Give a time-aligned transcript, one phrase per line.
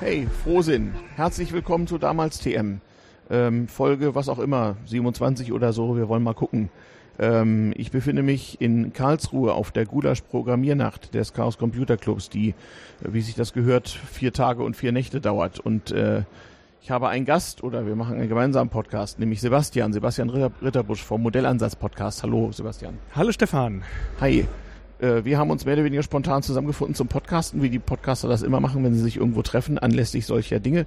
[0.00, 0.94] Hey, Frohsinn.
[1.16, 2.80] Herzlich willkommen zu damals TM.
[3.30, 6.70] Ähm, Folge, was auch immer, 27 oder so, wir wollen mal gucken.
[7.18, 12.54] Ähm, ich befinde mich in Karlsruhe auf der Gulasch Programmiernacht des Chaos Computer Clubs, die,
[13.00, 15.58] wie sich das gehört, vier Tage und vier Nächte dauert.
[15.58, 16.22] Und äh,
[16.80, 21.02] ich habe einen Gast oder wir machen einen gemeinsamen Podcast, nämlich Sebastian, Sebastian Ritter, Ritterbusch
[21.02, 22.22] vom Modellansatz Podcast.
[22.22, 22.98] Hallo Sebastian.
[23.16, 23.82] Hallo Stefan.
[24.20, 24.46] Hi.
[24.98, 28.42] Äh, wir haben uns mehr oder weniger spontan zusammengefunden zum Podcasten, wie die Podcaster das
[28.42, 30.86] immer machen, wenn sie sich irgendwo treffen, anlässlich solcher Dinge.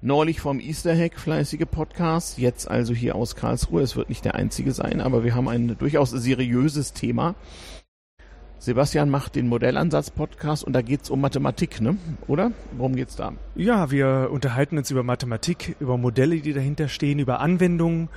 [0.00, 3.80] Neulich vom Easter Hack fleißige Podcast, jetzt also hier aus Karlsruhe.
[3.80, 7.34] Es wird nicht der einzige sein, aber wir haben ein durchaus seriöses Thema.
[8.58, 11.96] Sebastian macht den Modellansatz-Podcast und da geht's um Mathematik, ne?
[12.28, 12.52] Oder?
[12.76, 13.32] Worum geht's da?
[13.56, 18.08] Ja, wir unterhalten uns über Mathematik, über Modelle, die dahinter stehen, über Anwendungen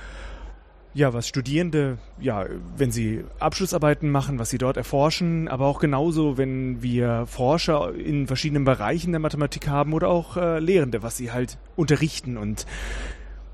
[0.98, 2.44] ja, was Studierende, ja,
[2.76, 8.26] wenn sie Abschlussarbeiten machen, was sie dort erforschen, aber auch genauso, wenn wir Forscher in
[8.26, 12.36] verschiedenen Bereichen der Mathematik haben oder auch äh, Lehrende, was sie halt unterrichten.
[12.36, 12.66] Und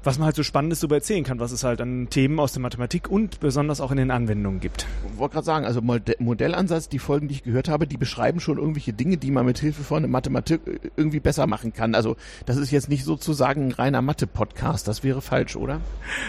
[0.05, 2.61] was man halt so Spannendes darüber erzählen kann, was es halt an Themen aus der
[2.61, 4.87] Mathematik und besonders auch in den Anwendungen gibt.
[5.11, 8.59] Ich wollte gerade sagen, also Modellansatz, die Folgen, die ich gehört habe, die beschreiben schon
[8.59, 11.95] irgendwelche Dinge, die man mit Hilfe von Mathematik äh, irgendwie besser machen kann.
[11.95, 15.81] Also das ist jetzt nicht sozusagen ein reiner Mathe-Podcast, das wäre falsch, oder?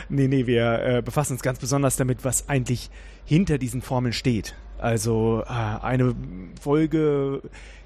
[0.10, 2.90] Nee, nee, wir äh, befassen uns ganz besonders damit, was eigentlich
[3.26, 4.56] hinter diesen Formeln steht.
[4.78, 6.16] Also äh, eine
[6.62, 7.42] Folge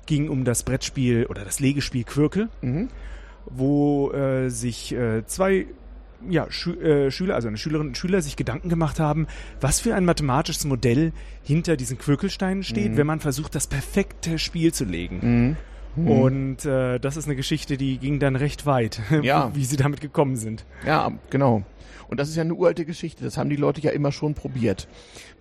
[0.05, 2.49] ging um das Brettspiel oder das Legespiel Quirkel.
[2.61, 2.89] Mhm
[3.49, 5.67] wo äh, sich äh, zwei
[6.27, 9.27] ja, Schü äh, Schüler, also eine Schülerin und Schüler sich Gedanken gemacht haben,
[9.61, 12.97] was für ein mathematisches Modell hinter diesen Quirkelsteinen steht, mhm.
[12.97, 15.19] wenn man versucht, das perfekte Spiel zu legen.
[15.21, 16.03] Mhm.
[16.03, 16.11] Mhm.
[16.11, 19.51] Und äh, das ist eine Geschichte, die ging dann recht weit, ja.
[19.55, 20.65] wie sie damit gekommen sind.
[20.85, 21.63] Ja, genau.
[22.09, 23.23] Und das ist ja eine uralte Geschichte.
[23.23, 24.87] Das haben die Leute ja immer schon probiert.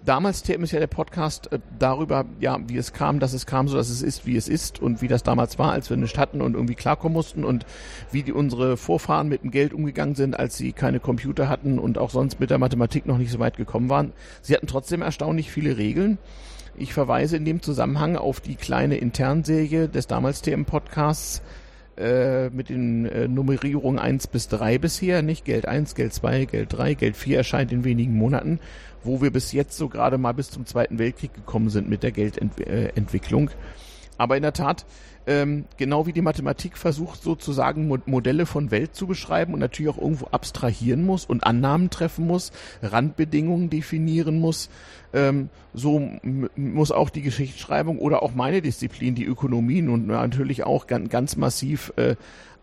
[0.04, 3.68] Damals TM ist ja der Podcast äh, darüber, ja, wie es kam, dass es kam,
[3.68, 6.18] so dass es ist, wie es ist und wie das damals war, als wir nicht
[6.18, 7.66] hatten und irgendwie klarkommen mussten und
[8.12, 11.98] wie die unsere Vorfahren mit dem Geld umgegangen sind, als sie keine Computer hatten und
[11.98, 14.12] auch sonst mit der Mathematik noch nicht so weit gekommen waren.
[14.42, 16.18] Sie hatten trotzdem erstaunlich viele Regeln.
[16.76, 21.42] Ich verweise in dem Zusammenhang auf die kleine Internserie des damals TM Podcasts
[21.98, 26.72] äh, mit den äh, Nummerierungen 1 bis 3 bisher, nicht Geld 1, Geld 2, Geld
[26.72, 28.60] 3, Geld 4 erscheint in wenigen Monaten,
[29.02, 32.12] wo wir bis jetzt so gerade mal bis zum Zweiten Weltkrieg gekommen sind mit der
[32.12, 33.48] Geldentwicklung.
[33.48, 33.52] Äh,
[34.16, 34.86] Aber in der Tat,
[35.28, 39.92] ähm, genau wie die Mathematik versucht sozusagen Mo Modelle von Welt zu beschreiben und natürlich
[39.92, 42.50] auch irgendwo abstrahieren muss und Annahmen treffen muss,
[42.82, 44.70] Randbedingungen definieren muss,
[45.12, 46.10] ähm, so
[46.56, 51.36] muss auch die Geschichtsschreibung oder auch meine Disziplin, die Ökonomie und natürlich auch ganz, ganz
[51.36, 52.16] massiv äh,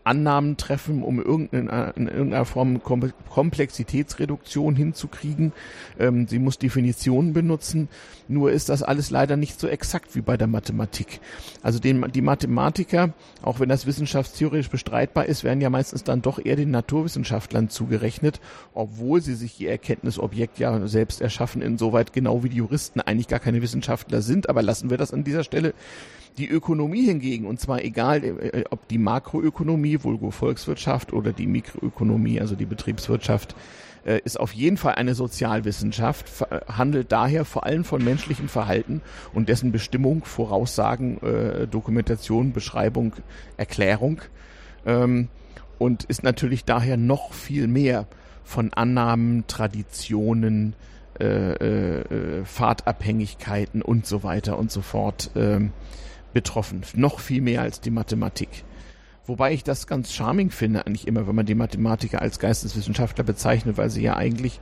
[0.06, 5.52] Annahmen treffen, um irgendeine, in irgendeiner Form Komplexitätsreduktion hinzukriegen.
[5.98, 7.88] Ähm, sie muss Definitionen benutzen.
[8.28, 11.20] Nur ist das alles leider nicht so exakt wie bei der Mathematik.
[11.62, 13.12] Also den, die Mathematiker,
[13.42, 18.40] auch wenn das wissenschaftstheoretisch bestreitbar ist, werden ja meistens dann doch eher den Naturwissenschaftlern zugerechnet,
[18.74, 23.40] obwohl sie sich ihr Erkenntnisobjekt ja selbst erschaffen, insoweit genau wie die Juristen eigentlich gar
[23.40, 24.48] keine Wissenschaftler sind.
[24.48, 25.74] Aber lassen wir das an dieser Stelle.
[26.38, 31.46] Die Ökonomie hingegen, und zwar egal, äh, äh, ob die Makroökonomie, vulgo Volkswirtschaft oder die
[31.46, 33.56] Mikroökonomie, also die Betriebswirtschaft,
[34.04, 39.00] äh, ist auf jeden Fall eine Sozialwissenschaft, handelt daher vor allem von menschlichem Verhalten
[39.32, 41.18] und dessen Bestimmung, Voraussagen,
[41.70, 43.14] Dokumentation, Beschreibung,
[43.56, 44.20] Erklärung
[44.84, 45.28] ähm,
[45.78, 48.06] und ist natürlich daher noch viel mehr
[48.44, 50.74] von Annahmen, Traditionen,
[52.44, 55.72] Fahrtabhängigkeiten und so weiter und so fort ähm,
[56.36, 56.82] betroffen.
[56.94, 58.62] Noch viel mehr als die Mathematik.
[59.24, 63.78] Wobei ich das ganz charming finde, eigentlich immer, wenn man die Mathematiker als Geisteswissenschaftler bezeichnet,
[63.78, 64.60] weil sie ja eigentlich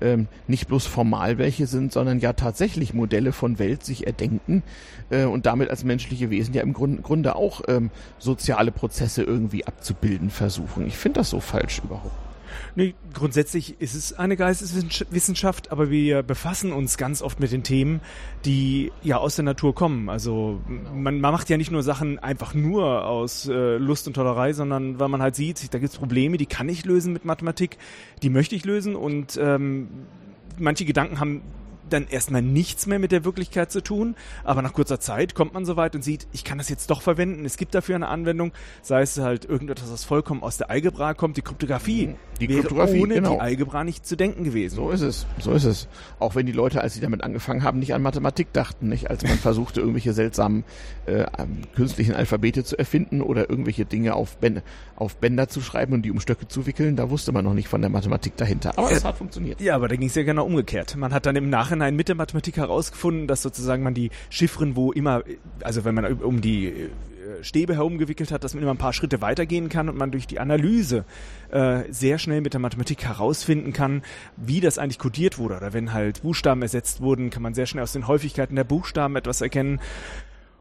[0.00, 4.62] ähm, nicht bloß formal welche sind, sondern ja tatsächlich Modelle von Welt sich erdenken
[5.10, 9.66] äh, und damit als menschliche Wesen ja im Grund, Grunde auch ähm, soziale Prozesse irgendwie
[9.66, 10.86] abzubilden versuchen.
[10.86, 12.29] Ich finde das so falsch überhaupt.
[12.74, 18.00] Nee, grundsätzlich ist es eine Geisteswissenschaft, aber wir befassen uns ganz oft mit den Themen,
[18.44, 20.08] die ja aus der Natur kommen.
[20.08, 20.60] Also
[20.92, 24.98] man, man macht ja nicht nur Sachen einfach nur aus äh, Lust und Tollerei, sondern
[25.00, 27.78] weil man halt sieht, da gibt es Probleme, die kann ich lösen mit Mathematik,
[28.22, 29.88] die möchte ich lösen und ähm,
[30.58, 31.42] manche Gedanken haben
[31.92, 34.14] dann erstmal nichts mehr mit der Wirklichkeit zu tun,
[34.44, 37.02] aber nach kurzer Zeit kommt man so weit und sieht, ich kann das jetzt doch
[37.02, 38.52] verwenden, es gibt dafür eine Anwendung,
[38.82, 42.14] sei es halt irgendetwas, was vollkommen aus der Algebra kommt, die Kryptographie.
[42.40, 43.34] Die wäre Kryptographie, ohne genau.
[43.34, 44.76] die Algebra nicht zu denken gewesen.
[44.76, 45.88] So ist es, so ist es.
[46.18, 49.10] Auch wenn die Leute, als sie damit angefangen haben, nicht an Mathematik dachten, nicht?
[49.10, 50.64] Als man versuchte, irgendwelche seltsamen
[51.06, 51.26] äh,
[51.74, 54.62] künstlichen Alphabete zu erfinden oder irgendwelche Dinge auf, ben
[54.96, 57.68] auf Bänder zu schreiben und die um Stöcke zu wickeln, da wusste man noch nicht
[57.68, 58.76] von der Mathematik dahinter.
[58.76, 59.60] Aber es hat funktioniert.
[59.60, 60.96] Ja, aber da ging es ja genau umgekehrt.
[60.96, 64.76] Man hat dann im Nachhinein Nachhinein mit der Mathematik herausgefunden, dass sozusagen man die Chiffren,
[64.76, 65.22] wo immer,
[65.62, 66.90] also wenn man um die äh,
[67.42, 70.38] Stäbe herumgewickelt hat, dass man immer ein paar Schritte weitergehen kann und man durch die
[70.38, 71.04] Analyse
[71.50, 74.02] äh, sehr schnell mit der Mathematik herausfinden kann,
[74.36, 75.56] wie das eigentlich kodiert wurde.
[75.56, 79.16] Oder wenn halt Buchstaben ersetzt wurden, kann man sehr schnell aus den Häufigkeiten der Buchstaben
[79.16, 79.80] etwas erkennen.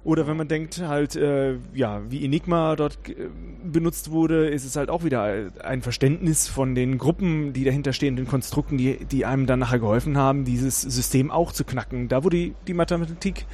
[0.04, 3.28] Oder wenn man denkt halt, äh, ja, wie Enigma dort äh,
[3.64, 8.16] benutzt wurde, ist es halt auch wieder ein Verständnis von den Gruppen, die dahinter stehen,
[8.16, 12.08] den Konstrukten, die, die einem dann nachher geholfen haben, dieses System auch zu knacken.
[12.08, 13.46] Da wurde die, die Mathematik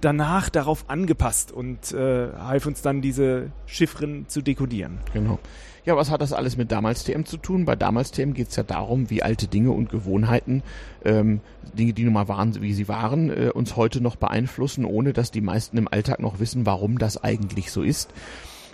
[0.00, 4.98] danach darauf angepasst und äh, half uns dann diese Chiffren zu dekodieren.
[5.12, 5.40] Genau.
[5.84, 7.64] Ja, was hat das alles mit damals TM zu tun?
[7.64, 10.62] Bei damals TM geht es ja darum, wie alte Dinge und Gewohnheiten,
[11.04, 11.40] ähm,
[11.72, 15.30] Dinge, die nun mal waren, wie sie waren, äh, uns heute noch beeinflussen, ohne dass
[15.30, 18.12] die meisten im Alltag noch wissen, warum das eigentlich so ist.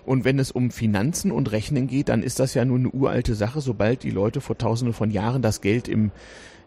[0.06, 3.34] Und wenn es um Finanzen und Rechnen geht, dann ist das ja nun eine uralte
[3.34, 6.10] Sache, sobald die Leute vor tausenden von Jahren das Geld im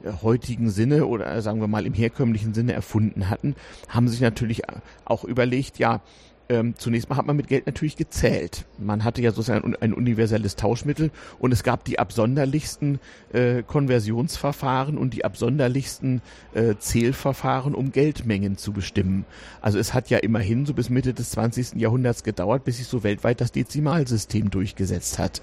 [0.03, 3.55] äh, heutigen Sinne oder äh, sagen wir mal im herkömmlichen Sinne erfunden hatten,
[3.89, 4.63] haben sich natürlich
[5.05, 6.01] auch überlegt, ja,
[6.49, 8.65] ähm, zunächst mal hat man mit Geld natürlich gezählt.
[8.77, 12.99] Man hatte ja sozusagen ein, universelles Tauschmittel und es gab die absonderlichsten
[13.33, 16.21] äh, Konversionsverfahren und die absonderlichsten
[16.53, 19.25] äh, Zählverfahren, um Geldmengen zu bestimmen.
[19.61, 21.75] Also es hat ja immerhin so bis Mitte des 20.
[21.75, 25.41] Jahrhunderts gedauert, bis sich so weltweit das Dezimalsystem durchgesetzt hat.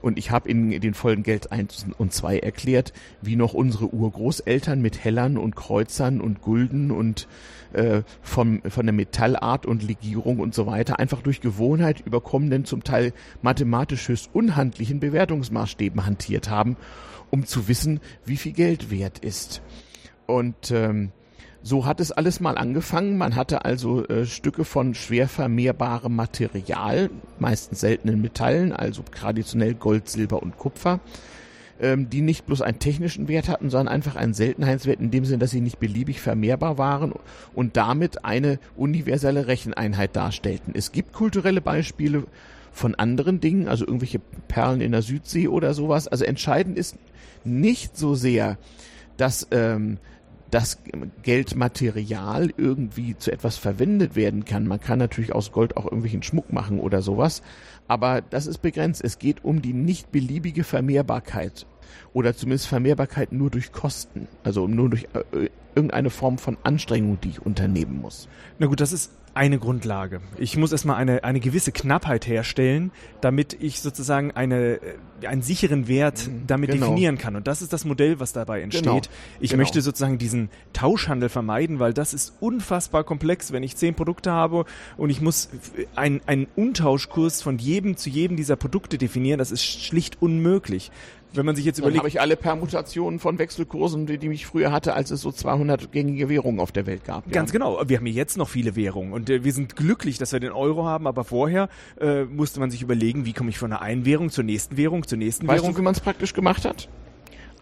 [0.00, 4.80] Und ich habe in den Folgen Geld 1 und 2 erklärt, wie noch unsere Urgroßeltern
[4.80, 7.28] mit Hellern und Kreuzern und Gulden und
[7.74, 12.84] äh, vom, von der Metallart und Legierung und so weiter einfach durch Gewohnheit überkommenen, zum
[12.84, 16.76] Teil mathematisch höchst unhandlichen Bewertungsmaßstäben hantiert haben,
[17.30, 19.62] um zu wissen, wie viel Geld wert ist.
[20.26, 21.12] Und ähm,
[21.62, 23.16] so hat es alles mal angefangen.
[23.16, 30.08] Man hatte also äh, Stücke von schwer vermehrbarem Material, meistens seltenen Metallen, also traditionell Gold,
[30.08, 31.00] Silber und Kupfer
[31.82, 35.38] ähm, die nicht bloß einen technischen Wert hatten, sondern einfach einen Seltenheitswert in dem Sinne,
[35.38, 37.12] dass sie nicht beliebig vermehrbar waren
[37.54, 40.74] und damit eine universelle Recheneinheit darstellten.
[40.76, 42.24] Es gibt kulturelle Beispiele
[42.72, 46.08] von anderen Dingen, also irgendwelche Perlen in der Südsee oder sowas.
[46.08, 46.96] Also entscheidend ist
[47.44, 48.58] nicht so sehr,
[49.16, 49.98] dass ähm,
[50.52, 50.78] das
[51.22, 54.66] Geldmaterial irgendwie zu etwas verwendet werden kann.
[54.68, 57.42] Man kann natürlich aus Gold auch irgendwelchen Schmuck machen oder sowas,
[57.88, 59.02] aber das ist begrenzt.
[59.02, 61.66] Es geht um die nicht beliebige Vermehrbarkeit
[62.12, 67.30] oder zumindest Vermehrbarkeit nur durch Kosten, also nur durch äh, irgendeine Form von Anstrengung, die
[67.30, 68.28] ich unternehmen muss.
[68.58, 70.20] Na gut, das ist eine Grundlage.
[70.36, 72.90] Ich muss erstmal eine, eine gewisse Knappheit herstellen,
[73.22, 74.74] damit ich sozusagen eine,
[75.22, 76.88] äh, einen sicheren Wert mhm, damit genau.
[76.88, 77.34] definieren kann.
[77.34, 78.84] Und das ist das Modell, was dabei entsteht.
[78.84, 79.00] Genau.
[79.40, 79.62] Ich genau.
[79.62, 84.66] möchte sozusagen diesen Tauschhandel vermeiden, weil das ist unfassbar komplex, wenn ich zehn Produkte habe
[84.98, 85.48] und ich muss
[85.96, 89.38] einen, einen Untauschkurs von jedem zu jedem dieser Produkte definieren.
[89.38, 90.90] Das ist schlicht unmöglich
[91.34, 91.96] wenn man sich jetzt überlegt.
[91.96, 95.32] Dann habe ich alle Permutationen von Wechselkursen, die, die ich früher hatte, als es so
[95.32, 97.30] 200 gängige Währungen auf der Welt gab.
[97.30, 97.82] Ganz genau.
[97.86, 100.84] Wir haben jetzt noch viele Währungen und äh, wir sind glücklich, dass wir den Euro
[100.84, 101.68] haben, aber vorher
[102.00, 105.06] äh, musste man sich überlegen, wie komme ich von einer einen Währung zur nächsten Währung,
[105.06, 105.68] zur nächsten weißt Währung.
[105.68, 106.88] Weißt du, wie man es praktisch gemacht hat?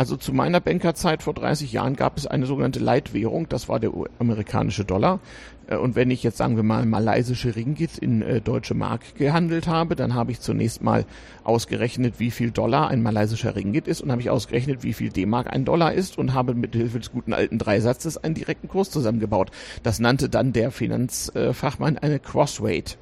[0.01, 3.93] Also zu meiner Bankerzeit vor 30 Jahren gab es eine sogenannte Leitwährung, das war der
[4.19, 5.21] amerikanische Dollar.
[5.67, 9.69] Äh, und wenn ich jetzt sagen wir mal malaysische Ringgit in äh, deutsche Mark gehandelt
[9.69, 11.05] habe, dann habe ich zunächst mal
[11.45, 15.53] ausgerechnet, wie viel Dollar ein malaysischer Ringgit ist und habe ich ausgerechnet, wie viel D-Mark
[15.53, 19.51] ein Dollar ist und habe mit Hilfe des guten alten Dreisatzes einen direkten Kurs zusammengebaut.
[19.83, 22.97] Das nannte dann der Finanzfachmann eine Crossrate.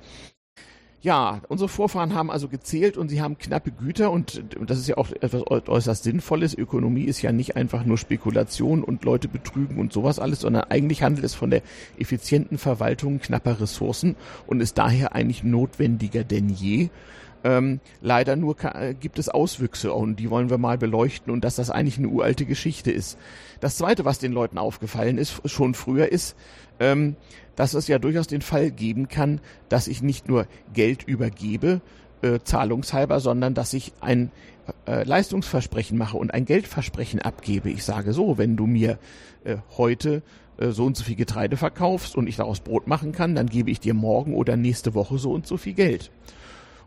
[1.00, 4.96] Ja, unsere Vorfahren haben also gezählt und sie haben knappe Güter und das ist ja
[4.96, 6.58] auch etwas äußerst Sinnvolles.
[6.58, 11.04] Ökonomie ist ja nicht einfach nur Spekulation und Leute betrügen und sowas alles, sondern eigentlich
[11.04, 11.62] handelt es von der
[11.98, 14.16] effizienten Verwaltung knapper Ressourcen
[14.48, 16.88] und ist daher eigentlich notwendiger denn je.
[17.44, 21.54] Ähm, leider nur äh, gibt es Auswüchse und die wollen wir mal beleuchten und dass
[21.54, 23.16] das eigentlich eine uralte Geschichte ist.
[23.60, 26.36] Das Zweite, was den Leuten aufgefallen ist, schon früher ist,
[26.80, 27.16] ähm,
[27.56, 31.80] dass es ja durchaus den Fall geben kann, dass ich nicht nur Geld übergebe,
[32.22, 34.30] äh, zahlungshalber, sondern dass ich ein
[34.86, 37.70] äh, Leistungsversprechen mache und ein Geldversprechen abgebe.
[37.70, 38.98] Ich sage so, wenn du mir
[39.44, 40.22] äh, heute
[40.58, 43.70] äh, so und so viel Getreide verkaufst und ich daraus Brot machen kann, dann gebe
[43.70, 46.10] ich dir morgen oder nächste Woche so und so viel Geld.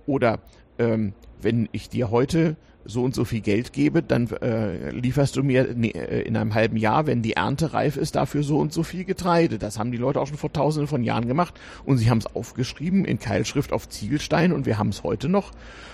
[0.05, 0.39] Oder
[0.79, 5.43] ähm, wenn ich dir heute so und so viel Geld gebe, dann äh, lieferst du
[5.43, 8.83] mir äh, in einem halben Jahr, wenn die Ernte reif ist, dafür so und so
[8.83, 9.57] viel Getreide.
[9.57, 12.35] Das haben die Leute auch schon vor tausenden von Jahren gemacht und sie haben es
[12.35, 15.51] aufgeschrieben in Keilschrift auf Ziegelstein und wir haben es heute noch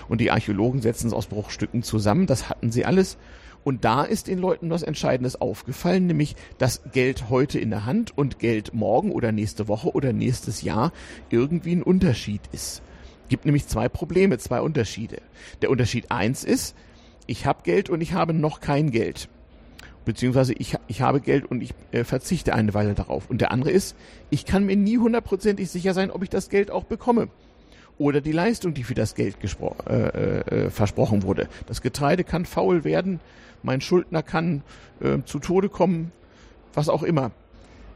[0.08, 2.26] und die Archäologen setzen es aus Bruchstücken zusammen.
[2.26, 3.18] Das hatten sie alles.
[3.64, 8.16] Und da ist den Leuten was Entscheidendes aufgefallen, nämlich dass Geld heute in der Hand
[8.16, 10.92] und Geld morgen oder nächste Woche oder nächstes Jahr
[11.28, 12.82] irgendwie ein Unterschied ist.
[13.28, 15.20] Gibt nämlich zwei Probleme, zwei Unterschiede.
[15.62, 16.74] Der Unterschied eins ist,
[17.26, 19.28] ich habe Geld und ich habe noch kein Geld.
[20.08, 23.28] beziehungsweise ich, ich habe Geld und ich äh, verzichte eine Weile darauf.
[23.28, 23.94] Und der andere ist,
[24.30, 27.28] ich kann mir nie hundertprozentig sicher sein, ob ich das Geld auch bekomme.
[27.98, 31.46] Oder die Leistung, die für das Geld äh, äh, äh, versprochen wurde.
[31.66, 33.20] Das Getreide kann faul werden,
[33.62, 34.62] mein Schuldner kann
[35.00, 36.10] äh, zu Tode kommen,
[36.72, 37.32] was auch immer.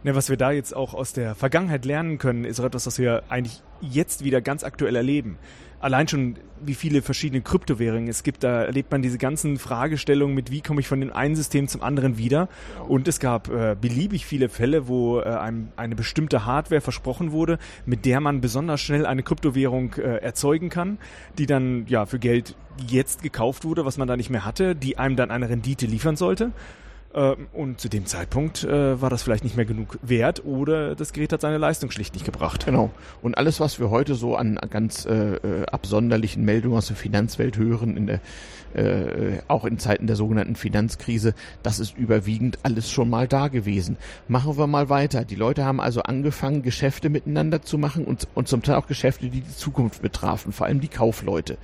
[0.05, 2.99] Ne, was wir da jetzt auch aus der Vergangenheit lernen können, ist auch etwas, was
[2.99, 5.39] wir eigentlich jetzt wieder ganz aktuell erleben.
[5.79, 10.51] Allein schon, wie viele verschiedene Kryptowährungen es gibt, da erlebt man diese ganzen Fragestellungen mit,
[10.53, 12.49] wie komme ich von dem einen System zum anderen wieder.
[12.89, 17.59] Und es gab äh, beliebig viele Fälle, wo äh, einem eine bestimmte Hardware versprochen wurde,
[17.85, 20.99] mit der man besonders schnell eine Kryptowährung äh, erzeugen kann,
[21.39, 22.57] die dann ja für Geld
[22.89, 26.15] jetzt gekauft wurde, was man da nicht mehr hatte, die einem dann eine Rendite liefern
[26.15, 26.53] sollte.
[27.15, 31.13] Ähm, und zu dem Zeitpunkt äh, war das vielleicht nicht mehr genug wert oder das
[31.13, 32.65] Gerät hat seine Leistung schlicht nicht gebracht.
[32.65, 32.91] Genau.
[33.21, 37.59] Und alles, was wir heute so an ganz äh, äh absonderlichen Meldungen aus der Finanzwelt
[37.59, 38.21] hören, in der,
[38.75, 43.97] äh, auch in Zeiten der sogenannten Finanzkrise, das ist überwiegend alles schon mal da gewesen.
[44.29, 45.25] Machen wir mal weiter.
[45.25, 49.29] Die Leute haben also angefangen, Geschäfte miteinander zu machen und, und zum Teil auch Geschäfte,
[49.29, 51.59] die die Zukunft betrafen, vor allem die Kaufleute.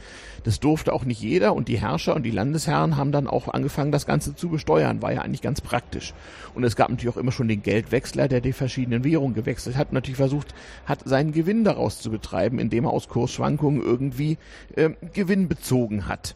[0.44, 3.92] Das durfte auch nicht jeder und die Herrscher und die Landesherren haben dann auch angefangen,
[3.92, 5.02] das Ganze zu besteuern.
[5.02, 6.14] War ja eigentlich ganz praktisch.
[6.54, 9.92] Und es gab natürlich auch immer schon den Geldwechsler, der die verschiedenen Währungen gewechselt hat,
[9.92, 10.54] natürlich versucht
[10.86, 14.38] hat, seinen Gewinn daraus zu betreiben, indem er aus Kursschwankungen irgendwie
[14.74, 16.34] äh, Gewinn bezogen hat.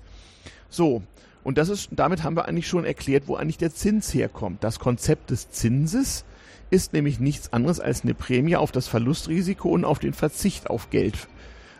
[0.68, 1.02] So,
[1.44, 4.62] und das ist, damit haben wir eigentlich schon erklärt, wo eigentlich der Zins herkommt.
[4.64, 6.24] Das Konzept des Zinses
[6.70, 10.90] ist nämlich nichts anderes als eine Prämie auf das Verlustrisiko und auf den Verzicht auf
[10.90, 11.28] Geld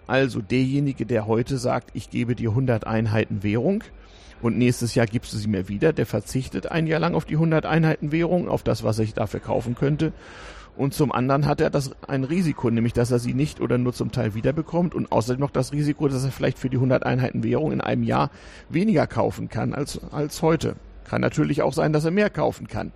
[0.06, 3.84] also derjenige, der heute sagt, ich gebe dir 100 Einheiten Währung
[4.42, 7.34] und nächstes Jahr gibst du sie mir wieder, der verzichtet ein Jahr lang auf die
[7.34, 10.12] 100 Einheiten Währung, auf das, was ich dafür kaufen könnte.
[10.76, 13.92] Und zum anderen hat er das ein Risiko, nämlich dass er sie nicht oder nur
[13.92, 17.44] zum Teil wiederbekommt und außerdem noch das Risiko, dass er vielleicht für die 100 Einheiten
[17.44, 18.30] Währung in einem Jahr
[18.70, 20.76] weniger kaufen kann als, als heute.
[21.04, 22.92] Kann natürlich auch sein, dass er mehr kaufen kann.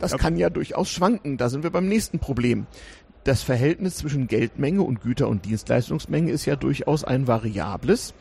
[0.00, 0.18] Das ja.
[0.18, 1.36] kann ja durchaus schwanken.
[1.36, 2.66] Da sind wir beim nächsten Problem
[3.24, 8.14] das Verhältnis zwischen Geldmenge und Güter- und Dienstleistungsmenge ist ja durchaus ein variables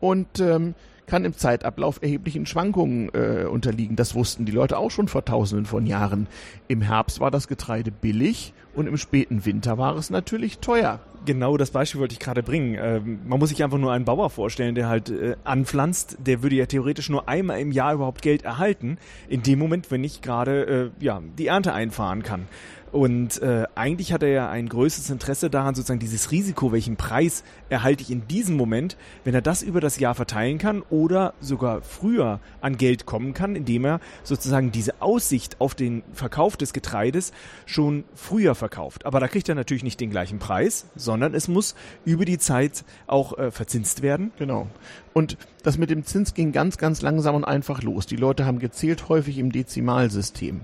[0.00, 0.74] und ähm,
[1.06, 3.96] kann im Zeitablauf erheblichen Schwankungen äh, unterliegen.
[3.96, 6.28] Das wussten die Leute auch schon vor tausenden von Jahren.
[6.68, 11.00] Im Herbst war das Getreide billig und im späten Winter war es natürlich teuer.
[11.24, 12.76] Genau das Beispiel wollte ich gerade bringen.
[12.80, 16.16] Ähm, man muss sich einfach nur einen Bauer vorstellen, der halt äh, anpflanzt.
[16.18, 18.98] Der würde ja theoretisch nur einmal im Jahr überhaupt Geld erhalten.
[19.28, 22.48] In dem Moment, wenn ich gerade äh, ja, die Ernte einfahren kann.
[22.92, 27.42] Und äh, eigentlich hat er ja ein größeres Interesse daran, sozusagen dieses Risiko, welchen Preis
[27.70, 31.80] erhalte ich in diesem Moment, wenn er das über das Jahr verteilen kann oder sogar
[31.80, 37.32] früher an Geld kommen kann, indem er sozusagen diese Aussicht auf den Verkauf des Getreides
[37.64, 39.06] schon früher verkauft.
[39.06, 42.84] Aber da kriegt er natürlich nicht den gleichen Preis, sondern es muss über die Zeit
[43.06, 44.32] auch äh, verzinst werden.
[44.38, 44.66] Genau.
[45.14, 48.04] Und das mit dem Zins ging ganz, ganz langsam und einfach los.
[48.04, 50.56] Die Leute haben gezählt häufig im Dezimalsystem.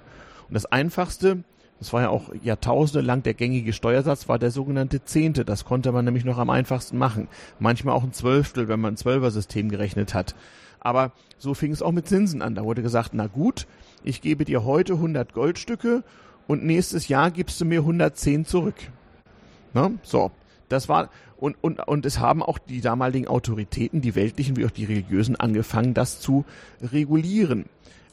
[0.48, 1.42] Und das einfachste
[1.78, 5.44] das war ja auch Jahrtausende lang der gängige Steuersatz, war der sogenannte Zehnte.
[5.44, 7.28] Das konnte man nämlich noch am einfachsten machen.
[7.60, 10.34] Manchmal auch ein Zwölftel, wenn man ein Zwölfer-System gerechnet hat.
[10.80, 12.54] Aber so fing es auch mit Zinsen an.
[12.54, 13.66] Da wurde gesagt, na gut,
[14.02, 16.02] ich gebe dir heute 100 Goldstücke
[16.48, 18.76] und nächstes Jahr gibst du mir 110 zurück.
[19.72, 20.32] Na, so.
[20.68, 21.08] Das war,
[21.38, 25.36] und, und, und es haben auch die damaligen Autoritäten, die weltlichen wie auch die religiösen,
[25.36, 26.44] angefangen, das zu
[26.82, 27.66] regulieren.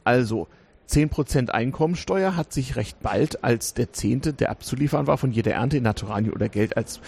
[0.03, 0.47] Also,
[0.89, 5.77] 10% Einkommensteuer hat sich recht bald als der Zehnte, der abzuliefern war von jeder Ernte
[5.77, 6.99] in Naturalien oder Geld als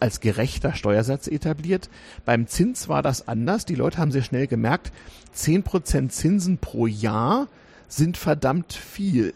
[0.00, 1.88] als gerechter Steuersatz etabliert.
[2.26, 3.64] Beim Zins war das anders.
[3.64, 4.92] Die Leute haben sehr schnell gemerkt,
[5.34, 7.48] 10% Zinsen pro Jahr
[7.88, 9.32] sind verdammt viel.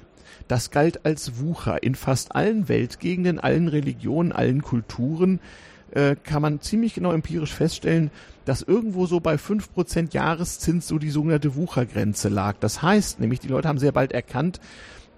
[0.46, 5.40] Das galt als Wucher in fast allen Weltgegenden, allen Religionen, allen Kulturen
[5.92, 8.10] äh, kann man ziemlich genau empirisch feststellen,
[8.44, 12.56] dass irgendwo so bei fünf Prozent Jahreszins so die sogenannte Wuchergrenze lag.
[12.60, 14.60] Das heißt nämlich, die Leute haben sehr bald erkannt,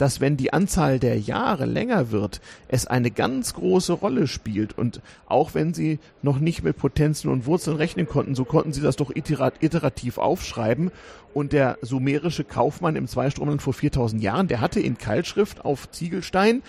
[0.00, 4.76] dass wenn die Anzahl der Jahre länger wird, es eine ganz große Rolle spielt.
[4.78, 8.80] Und auch wenn sie noch nicht mit Potenzen und Wurzeln rechnen konnten, so konnten sie
[8.80, 10.90] das doch iterativ aufschreiben.
[11.34, 16.62] Und der sumerische Kaufmann im Zweistromland vor 4000 Jahren, der hatte in Keilschrift auf Ziegelstein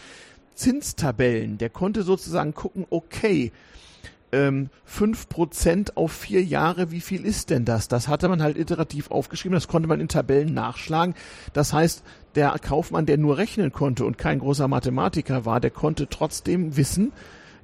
[0.55, 1.57] Zinstabellen.
[1.57, 3.53] Der konnte sozusagen gucken, okay,
[4.31, 7.87] ähm, 5% auf vier Jahre, wie viel ist denn das?
[7.87, 11.15] Das hatte man halt iterativ aufgeschrieben, das konnte man in Tabellen nachschlagen.
[11.53, 12.03] Das heißt,
[12.35, 17.11] der Kaufmann, der nur rechnen konnte und kein großer Mathematiker war, der konnte trotzdem wissen,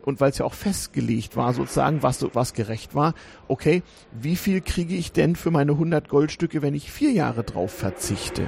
[0.03, 3.13] und weil es ja auch festgelegt war, sozusagen, was, was gerecht war,
[3.49, 3.83] okay,
[4.13, 8.47] wie viel kriege ich denn für meine 100 Goldstücke, wenn ich vier Jahre drauf verzichte?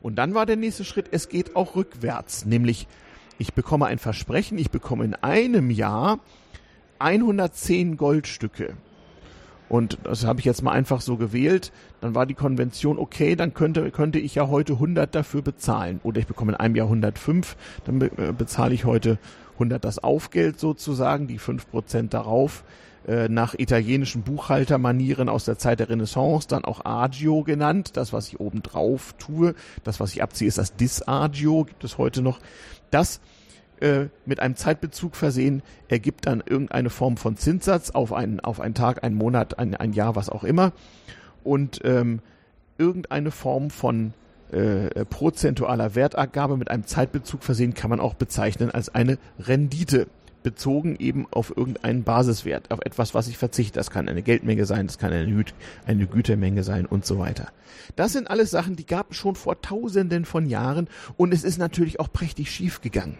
[0.00, 2.86] Und dann war der nächste Schritt, es geht auch rückwärts, nämlich
[3.36, 6.20] ich bekomme ein Versprechen, ich bekomme in einem Jahr
[7.02, 8.76] 110 Goldstücke.
[9.68, 11.72] Und das habe ich jetzt mal einfach so gewählt.
[12.02, 15.98] Dann war die Konvention, okay, dann könnte, könnte ich ja heute 100 dafür bezahlen.
[16.02, 19.18] Oder ich bekomme in einem Jahr 105, dann be äh, bezahle ich heute
[19.54, 22.64] 100 das Aufgeld sozusagen, die 5% darauf
[23.06, 27.96] äh, nach italienischen Buchhaltermanieren aus der Zeit der Renaissance, dann auch Agio genannt.
[27.96, 29.54] Das, was ich oben drauf tue,
[29.84, 32.40] das, was ich abziehe, ist das Disagio, gibt es heute noch.
[32.90, 33.20] Das
[33.82, 38.74] äh, mit einem Zeitbezug versehen, ergibt dann irgendeine Form von Zinssatz auf einen, auf einen
[38.74, 40.72] Tag, einen Monat, ein, ein Jahr, was auch immer.
[41.42, 42.20] Und ähm,
[42.78, 44.14] irgendeine Form von
[44.52, 50.06] äh, prozentualer Wertabgabe mit einem Zeitbezug versehen kann man auch bezeichnen als eine Rendite
[50.42, 53.78] bezogen eben auf irgendeinen Basiswert, auf etwas, was ich verzichte.
[53.78, 55.44] Das kann eine Geldmenge sein, das kann eine, Gü
[55.86, 57.48] eine Gütermenge sein und so weiter.
[57.96, 61.58] Das sind alles Sachen, die gab es schon vor Tausenden von Jahren und es ist
[61.58, 63.18] natürlich auch prächtig schief gegangen.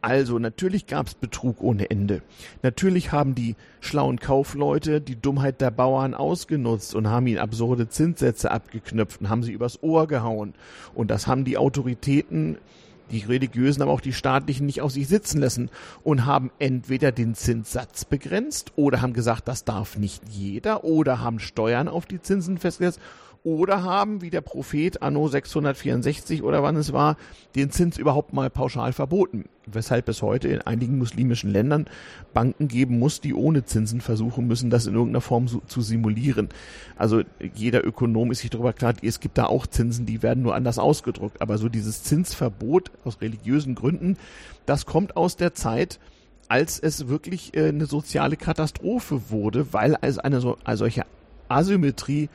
[0.00, 2.22] Also natürlich gab's Betrug ohne Ende.
[2.62, 8.50] Natürlich haben die schlauen Kaufleute die Dummheit der Bauern ausgenutzt und haben ihnen absurde Zinssätze
[8.50, 10.54] abgeknöpft und haben sie übers Ohr gehauen.
[10.94, 12.58] Und das haben die Autoritäten,
[13.10, 15.70] die religiösen, aber auch die staatlichen nicht auf sich sitzen lassen
[16.04, 21.40] und haben entweder den Zinssatz begrenzt oder haben gesagt, das darf nicht jeder oder haben
[21.40, 23.00] Steuern auf die Zinsen festgesetzt
[23.44, 27.16] oder haben, wie der Prophet anno 664 oder wann es war,
[27.54, 31.86] den Zins überhaupt mal pauschal verboten, weshalb es heute in einigen muslimischen Ländern
[32.34, 36.48] Banken geben muss, die ohne Zinsen versuchen müssen, das in irgendeiner Form so, zu simulieren.
[36.96, 37.22] Also
[37.54, 40.78] jeder Ökonom ist sich darüber klar, es gibt da auch Zinsen, die werden nur anders
[40.78, 44.16] ausgedruckt, aber so dieses Zinsverbot aus religiösen Gründen,
[44.66, 45.98] das kommt aus der Zeit,
[46.48, 51.04] als es wirklich äh, eine soziale Katastrophe wurde, weil es eine, so, eine solche
[51.48, 52.28] Asymmetrie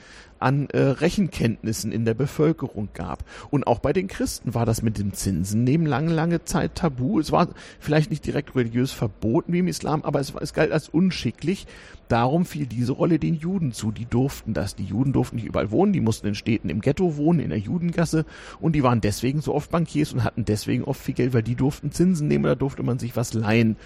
[0.43, 3.23] an äh, Rechenkenntnissen in der Bevölkerung gab.
[3.49, 7.19] Und auch bei den Christen war das mit den Zinsen neben lange, lange Zeit tabu.
[7.19, 7.47] Es war
[7.79, 11.65] vielleicht nicht direkt religiös verboten wie im Islam, aber es, es galt als unschicklich.
[12.09, 13.91] Darum fiel diese Rolle den Juden zu.
[13.91, 14.75] Die durften das.
[14.75, 15.93] Die Juden durften nicht überall wohnen.
[15.93, 18.25] Die mussten in Städten im Ghetto wohnen, in der Judengasse.
[18.59, 21.55] Und die waren deswegen so oft Bankiers und hatten deswegen oft viel Geld, weil die
[21.55, 22.43] durften Zinsen nehmen.
[22.43, 23.77] Da durfte man sich was leihen.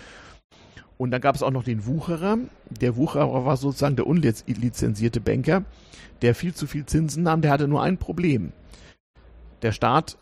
[0.98, 2.38] Und dann gab es auch noch den Wucherer.
[2.70, 5.64] Der Wucherer war sozusagen der unlizenzierte Banker,
[6.22, 7.42] der viel zu viel Zinsen nahm.
[7.42, 8.52] Der hatte nur ein Problem.
[9.62, 10.18] Der Staat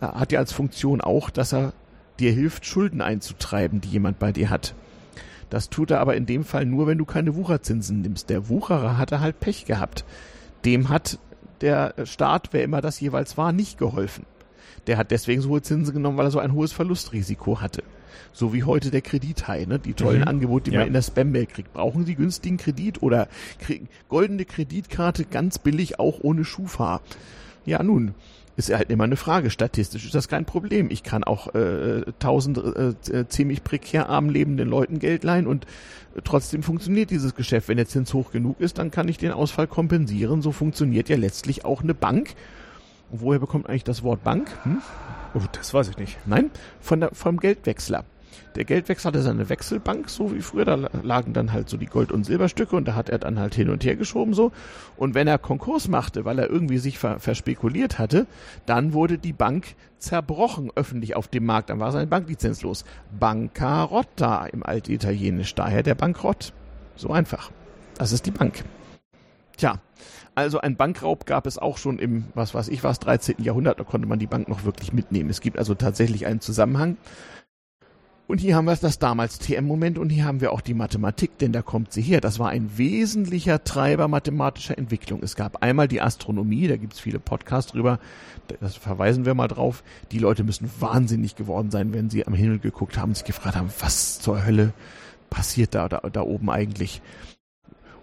[0.00, 1.72] hat ja als Funktion auch, dass er
[2.18, 4.74] dir hilft, Schulden einzutreiben, die jemand bei dir hat.
[5.50, 8.30] Das tut er aber in dem Fall nur, wenn du keine Wucherzinsen nimmst.
[8.30, 10.04] Der Wucherer hatte halt Pech gehabt.
[10.64, 11.18] Dem hat
[11.60, 14.26] der Staat, wer immer das jeweils war, nicht geholfen.
[14.86, 17.82] Der hat deswegen so hohe Zinsen genommen, weil er so ein hohes Verlustrisiko hatte.
[18.32, 19.78] So wie heute der Kredithai, ne?
[19.78, 20.28] die tollen mhm.
[20.28, 20.80] Angebote, die ja.
[20.80, 21.72] man in der Spam-Mail kriegt.
[21.72, 27.00] Brauchen Sie günstigen Kredit oder kriegen goldene Kreditkarte ganz billig, auch ohne Schufa?
[27.64, 28.14] Ja, nun,
[28.56, 29.50] ist halt immer eine Frage.
[29.50, 30.90] Statistisch ist das kein Problem.
[30.90, 35.64] Ich kann auch äh, tausend äh, ziemlich prekär arm lebenden Leuten Geld leihen und
[36.14, 37.68] äh, trotzdem funktioniert dieses Geschäft.
[37.68, 40.40] Wenn der Zins hoch genug ist, dann kann ich den Ausfall kompensieren.
[40.40, 42.34] So funktioniert ja letztlich auch eine Bank.
[43.10, 44.48] Und woher bekommt eigentlich das Wort Bank?
[44.62, 44.80] Hm?
[45.36, 46.16] Oh, das weiß ich nicht.
[46.24, 48.04] Nein, von der, vom Geldwechsler.
[48.54, 52.10] Der Geldwechsler hatte seine Wechselbank, so wie früher, da lagen dann halt so die Gold-
[52.10, 54.50] und Silberstücke und da hat er dann halt hin und her geschoben so.
[54.96, 58.26] Und wenn er Konkurs machte, weil er irgendwie sich ver verspekuliert hatte,
[58.64, 61.68] dann wurde die Bank zerbrochen öffentlich auf dem Markt.
[61.68, 62.86] Dann war seine Bank lizenzlos.
[63.18, 66.54] Bancarotta im Altitalienisch, daher der Bankrott.
[66.94, 67.50] So einfach.
[67.98, 68.64] Das ist die Bank.
[69.58, 69.80] Tja,
[70.36, 73.36] also ein Bankraub gab es auch schon im, was weiß ich was, 13.
[73.38, 75.30] Jahrhundert, da konnte man die Bank noch wirklich mitnehmen.
[75.30, 76.98] Es gibt also tatsächlich einen Zusammenhang.
[78.28, 81.52] Und hier haben wir das damals TM-Moment und hier haben wir auch die Mathematik, denn
[81.52, 82.20] da kommt sie her.
[82.20, 85.22] Das war ein wesentlicher Treiber mathematischer Entwicklung.
[85.22, 87.98] Es gab einmal die Astronomie, da gibt's viele Podcasts drüber,
[88.60, 89.84] das verweisen wir mal drauf.
[90.10, 93.70] Die Leute müssen wahnsinnig geworden sein, wenn sie am Himmel geguckt haben, sich gefragt haben,
[93.78, 94.72] was zur Hölle
[95.30, 97.00] passiert da, da, da oben eigentlich.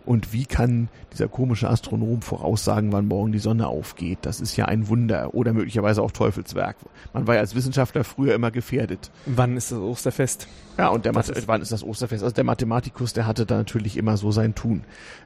[0.06, 4.20] Und wie kann dieser komische Astronom voraussagen, wann morgen die Sonne aufgeht?
[4.24, 6.76] Das ist ja ein Wunder oder möglicherweise auch Teufelswerk.
[7.14, 9.12] Man war ja als Wissenschaftler früher immer gefährdet.
[9.26, 10.48] Wann ist das Osterfest?
[10.78, 12.24] Ja, und der Mathe, wann ist das Osterfest?
[12.24, 14.84] Also der Mathematikus, der hatte da natürlich immer so sein Tun.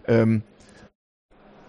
[0.08, 0.44] Ähm,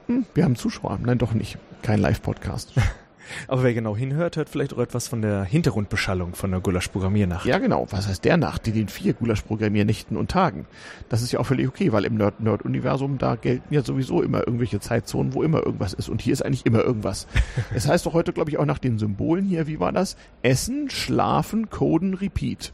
[0.06, 0.98] hm, wir haben Zuschauer.
[1.02, 1.58] Nein, doch nicht.
[1.82, 2.72] Kein Live-Podcast.
[3.46, 7.46] Aber wer genau hinhört, hört vielleicht auch etwas von der Hintergrundbeschallung von der Gulasch-Programmiernacht.
[7.46, 7.86] Ja, genau.
[7.90, 8.66] Was heißt der Nacht?
[8.66, 10.66] Die den vier Gulasch-Programmiernächten und Tagen.
[11.08, 14.46] Das ist ja auch völlig okay, weil im Nerd-Universum, Nerd da gelten ja sowieso immer
[14.46, 16.08] irgendwelche Zeitzonen, wo immer irgendwas ist.
[16.08, 17.26] Und hier ist eigentlich immer irgendwas.
[17.74, 20.16] es heißt doch heute, glaube ich, auch nach den Symbolen hier, wie war das?
[20.42, 22.72] Essen, schlafen, coden, repeat.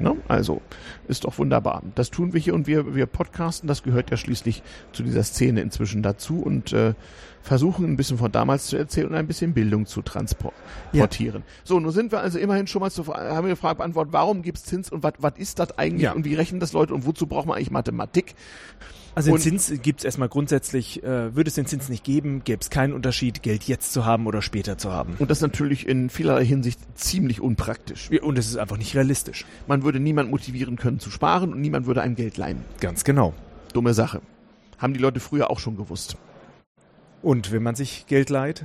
[0.00, 0.16] Ne?
[0.28, 0.62] Also
[1.08, 1.82] ist doch wunderbar.
[1.94, 5.60] Das tun wir hier und wir, wir podcasten, das gehört ja schließlich zu dieser Szene
[5.60, 6.94] inzwischen dazu und äh,
[7.42, 11.42] versuchen ein bisschen von damals zu erzählen und ein bisschen Bildung zu transportieren.
[11.42, 11.54] Ja.
[11.64, 14.42] So, nun sind wir also immerhin schon mal zu, haben wir die Frage beantwortet, warum
[14.42, 16.12] gibt's Zins und was ist das eigentlich ja.
[16.12, 18.34] und wie rechnen das Leute und wozu braucht man eigentlich Mathematik?
[19.14, 22.60] Also den Zins gibt es erstmal grundsätzlich, äh, würde es den Zins nicht geben, gäbe
[22.60, 25.14] es keinen Unterschied, Geld jetzt zu haben oder später zu haben.
[25.18, 28.08] Und das ist natürlich in vielerlei Hinsicht ziemlich unpraktisch.
[28.10, 29.46] Ja, und es ist einfach nicht realistisch.
[29.66, 32.64] Man würde niemand motivieren können zu sparen und niemand würde einem Geld leihen.
[32.80, 33.34] Ganz genau.
[33.72, 34.20] Dumme Sache.
[34.78, 36.16] Haben die Leute früher auch schon gewusst.
[37.22, 38.64] Und wenn man sich Geld leiht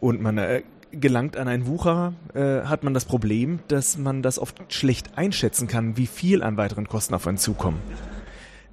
[0.00, 4.38] und man äh, gelangt an einen Wucher, äh, hat man das Problem, dass man das
[4.38, 7.80] oft schlecht einschätzen kann, wie viel an weiteren Kosten auf einen zukommen.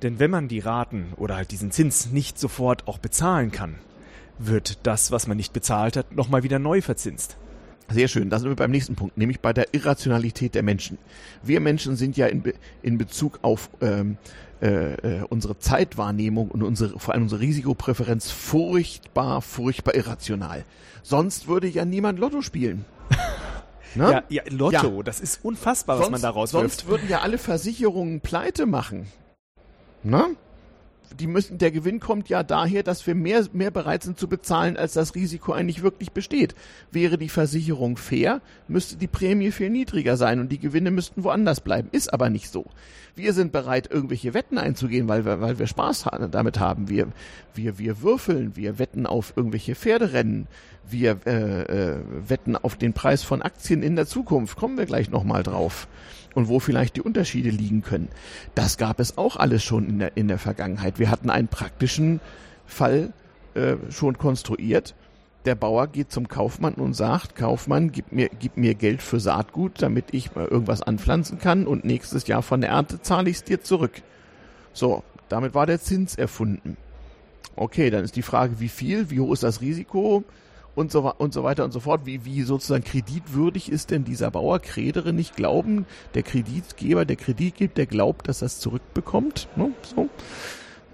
[0.02, 3.76] Denn wenn man die Raten oder halt diesen Zins nicht sofort auch bezahlen kann,
[4.38, 7.38] wird das, was man nicht bezahlt hat, nochmal wieder neu verzinst.
[7.90, 10.98] Sehr schön, da sind wir beim nächsten Punkt, nämlich bei der Irrationalität der Menschen.
[11.44, 14.18] Wir Menschen sind ja in, Be in Bezug auf ähm,
[14.62, 20.66] äh, äh, unsere Zeitwahrnehmung und unsere, vor allem unsere Risikopräferenz furchtbar, furchtbar irrational.
[21.04, 22.86] Sonst würde ja niemand Lotto spielen.
[23.98, 24.12] Ne?
[24.12, 25.04] Ja, ja, Lotto, ja.
[25.04, 26.88] das ist unfassbar, sonst, was man daraus Sonst wirft.
[26.88, 29.08] würden ja alle Versicherungen pleite machen.
[30.04, 30.36] Ne?
[31.20, 34.78] Die müssen, der Gewinn kommt ja daher, dass wir mehr, mehr bereit sind zu bezahlen,
[34.78, 36.56] als das Risiko eigentlich wirklich besteht.
[36.92, 41.62] Wäre die Versicherung fair, müsste die Prämie viel niedriger sein und die Gewinne müssten woanders
[41.62, 41.90] bleiben.
[41.92, 42.66] Ist aber nicht so.
[43.16, 46.90] Wir sind bereit, irgendwelche Wetten einzugehen, weil wir, weil wir Spaß damit haben.
[46.90, 47.08] Wir,
[47.54, 50.48] wir, wir würfeln, wir wetten auf irgendwelche Pferderennen,
[50.90, 51.98] wir äh, äh,
[52.28, 54.58] wetten auf den Preis von Aktien in der Zukunft.
[54.58, 55.88] Kommen wir gleich nochmal drauf
[56.36, 58.10] und wo vielleicht die Unterschiede liegen können.
[58.54, 61.00] Das gab es auch alles schon in der, in der Vergangenheit.
[61.00, 62.20] Wir hatten einen praktischen
[62.68, 63.14] Fall
[63.56, 64.94] äh, schon konstruiert.
[65.46, 69.82] Der Bauer geht zum Kaufmann und sagt, Kaufmann, gib mir, gib mir Geld für Saatgut,
[69.82, 73.44] damit ich mal irgendwas anpflanzen kann und nächstes Jahr von der Ernte zahle ich es
[73.44, 74.02] dir zurück.
[74.74, 76.78] So, damit war der Zins erfunden.
[77.56, 80.24] Okay, dann ist die Frage, wie viel, wie hoch ist das Risiko?
[80.76, 82.06] Und so, und so weiter und so fort.
[82.06, 84.60] Wie, wie sozusagen kreditwürdig ist denn dieser Bauer?
[84.60, 89.48] Kredere nicht glauben, der Kreditgeber, der Kreditgeber, der glaubt, dass er es zurückbekommt.
[89.56, 89.72] Ne?
[89.96, 90.10] So.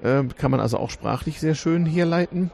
[0.04, 2.52] Ähm, kann man also auch sprachlich sehr schön herleiten.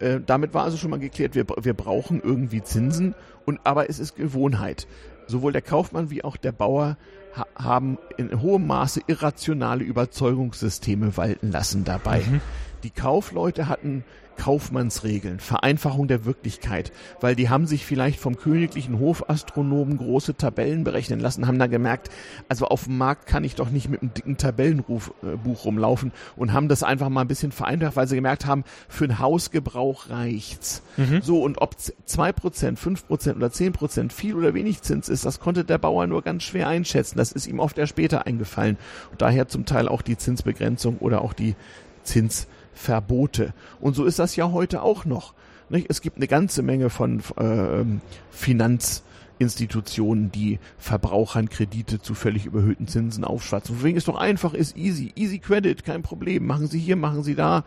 [0.00, 3.98] Äh, damit war also schon mal geklärt, wir, wir brauchen irgendwie Zinsen, und, aber es
[3.98, 4.86] ist Gewohnheit.
[5.26, 6.96] Sowohl der Kaufmann wie auch der Bauer
[7.34, 12.20] ha haben in hohem Maße irrationale Überzeugungssysteme walten lassen dabei.
[12.20, 12.40] Mhm.
[12.82, 14.04] Die Kaufleute hatten
[14.38, 21.20] Kaufmannsregeln, Vereinfachung der Wirklichkeit, weil die haben sich vielleicht vom königlichen Hofastronomen große Tabellen berechnen
[21.20, 22.08] lassen, haben da gemerkt,
[22.48, 26.52] also auf dem Markt kann ich doch nicht mit einem dicken Tabellenbuch äh, rumlaufen und
[26.52, 30.82] haben das einfach mal ein bisschen vereinfacht, weil sie gemerkt haben, für einen Hausgebrauch reicht's.
[30.96, 31.20] Mhm.
[31.20, 35.24] So, und ob zwei Prozent, fünf Prozent oder zehn Prozent viel oder wenig Zins ist,
[35.24, 37.18] das konnte der Bauer nur ganz schwer einschätzen.
[37.18, 38.78] Das ist ihm oft erst später eingefallen.
[39.10, 41.56] Und daher zum Teil auch die Zinsbegrenzung oder auch die
[42.04, 42.46] Zins
[42.78, 43.52] Verbote.
[43.80, 45.34] Und so ist das ja heute auch noch.
[45.68, 45.86] Nicht?
[45.90, 47.84] Es gibt eine ganze Menge von äh,
[48.30, 53.74] Finanzinstitutionen, die Verbrauchern Kredite zu völlig überhöhten Zinsen aufschwatzen.
[53.76, 55.12] Deswegen ist doch einfach, ist easy.
[55.16, 56.46] Easy Credit, kein Problem.
[56.46, 57.64] Machen Sie hier, machen Sie da,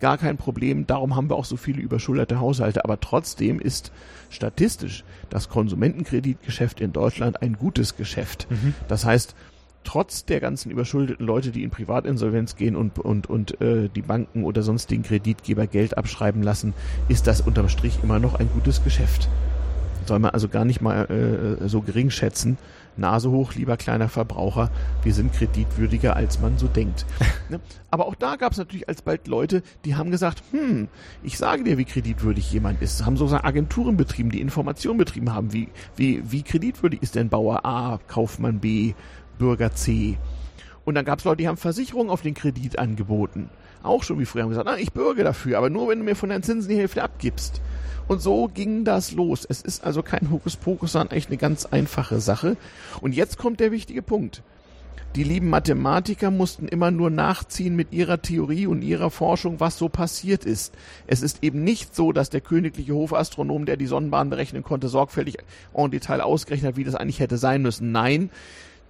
[0.00, 0.86] gar kein Problem.
[0.86, 2.84] Darum haben wir auch so viele überschulderte Haushalte.
[2.84, 3.92] Aber trotzdem ist
[4.30, 8.48] statistisch das Konsumentenkreditgeschäft in Deutschland ein gutes Geschäft.
[8.50, 8.74] Mhm.
[8.88, 9.36] Das heißt,
[9.84, 14.44] trotz der ganzen überschuldeten Leute, die in Privatinsolvenz gehen und, und, und äh, die Banken
[14.44, 16.74] oder sonstigen Kreditgeber Geld abschreiben lassen,
[17.08, 19.28] ist das unterm Strich immer noch ein gutes Geschäft.
[20.06, 22.58] Soll man also gar nicht mal äh, so gering schätzen.
[22.96, 24.70] Nase hoch, lieber kleiner Verbraucher,
[25.02, 27.06] wir sind kreditwürdiger, als man so denkt.
[27.48, 27.60] ne?
[27.90, 30.88] Aber auch da gab es natürlich alsbald Leute, die haben gesagt, hm,
[31.22, 33.04] ich sage dir, wie kreditwürdig jemand ist.
[33.04, 37.64] Haben sozusagen Agenturen betrieben, die Informationen betrieben haben, wie, wie, wie kreditwürdig ist denn Bauer
[37.64, 38.94] A, Kaufmann B,
[39.38, 40.18] Bürger C.
[40.84, 43.48] Und dann gab es Leute, die haben Versicherungen auf den Kredit angeboten.
[43.82, 46.16] Auch schon wie früher haben gesagt, na, ich bürge dafür, aber nur wenn du mir
[46.16, 47.60] von deinen Zinsen die Hälfte abgibst.
[48.06, 49.46] Und so ging das los.
[49.48, 52.56] Es ist also kein Hokuspokus, sondern eigentlich eine ganz einfache Sache.
[53.00, 54.42] Und jetzt kommt der wichtige Punkt.
[55.16, 59.88] Die lieben Mathematiker mussten immer nur nachziehen mit ihrer Theorie und ihrer Forschung, was so
[59.88, 60.74] passiert ist.
[61.06, 65.36] Es ist eben nicht so, dass der königliche Hofastronom, der die Sonnenbahn berechnen konnte, sorgfältig
[65.72, 67.92] en Detail ausgerechnet hat, wie das eigentlich hätte sein müssen.
[67.92, 68.28] Nein,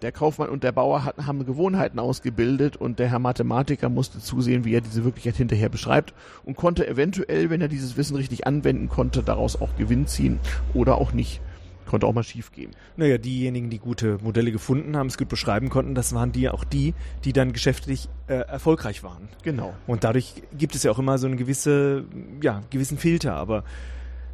[0.05, 4.65] der Kaufmann und der Bauer hatten, haben Gewohnheiten ausgebildet und der Herr Mathematiker musste zusehen,
[4.65, 6.13] wie er diese Wirklichkeit hinterher beschreibt
[6.45, 10.39] und konnte eventuell, wenn er dieses Wissen richtig anwenden konnte, daraus auch Gewinn ziehen
[10.75, 11.41] oder auch nicht.
[11.87, 12.73] Konnte auch mal schief gehen.
[12.97, 16.65] Naja, diejenigen, die gute Modelle gefunden haben, es gut beschreiben konnten, das waren die auch
[16.65, 19.29] die, die dann geschäftlich äh, erfolgreich waren.
[19.43, 19.75] Genau.
[19.87, 22.05] Und dadurch gibt es ja auch immer so eine gewisse,
[22.43, 23.65] ja, gewissen Filter, aber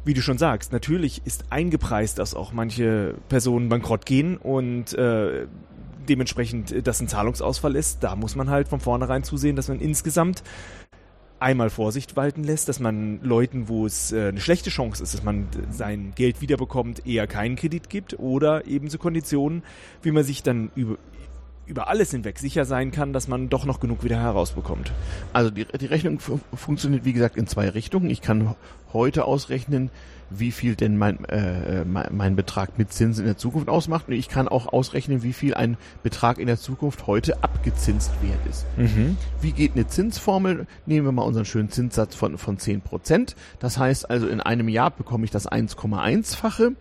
[0.03, 5.47] wie du schon sagst, natürlich ist eingepreist, dass auch manche Personen bankrott gehen und äh,
[6.09, 8.03] dementsprechend äh, das ein Zahlungsausfall ist.
[8.03, 10.43] Da muss man halt von vornherein zusehen, dass man insgesamt
[11.39, 15.23] einmal Vorsicht walten lässt, dass man Leuten, wo es äh, eine schlechte Chance ist, dass
[15.23, 19.63] man sein Geld wiederbekommt, eher keinen Kredit gibt oder ebenso Konditionen,
[20.03, 20.97] wie man sich dann über,
[21.71, 24.91] über alles hinweg sicher sein kann, dass man doch noch genug wieder herausbekommt.
[25.31, 28.09] Also die, die Rechnung funktioniert wie gesagt in zwei Richtungen.
[28.09, 28.55] Ich kann
[28.91, 29.89] heute ausrechnen,
[30.29, 34.09] wie viel denn mein, äh, mein, mein Betrag mit Zinsen in der Zukunft ausmacht.
[34.09, 38.45] Und ich kann auch ausrechnen, wie viel ein Betrag in der Zukunft heute abgezinst wert
[38.49, 38.65] ist.
[38.77, 39.15] Mhm.
[39.39, 40.67] Wie geht eine Zinsformel?
[40.85, 43.37] Nehmen wir mal unseren schönen Zinssatz von, von 10 Prozent.
[43.59, 46.75] Das heißt also, in einem Jahr bekomme ich das 1,1-fache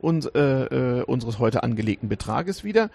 [0.00, 2.88] und, äh, äh, unseres heute angelegten Betrages wieder.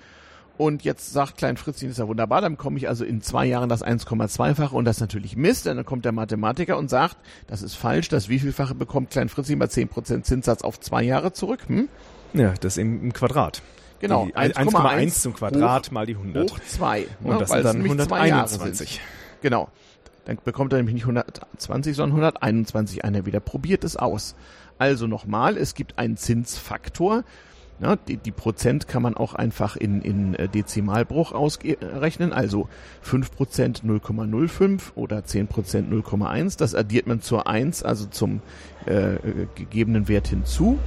[0.57, 3.67] Und jetzt sagt Klein Fritzchen, ist ja wunderbar, dann bekomme ich also in zwei Jahren
[3.67, 5.65] das 1,2-fache und das natürlich Mist.
[5.65, 9.65] Dann kommt der Mathematiker und sagt, das ist falsch, das wievielfache bekommt Klein Fritzchen bei
[9.65, 11.59] 10% Zinssatz auf zwei Jahre zurück?
[11.67, 11.89] Hm?
[12.33, 13.61] Ja, das im, im Quadrat.
[13.99, 14.25] Genau.
[14.25, 16.51] 1,1 zum Quadrat hoch, mal die 100.
[16.51, 17.07] Hoch 2.
[17.23, 19.01] Und ne, das sind dann 121.
[19.41, 19.69] Genau.
[20.25, 23.39] Dann bekommt er nämlich nicht 120, sondern 121 einer wieder.
[23.39, 24.35] Probiert es aus.
[24.77, 27.23] Also nochmal, es gibt einen Zinsfaktor
[27.79, 32.69] ja, die, die Prozent kann man auch einfach in, in äh, Dezimalbruch ausrechnen, also
[33.05, 35.47] 5% 0,05 oder 10%
[35.89, 36.57] 0,1.
[36.57, 38.41] Das addiert man zur 1, also zum
[38.85, 39.17] äh,
[39.55, 40.79] gegebenen Wert hinzu.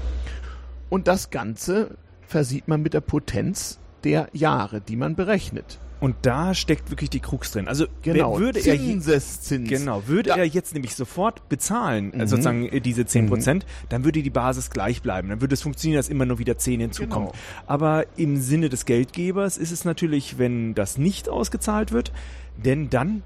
[0.88, 5.78] Und das Ganze versieht man mit der Potenz der Jahre, die man berechnet.
[6.00, 7.66] Und da steckt wirklich die Krux drin.
[7.66, 9.70] Also genau, würde Zinseszins.
[9.70, 10.36] er genau, würde ja.
[10.36, 12.26] er jetzt nämlich sofort bezahlen, mhm.
[12.26, 13.28] sozusagen äh, diese 10 mhm.
[13.28, 13.86] Prozent, mhm.
[13.88, 15.28] dann würde die Basis gleich bleiben.
[15.28, 17.28] Dann würde es funktionieren, dass immer nur wieder 10 hinzukommen.
[17.30, 17.38] Genau.
[17.66, 22.12] Aber im Sinne des Geldgebers ist es natürlich, wenn das nicht ausgezahlt wird,
[22.56, 23.22] denn dann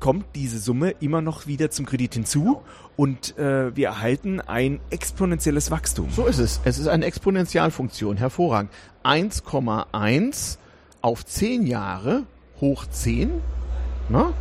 [0.00, 2.62] kommt diese Summe immer noch wieder zum Kredit hinzu
[2.96, 6.08] und äh, wir erhalten ein exponentielles Wachstum.
[6.10, 6.60] So ist es.
[6.64, 8.16] Es ist eine Exponentialfunktion.
[8.16, 8.72] Hervorragend.
[9.04, 10.58] 1,1
[11.02, 12.24] auf 10 Jahre
[12.60, 13.30] hoch 10,
[14.08, 14.32] na,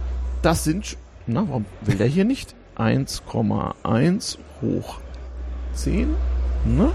[0.41, 2.55] das sind, na, warum will der hier nicht?
[2.77, 4.99] 1,1 hoch
[5.73, 6.15] 10,
[6.65, 6.91] na,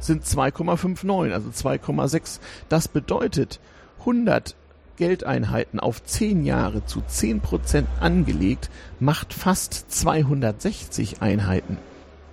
[0.00, 2.40] sind 2,59, also 2,6.
[2.68, 3.60] Das bedeutet
[4.00, 4.54] 100
[4.96, 11.78] Geldeinheiten auf 10 Jahre zu 10% angelegt, macht fast 260 Einheiten.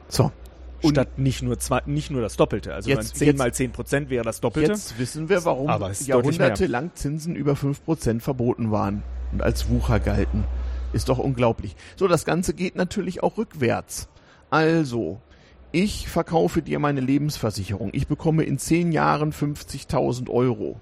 [0.07, 0.31] So,
[0.83, 2.73] und statt nicht nur zwei, nicht nur das Doppelte.
[2.73, 4.71] Also jetzt, 10 jetzt, mal 10 Prozent wäre das Doppelte.
[4.71, 5.69] Jetzt wissen wir, warum
[6.05, 10.43] jahrhundertelang Zinsen über 5 Prozent verboten waren und als Wucher galten.
[10.93, 11.75] Ist doch unglaublich.
[11.95, 14.09] So, das Ganze geht natürlich auch rückwärts.
[14.49, 15.21] Also,
[15.71, 17.91] ich verkaufe dir meine Lebensversicherung.
[17.93, 20.81] Ich bekomme in 10 Jahren 50.000 Euro.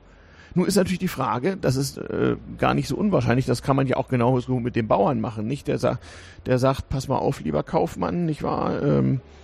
[0.56, 3.86] Nun ist natürlich die Frage, das ist äh, gar nicht so unwahrscheinlich, das kann man
[3.86, 5.68] ja auch genauso mit dem Bauern machen, nicht?
[5.68, 6.04] Der sagt,
[6.48, 8.82] der sagt, pass mal auf, lieber Kaufmann, nicht wahr?
[8.82, 9.39] Ähm, äh,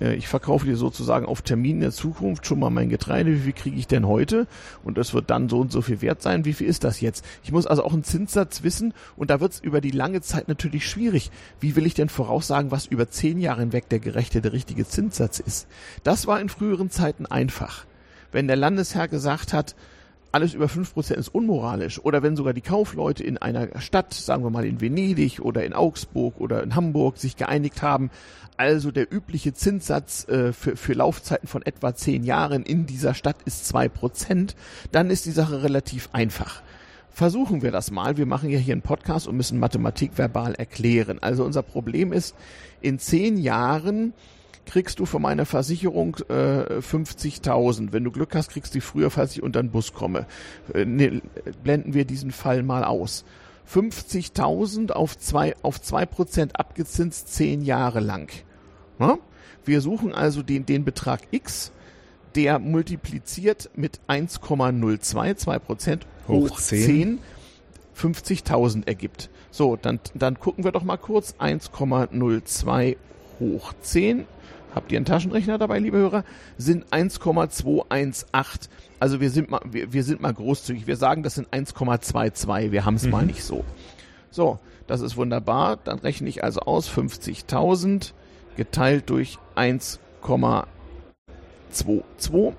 [0.00, 3.52] ich verkaufe dir sozusagen auf Termin in der Zukunft schon mal mein Getreide, wie viel
[3.52, 4.46] kriege ich denn heute?
[4.84, 6.44] Und das wird dann so und so viel wert sein.
[6.44, 7.24] Wie viel ist das jetzt?
[7.42, 10.48] Ich muss also auch einen Zinssatz wissen und da wird es über die lange Zeit
[10.48, 11.30] natürlich schwierig.
[11.58, 15.40] Wie will ich denn voraussagen, was über zehn Jahre hinweg der gerechte, der richtige Zinssatz
[15.40, 15.66] ist?
[16.04, 17.86] Das war in früheren Zeiten einfach.
[18.32, 19.74] Wenn der Landesherr gesagt hat,
[20.36, 21.98] alles über fünf Prozent ist unmoralisch.
[22.04, 25.72] Oder wenn sogar die Kaufleute in einer Stadt, sagen wir mal in Venedig oder in
[25.72, 28.10] Augsburg oder in Hamburg, sich geeinigt haben,
[28.58, 33.36] also der übliche Zinssatz äh, für, für Laufzeiten von etwa zehn Jahren in dieser Stadt
[33.46, 34.56] ist zwei Prozent,
[34.92, 36.60] dann ist die Sache relativ einfach.
[37.10, 38.18] Versuchen wir das mal.
[38.18, 41.18] Wir machen ja hier einen Podcast und müssen Mathematik verbal erklären.
[41.22, 42.34] Also unser Problem ist,
[42.82, 44.12] in zehn Jahren
[44.66, 47.92] kriegst du von meiner Versicherung äh, 50.000.
[47.92, 50.26] Wenn du Glück hast, kriegst du die früher, falls ich unter den Bus komme.
[50.74, 51.22] Äh, ne,
[51.62, 53.24] blenden wir diesen Fall mal aus.
[53.72, 58.30] 50.000 auf zwei, auf zwei Prozent abgezinst zehn Jahre lang.
[58.98, 59.18] Ja?
[59.64, 61.72] Wir suchen also den, den Betrag X,
[62.34, 67.18] der multipliziert mit 1,02, 2 Prozent hoch 10,
[67.96, 69.30] 50.000 ergibt.
[69.50, 71.34] So, dann, dann gucken wir doch mal kurz.
[71.40, 72.96] 1,02
[73.40, 74.26] hoch 10
[74.76, 76.22] habt ihr einen Taschenrechner dabei, liebe Hörer,
[76.58, 78.70] sind 1,218.
[79.00, 80.86] Also wir sind mal, wir, wir sind mal großzügig.
[80.86, 82.70] Wir sagen, das sind 1,22.
[82.70, 83.10] Wir haben es mhm.
[83.10, 83.64] mal nicht so.
[84.30, 85.78] So, das ist wunderbar.
[85.82, 88.12] Dann rechne ich also aus 50.000
[88.56, 92.52] geteilt durch 1,22.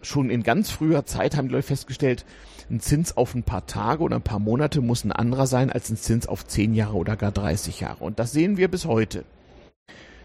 [0.00, 2.24] schon in ganz früher Zeit haben die Leute festgestellt,
[2.70, 5.90] ein Zins auf ein paar Tage oder ein paar Monate muss ein anderer sein als
[5.90, 8.04] ein Zins auf zehn Jahre oder gar 30 Jahre.
[8.04, 9.24] Und das sehen wir bis heute.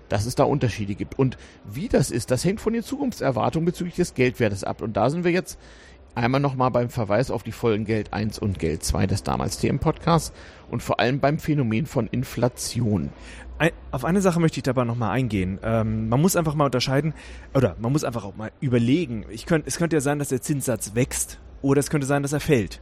[0.10, 1.18] Dass es da Unterschiede gibt.
[1.18, 4.84] Und wie das ist, das hängt von den Zukunftserwartungen bezüglich des Geldwertes ab.
[4.84, 5.58] Und da sind wir jetzt
[6.14, 10.32] einmal nochmal beim Verweis auf die Folgen Geld 1 und Geld 2 des damals TM-Podcasts
[10.70, 13.10] und vor allem beim Phänomen von Inflation.
[13.92, 15.60] Auf eine Sache möchte ich dabei nochmal eingehen.
[15.64, 17.14] Ähm, man muss einfach mal unterscheiden,
[17.54, 19.26] oder man muss einfach auch mal überlegen.
[19.30, 22.32] Ich könnt, es könnte ja sein, dass der Zinssatz wächst oder es könnte sein, dass
[22.32, 22.80] er fällt.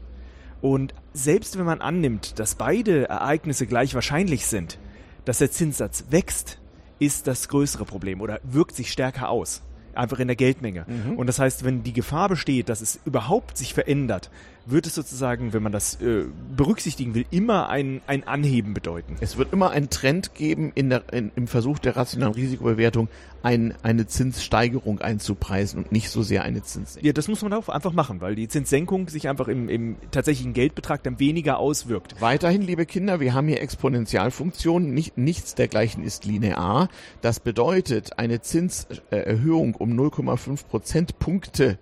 [0.61, 4.77] Und selbst wenn man annimmt, dass beide Ereignisse gleich wahrscheinlich sind,
[5.23, 6.59] dass der Zinssatz wächst,
[6.99, 9.61] ist das größere Problem oder wirkt sich stärker aus.
[9.93, 10.85] Einfach in der Geldmenge.
[10.87, 11.17] Mhm.
[11.17, 14.31] Und das heißt, wenn die Gefahr besteht, dass es überhaupt sich verändert,
[14.65, 19.17] wird es sozusagen, wenn man das äh, berücksichtigen will, immer ein, ein Anheben bedeuten.
[19.19, 23.09] Es wird immer einen Trend geben in der, in, im Versuch der rationalen Risikobewertung,
[23.41, 27.05] ein, eine Zinssteigerung einzupreisen und nicht so sehr eine Zinssenkung.
[27.05, 30.53] Ja, das muss man auch einfach machen, weil die Zinssenkung sich einfach im, im tatsächlichen
[30.53, 32.15] Geldbetrag dann weniger auswirkt.
[32.21, 36.87] Weiterhin, liebe Kinder, wir haben hier Exponentialfunktionen, nicht, nichts dergleichen ist linear.
[37.21, 41.77] Das bedeutet, eine Zinserhöhung um 0,5 Prozentpunkte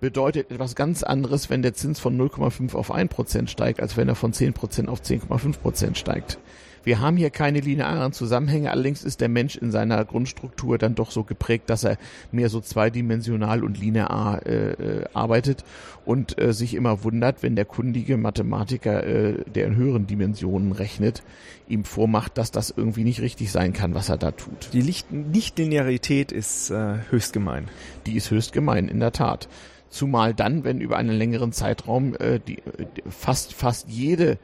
[0.00, 4.14] bedeutet etwas ganz anderes, wenn der Zins von 0,5 auf 1% steigt, als wenn er
[4.14, 6.38] von 10% auf 10,5% steigt.
[6.86, 11.10] Wir haben hier keine linearen Zusammenhänge, allerdings ist der Mensch in seiner Grundstruktur dann doch
[11.10, 11.98] so geprägt, dass er
[12.30, 15.64] mehr so zweidimensional und linear äh, äh, arbeitet
[16.04, 21.24] und äh, sich immer wundert, wenn der kundige Mathematiker, äh, der in höheren Dimensionen rechnet,
[21.66, 24.68] ihm vormacht, dass das irgendwie nicht richtig sein kann, was er da tut.
[24.72, 27.66] Die Nichtlinearität ist äh, höchst gemein.
[28.06, 29.48] Die ist höchst gemein, in der Tat.
[29.88, 32.56] Zumal dann, wenn über einen längeren Zeitraum äh, die,
[32.96, 34.38] die, fast, fast jede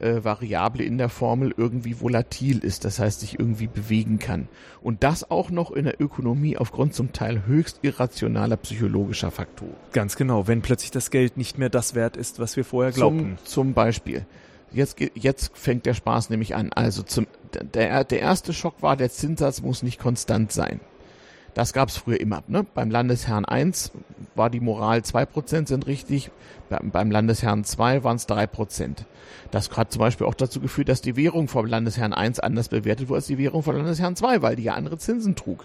[0.00, 4.48] äh, Variable in der Formel irgendwie volatil ist, das heißt sich irgendwie bewegen kann.
[4.82, 9.74] Und das auch noch in der Ökonomie aufgrund zum Teil höchst irrationaler psychologischer Faktoren.
[9.92, 13.38] Ganz genau, wenn plötzlich das Geld nicht mehr das wert ist, was wir vorher glaubten.
[13.38, 14.26] Zum, zum Beispiel.
[14.72, 16.72] Jetzt, jetzt fängt der Spaß nämlich an.
[16.72, 17.26] Also zum,
[17.74, 20.80] der, der erste Schock war, der Zinssatz muss nicht konstant sein.
[21.56, 22.42] Das gab es früher immer.
[22.48, 22.66] Ne?
[22.74, 23.92] Beim Landesherrn 1
[24.34, 26.30] war die Moral 2% sind richtig,
[26.68, 29.06] beim Landesherrn 2 waren es 3%.
[29.52, 33.08] Das hat zum Beispiel auch dazu geführt, dass die Währung vom Landesherrn 1 anders bewertet
[33.08, 35.64] wurde als die Währung vom Landesherrn 2, weil die ja andere Zinsen trug.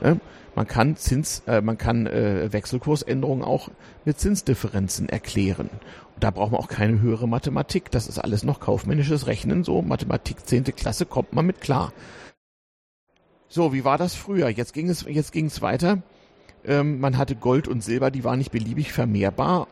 [0.00, 0.18] Ne?
[0.56, 3.68] Man kann Zins, äh, man kann äh, Wechselkursänderungen auch
[4.04, 5.70] mit Zinsdifferenzen erklären.
[6.14, 7.92] Und da braucht man auch keine höhere Mathematik.
[7.92, 9.62] Das ist alles noch kaufmännisches Rechnen.
[9.62, 11.92] So Mathematik zehnte Klasse kommt man mit klar.
[13.48, 14.48] So, wie war das früher?
[14.48, 16.02] Jetzt ging es, jetzt ging es weiter.
[16.64, 19.68] Ähm, man hatte Gold und Silber, die waren nicht beliebig vermehrbar.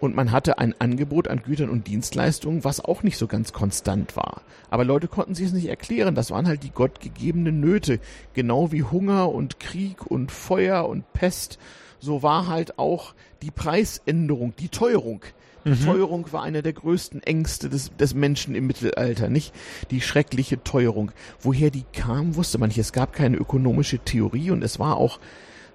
[0.00, 4.16] Und man hatte ein Angebot an Gütern und Dienstleistungen, was auch nicht so ganz konstant
[4.16, 4.42] war.
[4.68, 6.16] Aber Leute konnten sich es nicht erklären.
[6.16, 8.00] Das waren halt die gottgegebenen Nöte.
[8.34, 11.60] Genau wie Hunger und Krieg und Feuer und Pest.
[12.00, 15.22] So war halt auch die Preisänderung, die Teuerung
[15.64, 15.84] Mhm.
[15.84, 19.54] Teuerung war einer der größten Ängste des, des Menschen im Mittelalter, nicht?
[19.90, 21.12] Die schreckliche Teuerung.
[21.40, 22.78] Woher die kam, wusste man nicht.
[22.78, 25.20] Es gab keine ökonomische Theorie und es war auch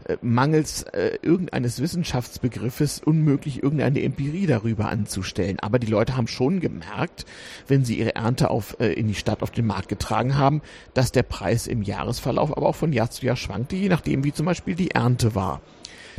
[0.05, 5.59] äh, mangels äh, irgendeines Wissenschaftsbegriffes unmöglich, irgendeine Empirie darüber anzustellen.
[5.59, 7.25] Aber die Leute haben schon gemerkt,
[7.67, 10.61] wenn sie ihre Ernte auf, äh, in die Stadt auf den Markt getragen haben,
[10.93, 14.33] dass der Preis im Jahresverlauf aber auch von Jahr zu Jahr schwankte, je nachdem, wie
[14.33, 15.61] zum Beispiel die Ernte war.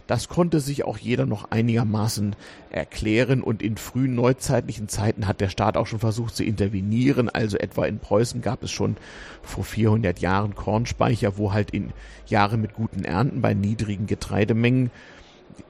[0.09, 2.35] Das konnte sich auch jeder noch einigermaßen
[2.71, 7.29] erklären und in frühen neuzeitlichen Zeiten hat der Staat auch schon versucht zu intervenieren.
[7.29, 8.97] Also etwa in Preußen gab es schon
[9.43, 11.93] vor 400 Jahren Kornspeicher, wo halt in
[12.27, 14.91] Jahren mit guten Ernten bei niedrigen Getreidemengen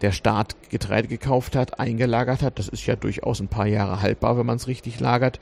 [0.03, 2.61] der Staat Getreide gekauft hat, eingelagert hat.
[2.61, 5.41] Das ist ja durchaus ein paar Jahre haltbar, wenn man es richtig lagert.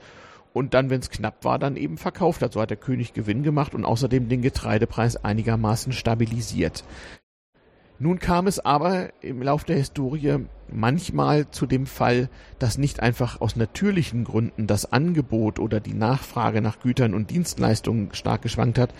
[0.55, 2.55] Und dann, wenn es knapp war, dann eben verkauft hat.
[2.55, 6.83] So hat der König Gewinn gemacht und außerdem den Getreidepreis einigermaßen stabilisiert.
[7.99, 10.37] Nun kam es aber im Lauf der Historie
[10.69, 12.29] manchmal zu dem Fall,
[12.59, 18.13] dass nicht einfach aus natürlichen Gründen das Angebot oder die Nachfrage nach Gütern und Dienstleistungen
[18.13, 18.93] stark geschwankt hat,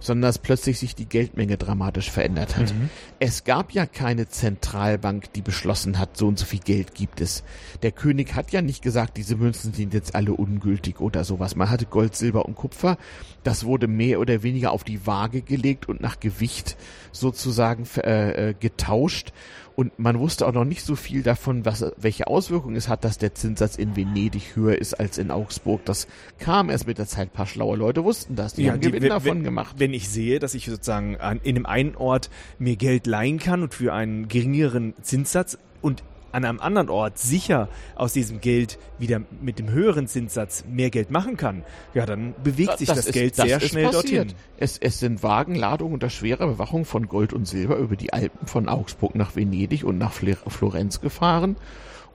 [0.00, 2.74] sondern dass plötzlich sich die Geldmenge dramatisch verändert hat.
[2.74, 2.90] Mhm.
[3.18, 7.42] Es gab ja keine Zentralbank, die beschlossen hat, so und so viel Geld gibt es.
[7.82, 11.56] Der König hat ja nicht gesagt, diese Münzen sind jetzt alle ungültig oder sowas.
[11.56, 12.98] Man hatte Gold, Silber und Kupfer.
[13.42, 16.76] Das wurde mehr oder weniger auf die Waage gelegt und nach Gewicht
[17.12, 19.32] sozusagen äh, äh, getauscht.
[19.76, 23.18] Und man wusste auch noch nicht so viel davon, was, welche Auswirkungen es hat, dass
[23.18, 25.84] der Zinssatz in Venedig höher ist als in Augsburg.
[25.84, 26.08] Das
[26.38, 27.28] kam erst mit der Zeit.
[27.28, 28.54] Ein paar schlaue Leute wussten das.
[28.54, 29.74] Die Ja, haben die- Gewinn wenn- davon gemacht.
[29.78, 33.62] Wenn ich sehe, dass ich sozusagen an, in einem einen Ort mir Geld leihen kann
[33.62, 36.02] und für einen geringeren Zinssatz und
[36.36, 41.10] an einem anderen Ort sicher aus diesem Geld wieder mit dem höheren Zinssatz mehr Geld
[41.10, 41.64] machen kann,
[41.94, 44.30] ja, dann bewegt sich das, ist- Geld das sehr schnell passiert.
[44.30, 44.38] dorthin.
[44.58, 48.68] Es, es sind Wagenladungen unter schwerer Bewachung von Gold und Silber über die Alpen von
[48.68, 51.56] Augsburg nach Venedig und nach Florenz gefahren.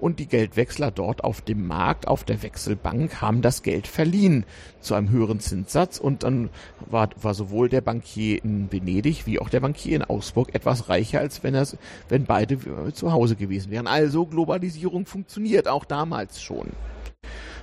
[0.02, 4.46] Und die Geldwechsler dort auf dem Markt, auf der Wechselbank, haben das Geld verliehen
[4.80, 6.00] zu einem höheren Zinssatz.
[6.00, 6.50] Und dann
[6.90, 11.20] war, war sowohl der Bankier in Venedig wie auch der Bankier in Augsburg etwas reicher,
[11.20, 11.68] als wenn, er,
[12.10, 13.86] wenn beide äh, zu Hause gewesen wären.
[13.86, 16.72] Also Globalisierung funktioniert auch damals schon.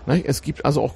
[0.07, 0.95] Ne, Es gibt also auch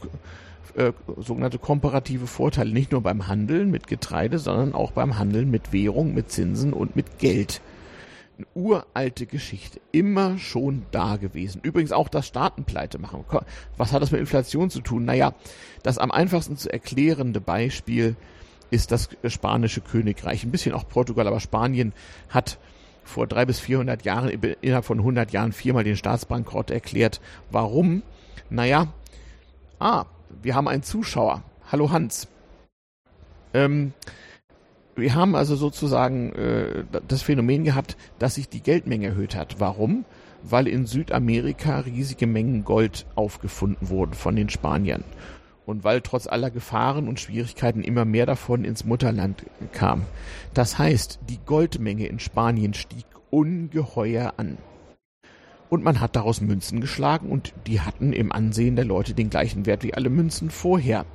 [0.76, 5.72] äh, sogenannte komparative Vorteile, nicht nur beim Handeln mit Getreide, sondern auch beim Handeln mit
[5.72, 7.61] Währung, mit Zinsen und mit Geld.
[8.43, 11.61] Eine uralte Geschichte, immer schon da gewesen.
[11.62, 13.24] Übrigens auch das Staatenpleite machen.
[13.76, 15.05] Was hat das mit Inflation zu tun?
[15.05, 15.34] Naja,
[15.82, 18.16] das am einfachsten zu erklärende Beispiel
[18.70, 20.45] ist das spanische Königreich.
[20.45, 21.93] Ein bisschen auch Portugal, aber Spanien
[22.28, 22.59] hat
[23.05, 27.20] vor drei bis 400 Jahren, innerhalb von 100 Jahren viermal den Staatsbankrott erklärt.
[27.51, 28.03] Warum?
[28.49, 28.88] Naja,
[29.84, 30.07] Ah,
[30.40, 31.43] wir haben einen Zuschauer.
[31.72, 32.28] Hallo Hans.
[33.53, 33.95] Ähm,
[34.95, 39.57] wir haben also sozusagen äh, das Phänomen gehabt, dass sich die Geldmenge erhöht hat.
[39.59, 40.05] Warum?
[40.43, 45.05] Weil in Südamerika riesige Mengen Gold aufgefunden wurden von den Spaniern.
[45.64, 50.03] Und weil trotz aller Gefahren und Schwierigkeiten immer mehr davon ins Mutterland kam.
[50.55, 54.59] Das heißt, die Goldmenge in Spanien stieg ungeheuer an.
[55.70, 59.64] Und man hat daraus Münzen geschlagen und die hatten im Ansehen der Leute den gleichen
[59.64, 61.07] Wert wie alle Münzen vorher.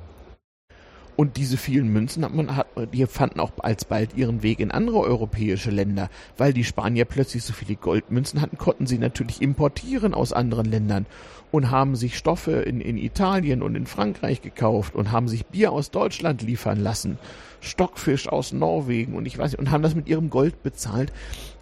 [1.18, 5.00] Und diese vielen Münzen hat man, hat, die fanden auch alsbald ihren Weg in andere
[5.00, 6.10] europäische Länder.
[6.36, 11.06] Weil die Spanier plötzlich so viele Goldmünzen hatten, konnten sie natürlich importieren aus anderen Ländern
[11.50, 15.72] und haben sich Stoffe in, in Italien und in Frankreich gekauft und haben sich Bier
[15.72, 17.18] aus Deutschland liefern lassen,
[17.60, 21.12] Stockfisch aus Norwegen und ich weiß nicht, und haben das mit ihrem Gold bezahlt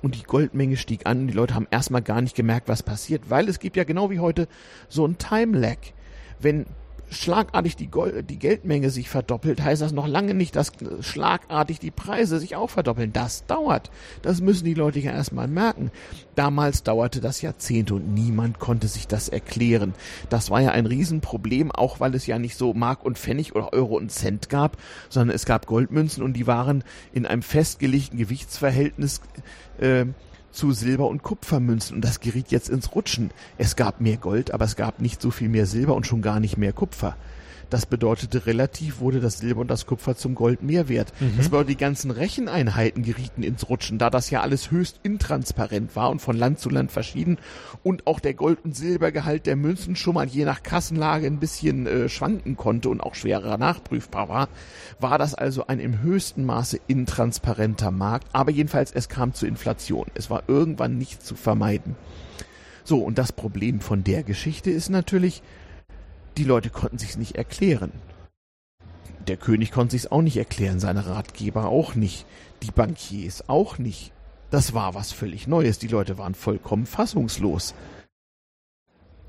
[0.02, 3.30] und die Goldmenge stieg an und die Leute haben erstmal gar nicht gemerkt, was passiert,
[3.30, 4.48] weil es gibt ja genau wie heute
[4.90, 5.78] so ein Time-Lag.
[6.40, 6.66] Wenn
[7.10, 11.90] schlagartig die, Gold, die Geldmenge sich verdoppelt, heißt das noch lange nicht, dass schlagartig die
[11.90, 13.12] Preise sich auch verdoppeln.
[13.12, 13.90] Das dauert.
[14.22, 15.90] Das müssen die Leute ja erstmal merken.
[16.34, 19.94] Damals dauerte das Jahrzehnte und niemand konnte sich das erklären.
[20.28, 23.72] Das war ja ein Riesenproblem, auch weil es ja nicht so Mark und Pfennig oder
[23.72, 24.76] Euro und Cent gab,
[25.08, 29.20] sondern es gab Goldmünzen und die waren in einem festgelegten Gewichtsverhältnis
[29.78, 30.06] äh,
[30.56, 33.30] zu Silber- und Kupfermünzen und das geriet jetzt ins Rutschen.
[33.58, 36.40] Es gab mehr Gold, aber es gab nicht so viel mehr Silber und schon gar
[36.40, 37.16] nicht mehr Kupfer.
[37.68, 41.12] Das bedeutete, relativ wurde das Silber und das Kupfer zum Gold mehr wert.
[41.36, 46.10] Das bedeutet, die ganzen Recheneinheiten gerieten ins Rutschen, da das ja alles höchst intransparent war
[46.10, 47.38] und von Land zu Land verschieden
[47.82, 51.86] und auch der Gold- und Silbergehalt der Münzen schon mal je nach Kassenlage ein bisschen
[51.86, 54.48] äh, schwanken konnte und auch schwerer nachprüfbar war,
[55.00, 58.28] war das also ein im höchsten Maße intransparenter Markt.
[58.32, 60.06] Aber jedenfalls, es kam zu Inflation.
[60.14, 61.96] Es war irgendwann nicht zu vermeiden.
[62.84, 65.42] So, und das Problem von der Geschichte ist natürlich,
[66.36, 67.92] die Leute konnten sich's nicht erklären.
[69.26, 72.26] Der König konnte sich's auch nicht erklären, seine Ratgeber auch nicht,
[72.62, 74.12] die Bankiers auch nicht.
[74.50, 75.78] Das war was völlig Neues.
[75.78, 77.74] Die Leute waren vollkommen fassungslos.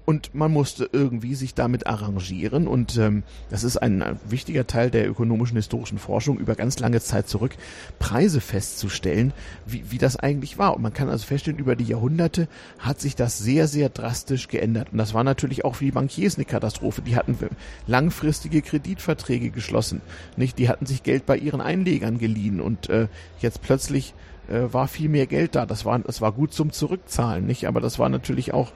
[0.10, 2.66] Und man musste irgendwie sich damit arrangieren.
[2.66, 7.02] Und ähm, das ist ein, ein wichtiger Teil der ökonomischen historischen Forschung über ganz lange
[7.02, 7.52] Zeit zurück,
[8.00, 9.34] Preise festzustellen,
[9.66, 10.78] wie, wie das eigentlich war.
[10.78, 12.48] Und man kann also feststellen, über die Jahrhunderte
[12.80, 14.94] hat sich das sehr, sehr drastisch geändert.
[14.94, 17.02] Und das war natürlich auch für die Bankiers eine Katastrophe.
[17.02, 17.38] Die hatten
[17.86, 20.02] langfristige Kreditverträge geschlossen.
[20.38, 20.58] Nicht?
[20.58, 22.62] Die hatten sich Geld bei ihren Einlegern geliehen.
[22.62, 23.10] Und äh,
[23.42, 24.14] jetzt plötzlich
[24.48, 25.66] äh, war viel mehr Geld da.
[25.66, 27.68] Das war, das war gut zum Zurückzahlen, nicht?
[27.68, 28.72] Aber das war natürlich auch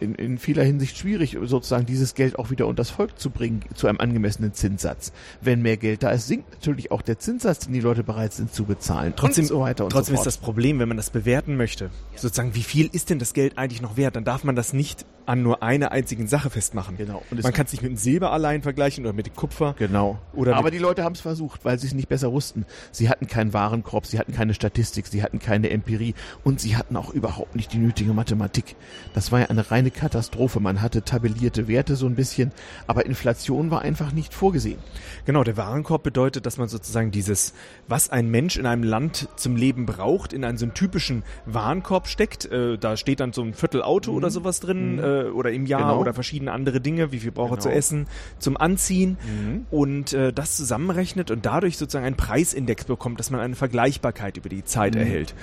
[0.00, 3.86] in, in vieler Hinsicht schwierig, sozusagen dieses Geld auch wieder unters Volk zu bringen, zu
[3.86, 5.12] einem angemessenen Zinssatz.
[5.40, 8.52] Wenn mehr Geld da ist, sinkt natürlich auch der Zinssatz, den die Leute bereit sind
[8.52, 9.12] zu bezahlen.
[9.16, 10.26] Trotzdem, und so weiter und trotzdem so ist fort.
[10.26, 13.82] das Problem, wenn man das bewerten möchte, sozusagen, wie viel ist denn das Geld eigentlich
[13.82, 16.96] noch wert, dann darf man das nicht an nur einer einzigen Sache festmachen.
[16.96, 17.22] Genau.
[17.30, 19.74] Und man kann es nicht mit dem Silber allein vergleichen oder mit dem Kupfer.
[19.78, 20.18] Genau.
[20.32, 22.64] Oder Aber die Leute haben es versucht, weil sie es nicht besser wussten.
[22.92, 26.96] Sie hatten keinen Warenkorb, sie hatten keine Statistik, sie hatten keine Empirie und sie hatten
[26.96, 28.74] auch überhaupt nicht die nötige Mathematik.
[29.12, 30.60] Das war ja eine reine Katastrophe.
[30.60, 32.52] Man hatte tabellierte Werte so ein bisschen,
[32.86, 34.78] aber Inflation war einfach nicht vorgesehen.
[35.24, 37.54] Genau, der Warenkorb bedeutet, dass man sozusagen dieses,
[37.86, 42.08] was ein Mensch in einem Land zum Leben braucht, in einen so einen typischen Warenkorb
[42.08, 42.46] steckt.
[42.46, 44.16] Äh, da steht dann so ein Viertel Auto mhm.
[44.16, 44.98] oder sowas drin mhm.
[44.98, 46.00] äh, oder im Jahr genau.
[46.00, 47.56] oder verschiedene andere Dinge, wie viel braucht genau.
[47.56, 47.78] er zu genau.
[47.78, 48.06] essen,
[48.38, 49.66] zum Anziehen mhm.
[49.70, 54.48] und äh, das zusammenrechnet und dadurch sozusagen einen Preisindex bekommt, dass man eine Vergleichbarkeit über
[54.48, 55.00] die Zeit mhm.
[55.00, 55.34] erhält.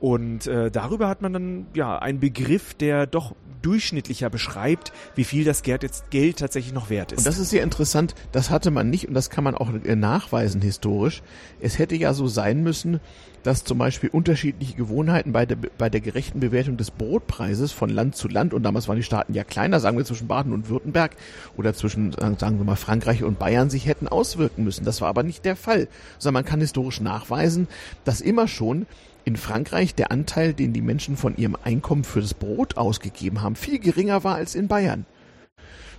[0.00, 5.44] Und äh, darüber hat man dann ja einen Begriff, der doch durchschnittlicher beschreibt, wie viel
[5.44, 7.18] das Geld, jetzt Geld tatsächlich noch wert ist.
[7.18, 8.14] Und das ist sehr interessant.
[8.32, 11.22] Das hatte man nicht und das kann man auch äh, nachweisen historisch.
[11.60, 13.00] Es hätte ja so sein müssen,
[13.42, 18.16] dass zum Beispiel unterschiedliche Gewohnheiten bei der, bei der gerechten Bewertung des Brotpreises von Land
[18.16, 21.12] zu Land, und damals waren die Staaten ja kleiner, sagen wir zwischen Baden und Württemberg
[21.56, 24.84] oder zwischen, sagen wir mal, Frankreich und Bayern sich hätten auswirken müssen.
[24.84, 25.88] Das war aber nicht der Fall,
[26.18, 27.66] sondern man kann historisch nachweisen,
[28.04, 28.86] dass immer schon
[29.24, 33.56] in Frankreich der Anteil, den die Menschen von ihrem Einkommen für das Brot ausgegeben haben,
[33.56, 35.06] viel geringer war als in Bayern.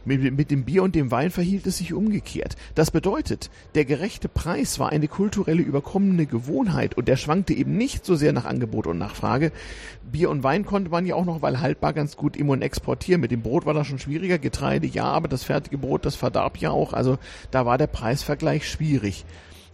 [0.04, 2.56] Mit, mit, dem Bier und dem Wein verhielt es sich umgekehrt.
[2.74, 8.04] Das bedeutet, der gerechte Preis war eine kulturelle überkommene Gewohnheit und der schwankte eben nicht
[8.04, 9.52] so sehr nach Angebot und Nachfrage.
[10.12, 13.22] Bier und Wein konnte man ja auch noch, weil haltbar ganz gut im und exportieren.
[13.22, 14.40] Mit dem Brot war das schon schwieriger.
[14.40, 16.94] Getreide ja, aber das fertige Brot, das verdarb ja auch.
[16.94, 17.20] Also
[17.52, 19.24] da war der Preisvergleich schwierig.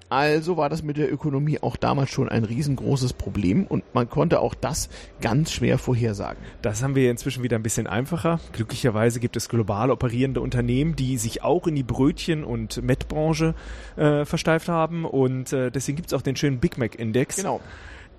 [0.10, 4.39] Also war das mit der Ökonomie auch damals schon ein riesengroßes Problem und man konnte
[4.39, 4.89] auch das
[5.20, 6.41] ganz schwer vorhersagen.
[6.62, 8.39] Das haben wir inzwischen wieder ein bisschen einfacher.
[8.53, 13.53] Glücklicherweise gibt es global operierende Unternehmen, die sich auch in die Brötchen- und Mettbranche
[13.97, 17.36] äh, versteift haben und äh, deswegen gibt es auch den schönen Big Mac Index.
[17.36, 17.60] Genau.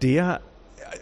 [0.03, 0.43] Der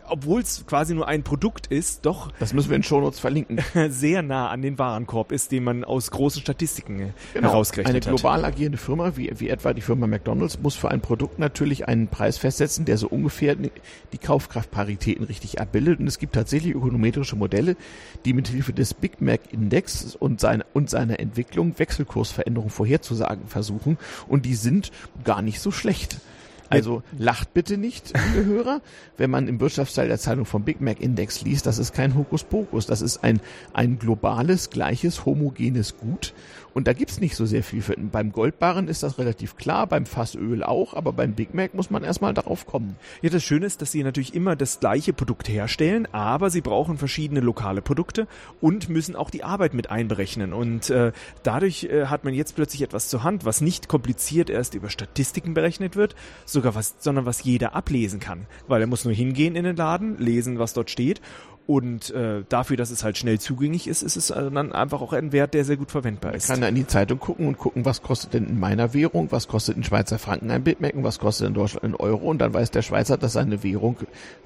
[0.09, 2.33] obwohl es quasi nur ein Produkt ist, doch.
[2.39, 3.61] Das müssen wir in Shownotes verlinken.
[3.89, 7.49] sehr nah an den Warenkorb ist, den man aus großen Statistiken genau.
[7.49, 8.09] herausgerechnet hat.
[8.09, 11.89] Eine global agierende Firma, wie, wie etwa die Firma McDonalds, muss für ein Produkt natürlich
[11.89, 16.01] einen Preis festsetzen, der so ungefähr die Kaufkraftparitäten richtig abbildet.
[16.01, 17.77] Und es gibt tatsächlich ökonometrische Modelle,
[18.25, 23.99] die mit Hilfe des Big Mac Index und, seine, und seiner Entwicklung Wechselkursveränderungen vorherzusagen versuchen.
[24.29, 24.93] Und die sind
[25.25, 26.21] gar nicht so schlecht.
[26.69, 28.81] Also lacht bitte nicht, liebe Hörer,
[29.17, 32.87] wenn man im Wirtschaftsteil der Zeitung vom Big Mac Index liest, das ist kein Hokuspokus,
[32.87, 33.41] das ist ein,
[33.73, 36.35] ein globales, gleiches, homogenes Gut
[36.77, 37.97] und da gibt's nicht so sehr viel für.
[37.97, 42.05] Beim Goldbarren ist das relativ klar, beim Fassöl auch, aber beim Big Mac muss man
[42.05, 42.97] erstmal darauf kommen.
[43.23, 46.99] Ja, das Schöne ist, dass sie natürlich immer das gleiche Produkt herstellen, aber sie brauchen
[46.99, 48.29] verschiedene lokale Produkte
[48.61, 50.53] und müssen auch die Arbeit mit einberechnen.
[50.53, 51.13] Und äh,
[51.43, 55.55] dadurch äh, hat man jetzt plötzlich etwas zur Hand, was nicht kompliziert erst über Statistiken
[55.55, 56.15] berechnet wird,
[56.45, 58.45] sogar was, sondern was jeder ablesen kann.
[58.69, 61.23] Weil er muss nur hingehen in den Laden, lesen, was dort steht
[61.67, 65.13] und äh, dafür, dass es halt schnell zugänglich ist, ist es also dann einfach auch
[65.13, 66.49] ein Wert, der sehr gut verwendbar ist.
[66.49, 69.33] Man kann da in die Zeitung gucken und gucken, was kostet denn in meiner Währung,
[69.33, 72.39] was kostet in Schweizer Franken ein Bitmac und was kostet in Deutschland ein Euro und
[72.39, 73.97] dann weiß der Schweizer, dass seine Währung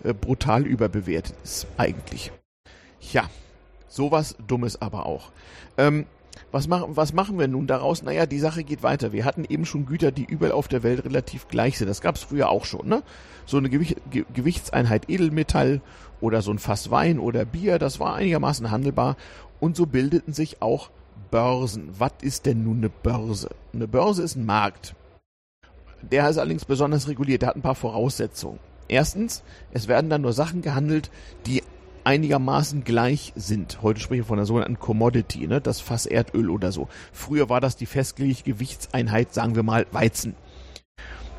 [0.02, 2.32] äh, brutal überbewertet ist, eigentlich.
[3.12, 3.28] Ja,
[3.88, 5.30] sowas Dummes aber auch.
[5.76, 6.06] Ähm,
[6.52, 8.02] was machen, was machen wir nun daraus?
[8.02, 9.12] Naja, die Sache geht weiter.
[9.12, 11.88] Wir hatten eben schon Güter, die überall auf der Welt relativ gleich sind.
[11.88, 12.88] Das gab es früher auch schon.
[12.88, 13.02] Ne?
[13.46, 15.80] So eine Gewicht, Ge Gewichtseinheit Edelmetall
[16.20, 19.16] oder so ein Fass Wein oder Bier, das war einigermaßen handelbar.
[19.60, 20.90] Und so bildeten sich auch
[21.30, 21.90] Börsen.
[21.98, 23.50] Was ist denn nun eine Börse?
[23.72, 24.94] Eine Börse ist ein Markt.
[26.02, 27.42] Der ist allerdings besonders reguliert.
[27.42, 28.58] Der hat ein paar Voraussetzungen.
[28.88, 29.42] Erstens,
[29.72, 31.10] es werden dann nur Sachen gehandelt,
[31.46, 31.62] die
[32.04, 33.82] einigermaßen gleich sind.
[33.82, 35.60] Heute sprechen wir von einer sogenannten Commodity, ne?
[35.60, 36.88] das Fass Erdöl oder so.
[37.12, 40.34] Früher war das die festgelegte Gewichtseinheit, sagen wir mal Weizen.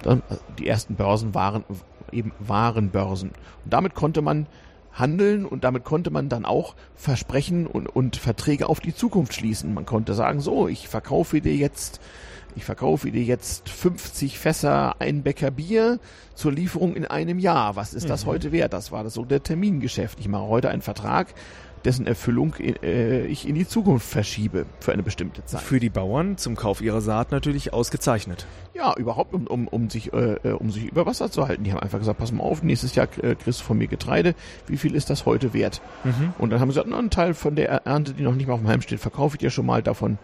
[0.03, 1.65] Dann, äh, die ersten Börsen waren
[2.11, 3.29] eben Warenbörsen.
[3.29, 4.47] Und damit konnte man
[4.93, 9.73] handeln und damit konnte man dann auch Versprechen und, und Verträge auf die Zukunft schließen.
[9.73, 11.99] Man konnte sagen, so, ich verkaufe dir jetzt
[12.55, 15.99] ich verkaufe dir jetzt 50 Fässer ein Bäcker Bier
[16.35, 17.75] zur Lieferung in einem Jahr.
[17.75, 18.29] Was ist das mhm.
[18.29, 18.73] heute wert?
[18.73, 20.19] Das war das so der Termingeschäft.
[20.19, 21.33] Ich mache heute einen Vertrag,
[21.85, 25.61] dessen Erfüllung äh, ich in die Zukunft verschiebe für eine bestimmte Zeit.
[25.61, 28.45] Für die Bauern zum Kauf ihrer Saat natürlich ausgezeichnet.
[28.73, 31.63] Ja, überhaupt, um, um, um, sich, äh, äh um sich über Wasser zu halten.
[31.63, 34.35] Die haben einfach gesagt, pass mal auf, nächstes Jahr äh, kriegst du von mir Getreide.
[34.67, 35.81] Wie viel ist das heute wert?
[36.03, 36.33] Mhm.
[36.37, 38.53] Und dann haben sie gesagt, na, einen Teil von der Ernte, die noch nicht mal
[38.53, 39.83] auf dem Helm steht, verkaufe ich dir schon mal.
[39.83, 40.17] Davon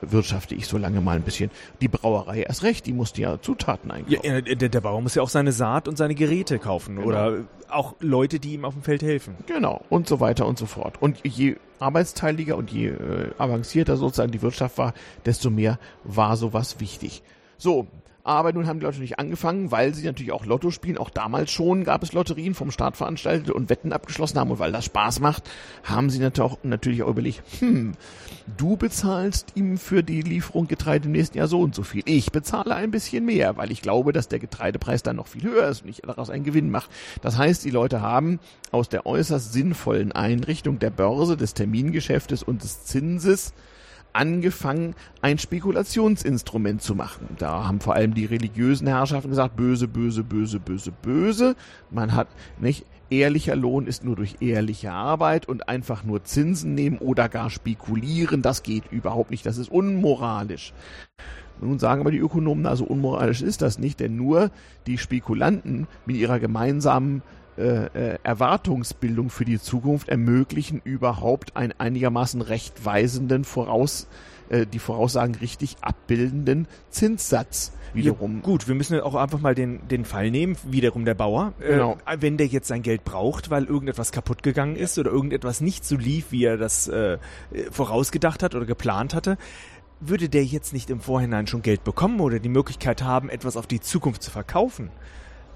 [0.00, 1.50] wirtschafte ich so lange mal ein bisschen.
[1.80, 4.24] Die Brauerei erst recht, die musste ja Zutaten einkaufen.
[4.24, 7.08] Ja, der, der Bauer muss ja auch seine Saat und seine Geräte kaufen genau.
[7.08, 9.36] oder auch Leute, die ihm auf dem Feld helfen.
[9.46, 11.00] Genau, und so weiter und so fort.
[11.00, 14.94] Und je arbeitsteiliger und je äh, avancierter sozusagen die Wirtschaft war,
[15.26, 17.22] desto mehr war sowas wichtig.
[17.58, 17.86] So,
[18.26, 20.96] aber nun haben die Leute nicht angefangen, weil sie natürlich auch Lotto spielen.
[20.96, 24.50] Auch damals schon gab es Lotterien vom Staat veranstaltet und Wetten abgeschlossen haben.
[24.50, 25.44] Und weil das Spaß macht,
[25.82, 27.92] haben sie natürlich auch, überlegt, hm,
[28.56, 32.02] du bezahlst ihm für die Lieferung Getreide im nächsten Jahr so und so viel.
[32.06, 35.68] Ich bezahle ein bisschen mehr, weil ich glaube, dass der Getreidepreis dann noch viel höher
[35.68, 36.88] ist und ich daraus einen Gewinn mache.
[37.20, 42.62] Das heißt, die Leute haben aus der äußerst sinnvollen Einrichtung der Börse, des Termingeschäftes und
[42.62, 43.52] des Zinses
[44.14, 47.28] angefangen, ein Spekulationsinstrument zu machen.
[47.38, 51.56] Da haben vor allem die religiösen Herrschaften gesagt, böse, böse, böse, böse, böse.
[51.90, 56.98] Man hat nicht ehrlicher Lohn ist nur durch ehrliche Arbeit und einfach nur Zinsen nehmen
[56.98, 60.72] oder gar spekulieren, das geht überhaupt nicht, das ist unmoralisch.
[61.60, 64.50] Nun sagen aber die Ökonomen, also unmoralisch ist das nicht, denn nur
[64.86, 67.22] die Spekulanten mit ihrer gemeinsamen
[67.56, 74.08] äh, äh, Erwartungsbildung für die Zukunft ermöglichen überhaupt einen einigermaßen rechtweisenden Voraus,
[74.48, 78.36] äh, die Voraussagen richtig abbildenden Zinssatz wiederum.
[78.36, 81.52] Ja, gut, wir müssen auch einfach mal den, den Fall nehmen, wiederum der Bauer.
[81.60, 81.96] Äh, genau.
[82.06, 85.84] Äh, wenn der jetzt sein Geld braucht, weil irgendetwas kaputt gegangen ist oder irgendetwas nicht
[85.84, 87.18] so lief, wie er das äh,
[87.70, 89.38] vorausgedacht hat oder geplant hatte,
[90.00, 93.68] würde der jetzt nicht im Vorhinein schon Geld bekommen oder die Möglichkeit haben, etwas auf
[93.68, 94.90] die Zukunft zu verkaufen,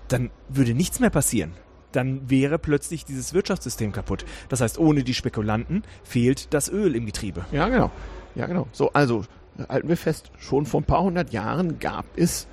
[0.06, 1.52] dann würde nichts mehr passieren
[1.92, 4.24] dann wäre plötzlich dieses Wirtschaftssystem kaputt.
[4.48, 7.44] Das heißt, ohne die Spekulanten fehlt das Öl im Getriebe.
[7.52, 7.90] Ja, genau.
[8.34, 8.68] Ja, genau.
[8.72, 9.24] So, also
[9.68, 12.46] halten wir fest, schon vor ein paar hundert Jahren gab es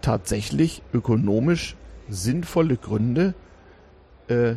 [0.00, 1.76] tatsächlich ökonomisch
[2.08, 3.34] sinnvolle Gründe,
[4.28, 4.56] äh,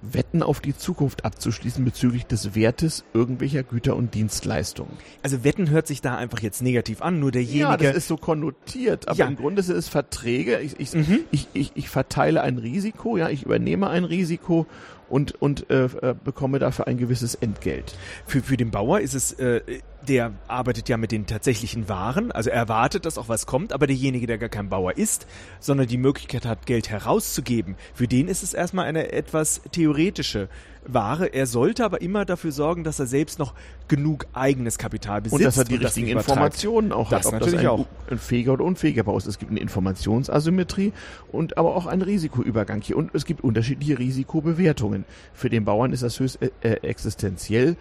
[0.00, 4.92] Wetten auf die Zukunft abzuschließen bezüglich des Wertes irgendwelcher Güter und Dienstleistungen.
[5.22, 7.60] Also Wetten hört sich da einfach jetzt negativ an, nur derjenige...
[7.60, 9.26] Ja, das ist so konnotiert, aber ja.
[9.26, 10.60] im Grunde sind es Verträge.
[10.60, 11.20] Ich, ich, mhm.
[11.30, 14.66] ich, ich, ich verteile ein Risiko, ja, ich übernehme ein Risiko
[15.08, 17.96] und, und äh, äh, bekomme dafür ein gewisses Entgelt.
[18.26, 19.60] Für, für den Bauer ist es, äh,
[20.06, 23.86] der arbeitet ja mit den tatsächlichen Waren, also er erwartet, dass auch was kommt, aber
[23.86, 25.26] derjenige, der gar kein Bauer ist,
[25.60, 30.48] sondern die Möglichkeit hat, Geld herauszugeben, für den ist es erstmal eine etwas theoretische
[30.92, 31.26] Ware.
[31.26, 33.54] Er sollte aber immer dafür sorgen, dass er selbst noch
[33.88, 35.40] genug eigenes Kapital besitzt.
[35.40, 37.86] Und dass er die richtigen Informationen auch das hat, ob natürlich das ein, auch.
[38.10, 39.26] ein fähiger oder unfähiger Bau ist.
[39.26, 40.92] Es gibt eine Informationsasymmetrie
[41.32, 42.96] und aber auch einen Risikoübergang hier.
[42.96, 45.04] Und es gibt unterschiedliche Risikobewertungen.
[45.32, 47.76] Für den Bauern ist das höchst äh, äh existenziell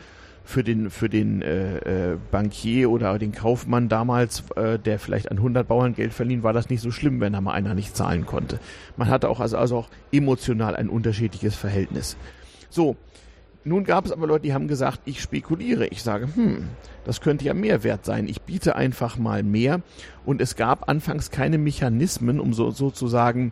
[0.47, 5.37] für den für den äh, äh, Bankier oder den Kaufmann damals, äh, der vielleicht an
[5.37, 8.25] 100 Bauern Geld verliehen, war das nicht so schlimm, wenn da mal einer nicht zahlen
[8.25, 8.59] konnte.
[8.95, 12.15] Man hatte auch also, also auch emotional ein unterschiedliches Verhältnis.
[12.77, 12.95] So,
[13.63, 15.87] nun gab es aber Leute, die haben gesagt, ich spekuliere.
[15.87, 16.67] Ich sage, hm,
[17.05, 18.27] das könnte ja mehr wert sein.
[18.27, 19.81] Ich biete einfach mal mehr.
[20.27, 23.51] Und es gab anfangs keine Mechanismen, um so, sozusagen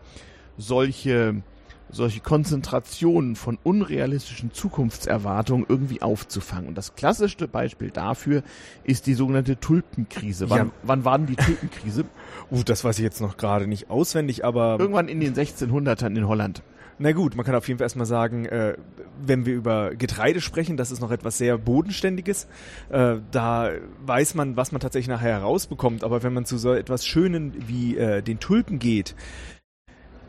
[0.60, 1.42] solche,
[1.90, 6.68] solche Konzentrationen von unrealistischen Zukunftserwartungen irgendwie aufzufangen.
[6.68, 8.44] Und das klassischste Beispiel dafür
[8.84, 10.52] ist die sogenannte Tulpenkrise.
[10.52, 10.72] Wann, ja.
[10.84, 12.06] wann war denn die Tulpenkrise?
[12.52, 14.78] uh, das weiß ich jetzt noch gerade nicht auswendig, aber...
[14.80, 16.62] Irgendwann in den 1600ern in Holland.
[16.98, 18.78] Na gut, man kann auf jeden Fall erstmal sagen, äh,
[19.26, 22.48] wenn wir über Getreide sprechen, das ist noch etwas sehr Bodenständiges.
[22.90, 23.72] Äh, da
[24.06, 26.04] weiß man, was man tatsächlich nachher herausbekommt.
[26.06, 29.16] Aber wenn man zu so etwas Schönen wie äh, den Tulpen geht,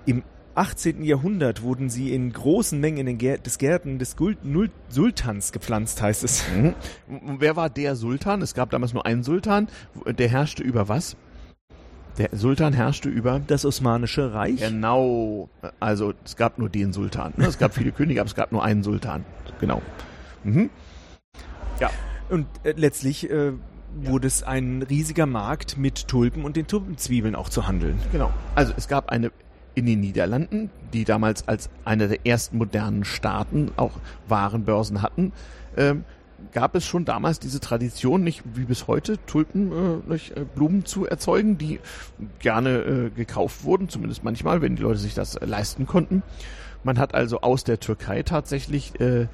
[0.07, 0.25] im
[0.57, 1.05] 18.
[1.05, 5.53] Jahrhundert wurden sie in großen Mengen in den Gär des Gärten des Gul Nul Sultans
[5.53, 6.45] gepflanzt, heißt es.
[6.49, 6.75] Mhm.
[7.39, 8.41] Wer war der Sultan?
[8.41, 9.69] Es gab damals nur einen Sultan.
[10.07, 11.17] Der herrschte über was?
[12.19, 14.61] Der Sultan herrschte über das Osmanische Reich.
[14.61, 15.51] Genau.
[15.81, 17.35] Also es gab nur den Sultan.
[17.37, 17.47] Ne?
[17.47, 19.25] Es gab viele Könige, aber es gab nur einen Sultan.
[19.61, 19.83] Genau.
[20.45, 20.71] Mhm.
[21.79, 21.91] Ja.
[22.31, 23.53] Und äh, letztlich äh,
[23.95, 27.99] wurde es ein riesiger Markt mit Tulpen und den Tulpenzwiebeln auch zu handeln.
[28.13, 28.33] Genau.
[28.55, 29.31] Also es gab eine
[29.75, 33.93] in den Niederlanden, die damals als einer der ersten modernen Staaten auch
[34.27, 35.33] Warenbörsen hatten,
[35.77, 36.05] ähm,
[36.53, 40.85] gab es schon damals diese Tradition, nicht wie bis heute, Tulpen, äh, nicht, äh, Blumen
[40.85, 41.81] zu erzeugen, die
[42.39, 46.23] gerne äh, gekauft wurden, zumindest manchmal, wenn die Leute sich das äh, leisten konnten.
[46.85, 49.27] Man hat also aus der Türkei tatsächlich äh,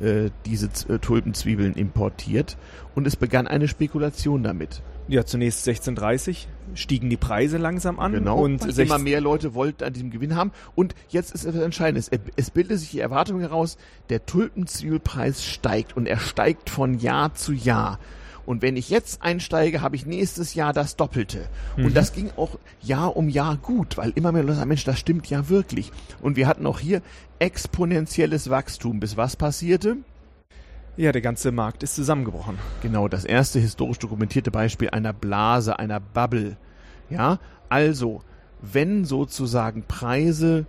[0.00, 2.56] äh, diese äh, Tulpenzwiebeln importiert
[2.94, 4.82] und es begann eine Spekulation damit.
[5.10, 8.12] Ja, zunächst 1630 stiegen die Preise langsam an.
[8.12, 8.38] Genau.
[8.38, 10.52] Und immer mehr Leute wollten an diesem Gewinn haben.
[10.76, 12.08] Und jetzt ist etwas Entscheidendes.
[12.36, 13.76] Es bildet sich die Erwartung heraus,
[14.08, 17.98] der Tulpenzwiebelpreis steigt und er steigt von Jahr zu Jahr.
[18.46, 21.48] Und wenn ich jetzt einsteige, habe ich nächstes Jahr das Doppelte.
[21.76, 21.86] Mhm.
[21.86, 25.00] Und das ging auch Jahr um Jahr gut, weil immer mehr Leute sagen, Mensch, das
[25.00, 25.90] stimmt ja wirklich.
[26.22, 27.02] Und wir hatten auch hier
[27.40, 29.00] exponentielles Wachstum.
[29.00, 29.96] Bis was passierte?
[30.96, 32.58] Ja, der ganze Markt ist zusammengebrochen.
[32.82, 36.56] Genau, das erste historisch dokumentierte Beispiel einer Blase, einer Bubble.
[37.08, 37.38] Ja,
[37.68, 38.22] also,
[38.60, 40.66] wenn sozusagen Preise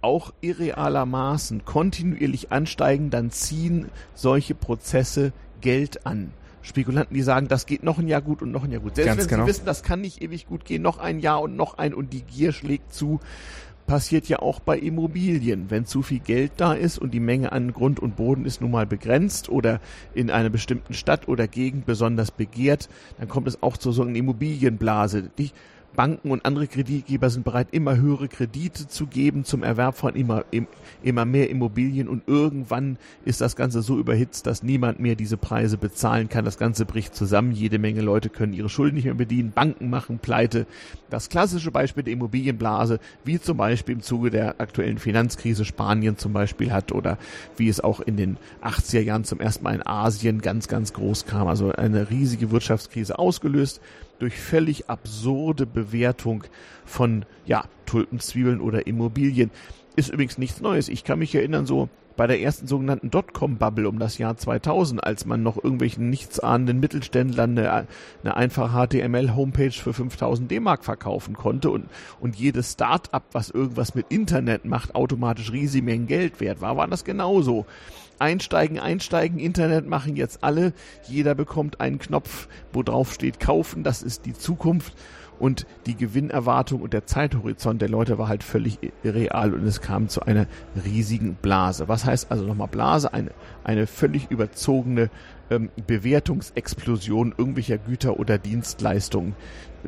[0.00, 6.32] auch irrealermaßen kontinuierlich ansteigen, dann ziehen solche Prozesse Geld an.
[6.62, 8.94] Spekulanten, die sagen, das geht noch ein Jahr gut und noch ein Jahr gut.
[8.96, 9.44] Selbst Ganz wenn genau.
[9.44, 12.12] sie wissen, das kann nicht ewig gut gehen, noch ein Jahr und noch ein und
[12.12, 13.20] die Gier schlägt zu,
[13.86, 15.66] passiert ja auch bei Immobilien.
[15.68, 18.70] Wenn zu viel Geld da ist und die Menge an Grund und Boden ist nun
[18.70, 19.80] mal begrenzt oder
[20.14, 24.16] in einer bestimmten Stadt oder Gegend besonders begehrt, dann kommt es auch zu so einer
[24.16, 25.30] Immobilienblase.
[25.38, 25.50] Die
[25.94, 30.44] Banken und andere Kreditgeber sind bereit, immer höhere Kredite zu geben zum Erwerb von immer,
[30.50, 30.66] im,
[31.02, 35.78] immer mehr Immobilien und irgendwann ist das Ganze so überhitzt, dass niemand mehr diese Preise
[35.78, 36.44] bezahlen kann.
[36.44, 37.52] Das Ganze bricht zusammen.
[37.52, 39.52] Jede Menge Leute können ihre Schulden nicht mehr bedienen.
[39.52, 40.66] Banken machen pleite.
[41.10, 46.32] Das klassische Beispiel der Immobilienblase, wie zum Beispiel im Zuge der aktuellen Finanzkrise Spanien zum
[46.32, 47.18] Beispiel hat oder
[47.56, 51.26] wie es auch in den 80er Jahren zum ersten Mal in Asien ganz, ganz groß
[51.26, 51.46] kam.
[51.46, 53.80] Also eine riesige Wirtschaftskrise ausgelöst
[54.18, 56.44] durch völlig absurde Bewertung
[56.84, 59.50] von ja, Tulpen, Zwiebeln oder Immobilien.
[59.96, 60.88] Ist übrigens nichts Neues.
[60.88, 65.26] Ich kann mich erinnern, so bei der ersten sogenannten Dotcom-Bubble um das Jahr 2000, als
[65.26, 67.86] man noch irgendwelchen nichtsahnenden Mittelständlern eine,
[68.22, 71.86] eine einfache HTML-Homepage für 5000 D-Mark verkaufen konnte und,
[72.20, 76.86] und jedes Start-up, was irgendwas mit Internet macht, automatisch riesige Mengen Geld wert war, war
[76.86, 77.66] das genauso.
[78.18, 80.72] Einsteigen, einsteigen, Internet machen jetzt alle.
[81.08, 83.82] Jeder bekommt einen Knopf, wo drauf steht kaufen.
[83.84, 84.94] Das ist die Zukunft.
[85.38, 90.08] Und die Gewinnerwartung und der Zeithorizont der Leute war halt völlig real und es kam
[90.08, 90.46] zu einer
[90.84, 91.88] riesigen Blase.
[91.88, 93.12] Was heißt also nochmal Blase?
[93.12, 93.32] Eine,
[93.64, 95.10] eine völlig überzogene
[95.50, 99.34] ähm, Bewertungsexplosion irgendwelcher Güter oder Dienstleistungen,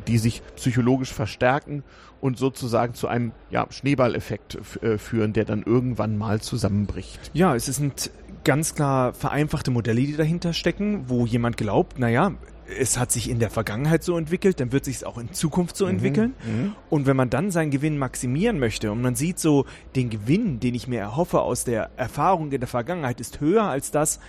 [0.06, 1.82] die sich psychologisch verstärken
[2.20, 7.30] und sozusagen zu einem ja, Schneeballeffekt äh, führen, der dann irgendwann mal zusammenbricht.
[7.34, 8.10] Ja, es sind
[8.44, 12.32] ganz klar vereinfachte Modelle, die dahinter stecken, wo jemand glaubt, naja,
[12.78, 15.76] es hat sich in der Vergangenheit so entwickelt, dann wird sich es auch in Zukunft
[15.76, 16.34] so entwickeln.
[16.44, 16.74] Mhm.
[16.90, 20.74] Und wenn man dann seinen Gewinn maximieren möchte und man sieht so, den Gewinn, den
[20.74, 24.20] ich mir erhoffe aus der Erfahrung in der Vergangenheit, ist höher als das,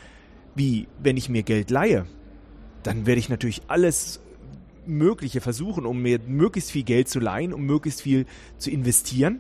[0.58, 2.06] wie wenn ich mir Geld leihe,
[2.84, 4.20] dann werde ich natürlich alles
[4.86, 8.26] Mögliche versuchen, um mir möglichst viel Geld zu leihen, um möglichst viel
[8.58, 9.40] zu investieren.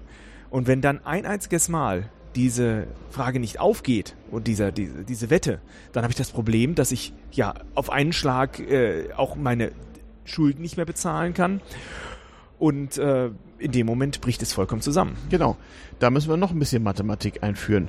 [0.49, 5.59] Und wenn dann ein einziges Mal diese Frage nicht aufgeht und dieser, diese, diese Wette,
[5.91, 9.71] dann habe ich das Problem, dass ich ja auf einen Schlag äh, auch meine
[10.25, 11.61] Schulden nicht mehr bezahlen kann.
[12.59, 15.15] Und äh, in dem Moment bricht es vollkommen zusammen.
[15.29, 15.57] Genau.
[15.99, 17.87] Da müssen wir noch ein bisschen Mathematik einführen.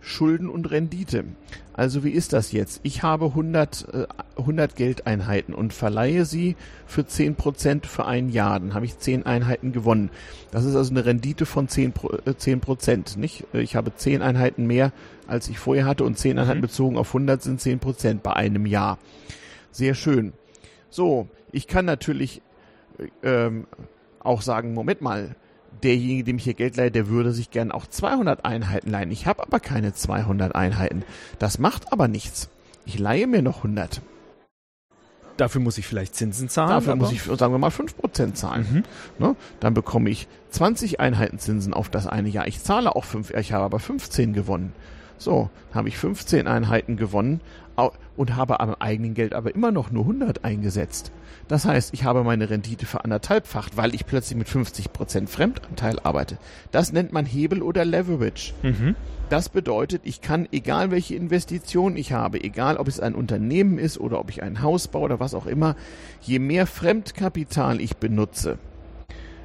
[0.00, 1.24] Schulden und Rendite.
[1.72, 2.80] Also wie ist das jetzt?
[2.82, 4.06] Ich habe 100, äh,
[4.36, 6.56] 100 Geldeinheiten und verleihe sie
[6.86, 8.60] für 10% für ein Jahr.
[8.60, 10.10] Dann habe ich 10 Einheiten gewonnen.
[10.50, 13.44] Das ist also eine Rendite von 10%, Pro- äh, 10% nicht?
[13.52, 14.92] Ich habe 10 Einheiten mehr,
[15.26, 16.62] als ich vorher hatte und 10 Einheiten Mhm.
[16.62, 18.98] bezogen auf 100 sind 10% bei einem Jahr.
[19.70, 20.32] Sehr schön.
[20.90, 22.42] So, ich kann natürlich
[23.22, 23.66] ähm,
[24.18, 25.34] auch sagen, Moment mal,
[25.84, 29.10] derjenige, dem ich hier Geld leihe, der würde sich gern auch 200 Einheiten leihen.
[29.10, 31.02] Ich habe aber keine 200 Einheiten.
[31.38, 32.48] Das macht aber nichts.
[32.84, 34.00] Ich leihe mir noch 100.
[35.36, 36.70] Dafür muss ich vielleicht Zinsen zahlen.
[36.70, 38.84] Dafür muss ich, sagen wir mal, 5% zahlen.
[39.18, 39.24] Mhm.
[39.24, 39.36] Ne?
[39.58, 42.46] Dann bekomme ich 20 Einheiten Zinsen auf das eine Jahr.
[42.46, 44.74] Ich zahle auch 5, ich habe aber 15 gewonnen.
[45.16, 47.40] So, habe ich 15 Einheiten gewonnen
[48.16, 51.12] und habe am eigenen Geld aber immer noch nur 100 eingesetzt.
[51.48, 56.38] Das heißt, ich habe meine Rendite für anderthalbfacht, weil ich plötzlich mit 50% Fremdanteil arbeite.
[56.70, 58.52] Das nennt man Hebel oder Leverage.
[58.62, 58.94] Mhm.
[59.30, 63.98] Das bedeutet, ich kann, egal welche Investition ich habe, egal ob es ein Unternehmen ist
[63.98, 65.76] oder ob ich ein Haus baue oder was auch immer,
[66.20, 68.58] je mehr Fremdkapital ich benutze,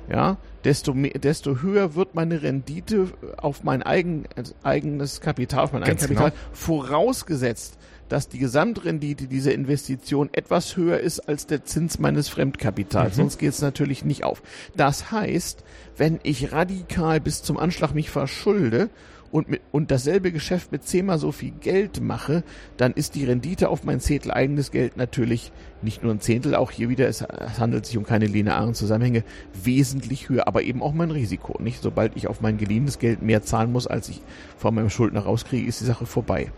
[0.09, 3.07] ja, desto, mehr, desto höher wird meine Rendite
[3.37, 4.25] auf mein eigen,
[4.63, 7.77] eigenes Kapital, auf mein Ganz Eigenkapital, vorausgesetzt,
[8.09, 13.13] dass die Gesamtrendite dieser Investition etwas höher ist als der Zins meines Fremdkapitals.
[13.13, 13.21] Mhm.
[13.21, 14.41] Sonst geht es natürlich nicht auf.
[14.75, 15.63] Das heißt,
[15.97, 18.89] wenn ich radikal bis zum Anschlag mich verschulde
[19.31, 22.43] und, mit, und dasselbe Geschäft mit zehnmal so viel Geld mache,
[22.77, 25.51] dann ist die Rendite auf mein Zehntel eigenes Geld natürlich
[25.81, 29.23] nicht nur ein Zehntel, auch hier wieder, es, es handelt sich um keine linearen Zusammenhänge,
[29.53, 31.61] wesentlich höher, aber eben auch mein Risiko.
[31.61, 34.21] Nicht, sobald ich auf mein geliehenes Geld mehr zahlen muss, als ich
[34.57, 36.51] von meinem Schuldner rauskriege, ist die Sache vorbei.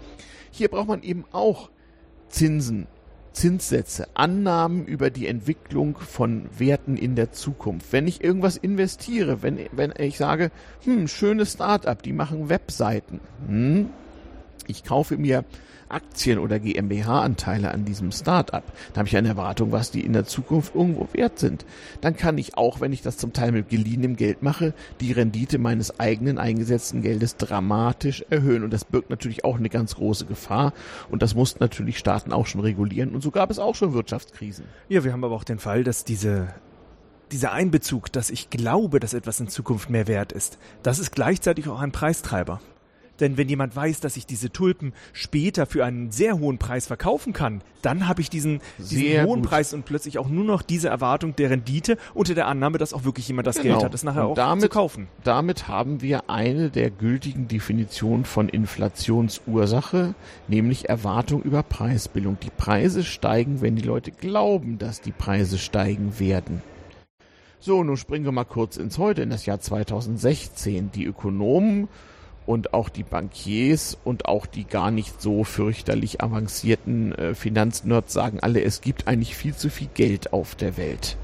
[0.52, 1.70] Hier braucht man eben auch
[2.30, 2.88] Zinsen,
[3.32, 7.94] Zinssätze, Annahmen über die Entwicklung von Werten in der Zukunft.
[7.94, 10.52] Wenn ich irgendwas investiere, wenn, wenn ich sage,
[10.84, 13.90] hm, schönes Start-up, die machen Webseiten, hm,
[14.66, 15.46] ich kaufe mir
[15.90, 18.64] Aktien oder GmbH-Anteile an diesem Start-up,
[18.94, 21.66] da habe ich eine Erwartung, was die in der Zukunft irgendwo wert sind.
[22.02, 25.58] Dann kann ich auch, wenn ich das zum Teil mit geliehenem Geld mache, die Rendite
[25.58, 28.64] meines eigenen eingesetzten Geldes dramatisch erhöhen.
[28.64, 30.74] Und das birgt natürlich auch eine ganz große Gefahr.
[31.10, 33.14] Und das mussten natürlich Staaten auch schon regulieren.
[33.14, 34.66] Und so gab es auch schon Wirtschaftskrisen.
[34.90, 36.48] Ja, wir haben aber auch den Fall, dass diese,
[37.32, 41.68] dieser Einbezug, dass ich glaube, dass etwas in Zukunft mehr wert ist, das ist gleichzeitig
[41.68, 42.60] auch ein Preistreiber.
[43.20, 47.34] Denn wenn jemand weiß, dass ich diese Tulpen später für einen sehr hohen Preis verkaufen
[47.34, 49.50] kann, dann habe ich diesen, diesen hohen gut.
[49.50, 53.04] Preis und plötzlich auch nur noch diese Erwartung der Rendite unter der Annahme, dass auch
[53.04, 53.76] wirklich jemand das genau.
[53.76, 55.08] Geld hat, das nachher und auch damit, zu kaufen.
[55.24, 60.16] Damit haben wir eine der gültigen Definitionen von Inflationsursache,
[60.48, 62.38] nämlich Erwartung über Preisbildung.
[62.42, 66.62] Die Preise steigen, wenn die Leute glauben, dass die Preise steigen werden.
[67.60, 70.92] So, nun springen wir mal kurz ins Heute, in das Jahr 2016.
[70.92, 71.88] Die Ökonomen
[72.48, 78.40] und auch die Bankiers und auch die gar nicht so fürchterlich avancierten äh, Finanznerds sagen
[78.40, 81.18] alle, es gibt eigentlich viel zu viel Geld auf der Welt.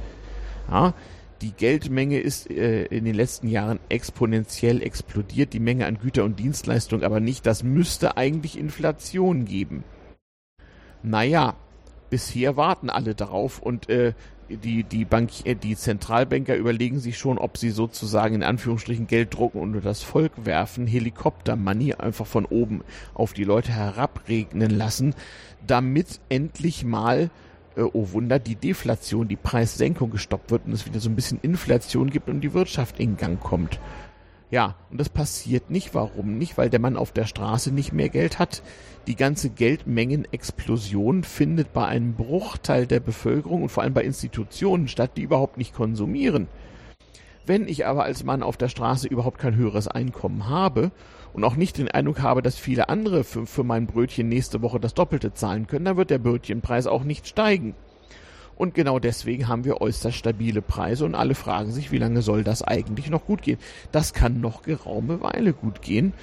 [0.69, 0.93] Ja,
[1.41, 6.39] die Geldmenge ist äh, in den letzten Jahren exponentiell explodiert, die Menge an Güter und
[6.39, 7.45] Dienstleistungen aber nicht.
[7.45, 9.85] Das müsste eigentlich Inflation geben.
[11.03, 11.55] Naja,
[12.09, 14.13] bisher warten alle darauf und äh,
[14.49, 19.33] die, die, Bank, äh, die Zentralbanker überlegen sich schon, ob sie sozusagen in Anführungsstrichen Geld
[19.33, 22.81] drucken und das Volk werfen, Helikopter-Money einfach von oben
[23.13, 25.15] auf die Leute herabregnen lassen,
[25.65, 27.29] damit endlich mal,
[27.75, 31.39] äh, oh Wunder, die Deflation, die Preissenkung gestoppt wird und es wieder so ein bisschen
[31.41, 33.79] Inflation gibt und die Wirtschaft in Gang kommt.
[34.53, 35.95] Ja, und das passiert nicht.
[35.95, 36.59] Warum nicht?
[36.59, 38.61] Weil der Mann auf der Straße nicht mehr Geld hat.
[39.05, 45.11] Die ganze Geldmengenexplosion findet bei einem Bruchteil der Bevölkerung und vor allem bei Institutionen statt,
[45.17, 46.47] die überhaupt nicht konsumieren.
[47.45, 50.91] Wenn ich aber als Mann auf der Straße überhaupt kein höheres Einkommen habe
[51.33, 54.79] und auch nicht den Eindruck habe, dass viele andere für, für mein Brötchen nächste Woche
[54.79, 57.75] das Doppelte zahlen können, dann wird der Brötchenpreis auch nicht steigen.
[58.55, 62.45] Und genau deswegen haben wir äußerst stabile Preise und alle fragen sich, wie lange soll
[62.45, 63.57] das eigentlich noch gut gehen?
[63.91, 66.13] Das kann noch geraume Weile gut gehen.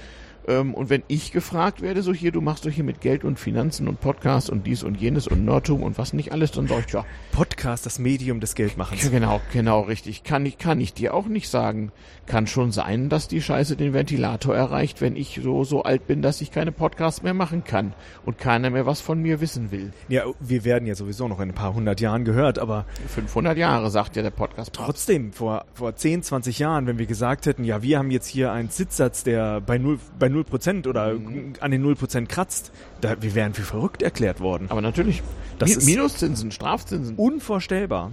[0.47, 3.39] Ähm, und wenn ich gefragt werde, so hier, du machst doch hier mit Geld und
[3.39, 6.87] Finanzen und Podcast und dies und jenes und Nerdtum und was nicht alles, dann sag
[6.87, 7.05] ich, ja.
[7.31, 9.09] Podcast, das Medium des Geldmachens.
[9.11, 10.23] Genau, genau, richtig.
[10.23, 11.91] Kann ich, kann ich dir auch nicht sagen.
[12.25, 16.21] Kann schon sein, dass die Scheiße den Ventilator erreicht, wenn ich so, so alt bin,
[16.21, 17.93] dass ich keine Podcasts mehr machen kann
[18.25, 19.91] und keiner mehr was von mir wissen will.
[20.07, 22.85] Ja, wir werden ja sowieso noch in ein paar hundert Jahren gehört, aber.
[23.07, 24.73] 500 Jahre, sagt ja der Podcast.
[24.73, 28.51] Trotzdem, vor, vor 10, 20 Jahren, wenn wir gesagt hätten, ja, wir haben jetzt hier
[28.51, 31.53] einen Sitzsatz, der bei null, bei 0% oder mhm.
[31.59, 32.71] an den 0% kratzt,
[33.01, 34.67] da, wir wären für verrückt erklärt worden.
[34.69, 35.21] Aber natürlich.
[35.59, 37.15] Das Mi Minuszinsen, Strafzinsen.
[37.15, 38.11] Unvorstellbar.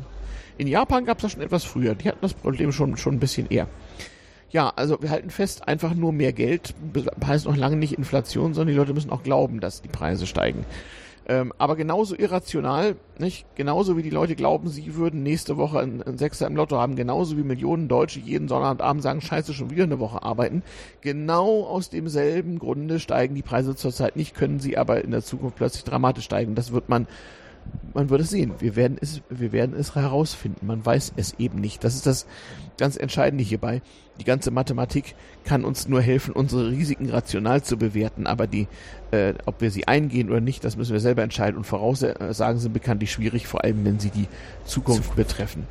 [0.58, 1.94] In Japan gab es das schon etwas früher.
[1.94, 3.68] Die hatten das Problem schon, schon ein bisschen eher.
[4.50, 6.74] Ja, also wir halten fest, einfach nur mehr Geld
[7.24, 10.64] heißt noch lange nicht Inflation, sondern die Leute müssen auch glauben, dass die Preise steigen.
[11.30, 13.44] Ähm, aber genauso irrational, nicht?
[13.54, 16.96] Genauso wie die Leute glauben, sie würden nächste Woche einen, einen Sechser im Lotto haben,
[16.96, 20.62] genauso wie Millionen Deutsche jeden Sonnabend sagen, scheiße, schon wieder eine Woche arbeiten.
[21.02, 25.56] Genau aus demselben Grunde steigen die Preise zurzeit nicht, können sie aber in der Zukunft
[25.56, 26.54] plötzlich dramatisch steigen.
[26.54, 27.06] Das wird man
[27.94, 28.52] man wird es sehen.
[28.60, 30.66] Wir werden es, wir werden es herausfinden.
[30.66, 31.82] Man weiß es eben nicht.
[31.84, 32.26] Das ist das
[32.78, 33.82] ganz Entscheidende hierbei.
[34.20, 35.14] Die ganze Mathematik
[35.44, 38.66] kann uns nur helfen, unsere Risiken rational zu bewerten, aber die,
[39.12, 41.56] äh, ob wir sie eingehen oder nicht, das müssen wir selber entscheiden.
[41.56, 44.26] Und Voraussagen sind bekanntlich schwierig, vor allem wenn sie die
[44.64, 45.66] Zukunft betreffen.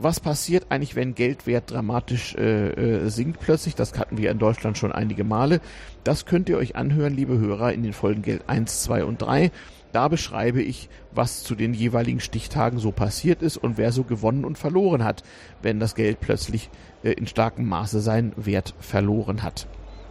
[0.00, 3.74] Was passiert eigentlich, wenn Geldwert dramatisch äh, äh, sinkt plötzlich?
[3.74, 5.60] Das hatten wir in Deutschland schon einige Male.
[6.04, 9.50] Das könnt ihr euch anhören, liebe Hörer, in den Folgen Geld 1, 2 und 3.
[9.92, 14.44] Da beschreibe ich, was zu den jeweiligen Stichtagen so passiert ist und wer so gewonnen
[14.44, 15.22] und verloren hat,
[15.62, 16.70] wenn das Geld plötzlich
[17.02, 19.66] äh, in starkem Maße seinen Wert verloren hat.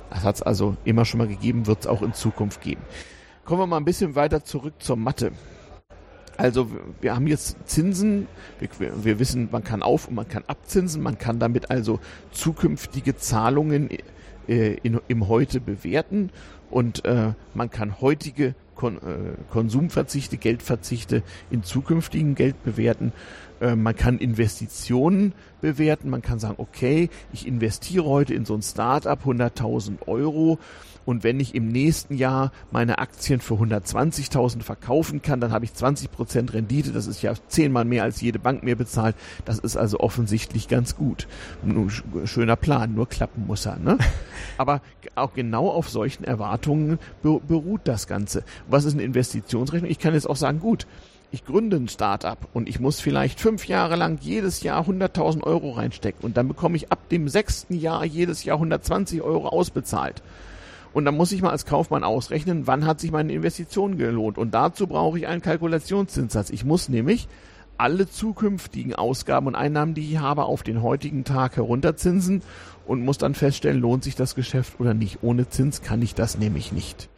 [0.10, 2.82] Das hat es also immer schon mal gegeben, wird es auch in Zukunft geben.
[3.46, 5.32] Kommen wir mal ein bisschen weiter zurück zur Mathe.
[6.38, 6.70] Also
[7.02, 8.28] wir haben jetzt Zinsen,
[8.60, 8.70] wir,
[9.04, 12.00] wir, wissen, man kann auf und man kann abzinsen, man kann damit also
[12.32, 13.90] zukünftige Zahlungen
[14.48, 16.30] äh, in, im Heute bewerten
[16.70, 23.12] und äh, man kann heutige Kon äh, Konsumverzichte, Geldverzichte in zukünftigen Geld bewerten.
[23.60, 26.10] Äh, man kann Investitionen bewerten.
[26.10, 30.60] Man kann sagen, okay, ich investiere heute in so ein Startup 100.000 Euro
[31.08, 35.72] und wenn ich im nächsten Jahr meine Aktien für 120.000 verkaufen kann, dann habe ich
[35.72, 36.92] 20% Rendite.
[36.92, 39.16] Das ist ja zehnmal mehr als jede Bank mir bezahlt.
[39.46, 41.30] Das ist also offensichtlich ganz gut.
[41.64, 41.90] Ein
[42.26, 43.80] schöner Plan, nur klappen muss er.
[43.80, 43.98] Ne?
[44.58, 44.82] Aber
[45.16, 48.44] auch genau auf solchen Erwartungen beruht das Ganze.
[48.68, 49.90] Was ist eine Investitionsrechnung?
[49.90, 50.88] Ich kann jetzt auch sagen, gut,
[51.32, 55.72] ich gründe ein Startup und ich muss vielleicht fünf Jahre lang jedes Jahr 100.000 Euro
[55.72, 60.22] reinstecken und dann bekomme ich ab dem sechsten Jahr jedes Jahr 120 Euro ausbezahlt.
[60.98, 64.40] Und dann muss ich mal als Kaufmann ausrechnen, wann hat sich meine Investition gelohnt.
[64.40, 66.50] Und dazu brauche ich einen Kalkulationszinssatz.
[66.50, 67.28] Ich muss nämlich
[67.78, 72.42] alle zukünftigen Ausgaben und Einnahmen, die ich habe, auf den heutigen Tag herunterzinsen
[72.88, 75.20] und muss dann feststellen, lohnt sich das Geschäft oder nicht.
[75.22, 77.10] Ohne Zins kann ich das nämlich nicht.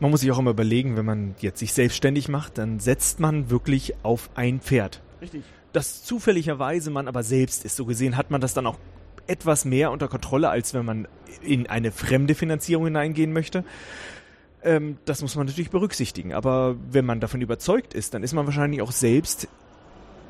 [0.00, 3.48] Man muss sich auch immer überlegen, wenn man jetzt sich selbstständig macht, dann setzt man
[3.48, 5.00] wirklich auf ein Pferd.
[5.22, 5.44] Richtig.
[5.72, 7.76] Das zufälligerweise man aber selbst ist.
[7.76, 8.76] So gesehen hat man das dann auch
[9.26, 11.08] etwas mehr unter Kontrolle, als wenn man
[11.42, 13.64] in eine fremde Finanzierung hineingehen möchte.
[14.62, 16.32] Ähm, das muss man natürlich berücksichtigen.
[16.32, 19.48] Aber wenn man davon überzeugt ist, dann ist man wahrscheinlich auch selbst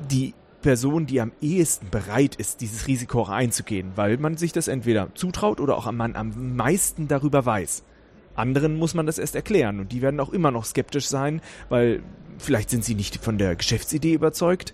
[0.09, 5.13] die Person, die am ehesten bereit ist, dieses Risiko einzugehen, weil man sich das entweder
[5.13, 7.83] zutraut oder auch man am meisten darüber weiß.
[8.35, 12.01] Anderen muss man das erst erklären und die werden auch immer noch skeptisch sein, weil
[12.39, 14.73] vielleicht sind sie nicht von der Geschäftsidee überzeugt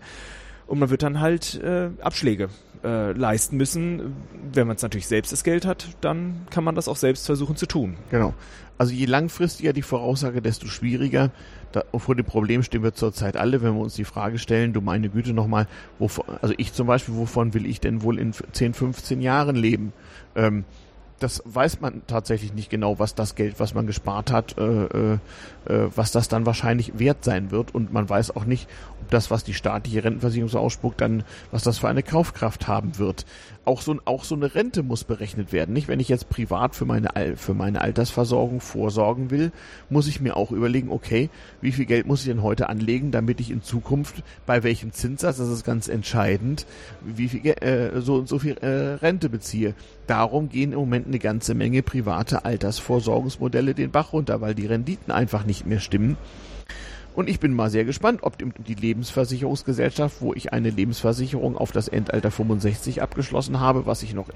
[0.65, 2.49] und man wird dann halt äh, Abschläge
[2.84, 4.15] äh, leisten müssen.
[4.53, 7.55] Wenn man es natürlich selbst das Geld hat, dann kann man das auch selbst versuchen
[7.55, 7.97] zu tun.
[8.09, 8.34] Genau.
[8.77, 11.29] Also je langfristiger die Voraussage, desto schwieriger.
[11.71, 14.82] Da, vor dem Problem stehen wir zurzeit alle, wenn wir uns die Frage stellen, du
[14.82, 15.67] meine Güte nochmal,
[15.99, 19.93] also ich zum Beispiel, wovon will ich denn wohl in 10, 15 Jahren leben?
[20.36, 20.65] Ähm,
[21.22, 25.13] das weiß man tatsächlich nicht genau, was das Geld, was man gespart hat, äh, äh,
[25.65, 27.76] äh, was das dann wahrscheinlich wert sein wird.
[27.76, 28.67] Und man weiß auch nicht,
[29.01, 32.97] ob das, was die staatliche Rentenversicherung so ausspuckt, dann, was das für eine Kaufkraft haben
[32.97, 33.26] wird.
[33.64, 35.74] Auch so, auch so eine Rente muss berechnet werden.
[35.74, 39.51] Nicht, wenn ich jetzt privat für meine, für meine Altersversorgung vorsorgen will,
[39.89, 41.30] muss ich mir auch überlegen, okay,
[41.62, 45.38] wie viel Geld muss ich denn heute anlegen, damit ich in Zukunft bei welchem Zinssatz,
[45.38, 46.66] das ist ganz entscheidend,
[47.05, 49.76] wie viel, äh, so und so viel äh, Rente beziehe.
[50.07, 55.14] Darum gehen im Moment eine ganze Menge private Altersvorsorgungsmodelle den Bach runter, weil die Renditen
[55.14, 56.18] einfach nicht mehr stimmen.
[57.14, 61.88] Und ich bin mal sehr gespannt, ob die Lebensversicherungsgesellschaft, wo ich eine Lebensversicherung auf das
[61.89, 64.30] Endalter 65 abgeschlossen habe, was ich noch,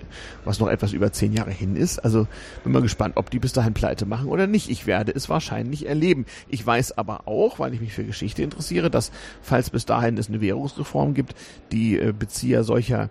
[0.44, 2.00] was noch etwas über zehn Jahre hin ist.
[2.00, 2.28] Also
[2.64, 4.70] bin mal gespannt, ob die bis dahin pleite machen oder nicht.
[4.70, 6.26] Ich werde es wahrscheinlich erleben.
[6.50, 9.12] Ich weiß aber auch, weil ich mich für Geschichte interessiere, dass
[9.42, 11.34] falls bis dahin es eine Währungsreform gibt,
[11.72, 13.10] die äh, Bezieher solcher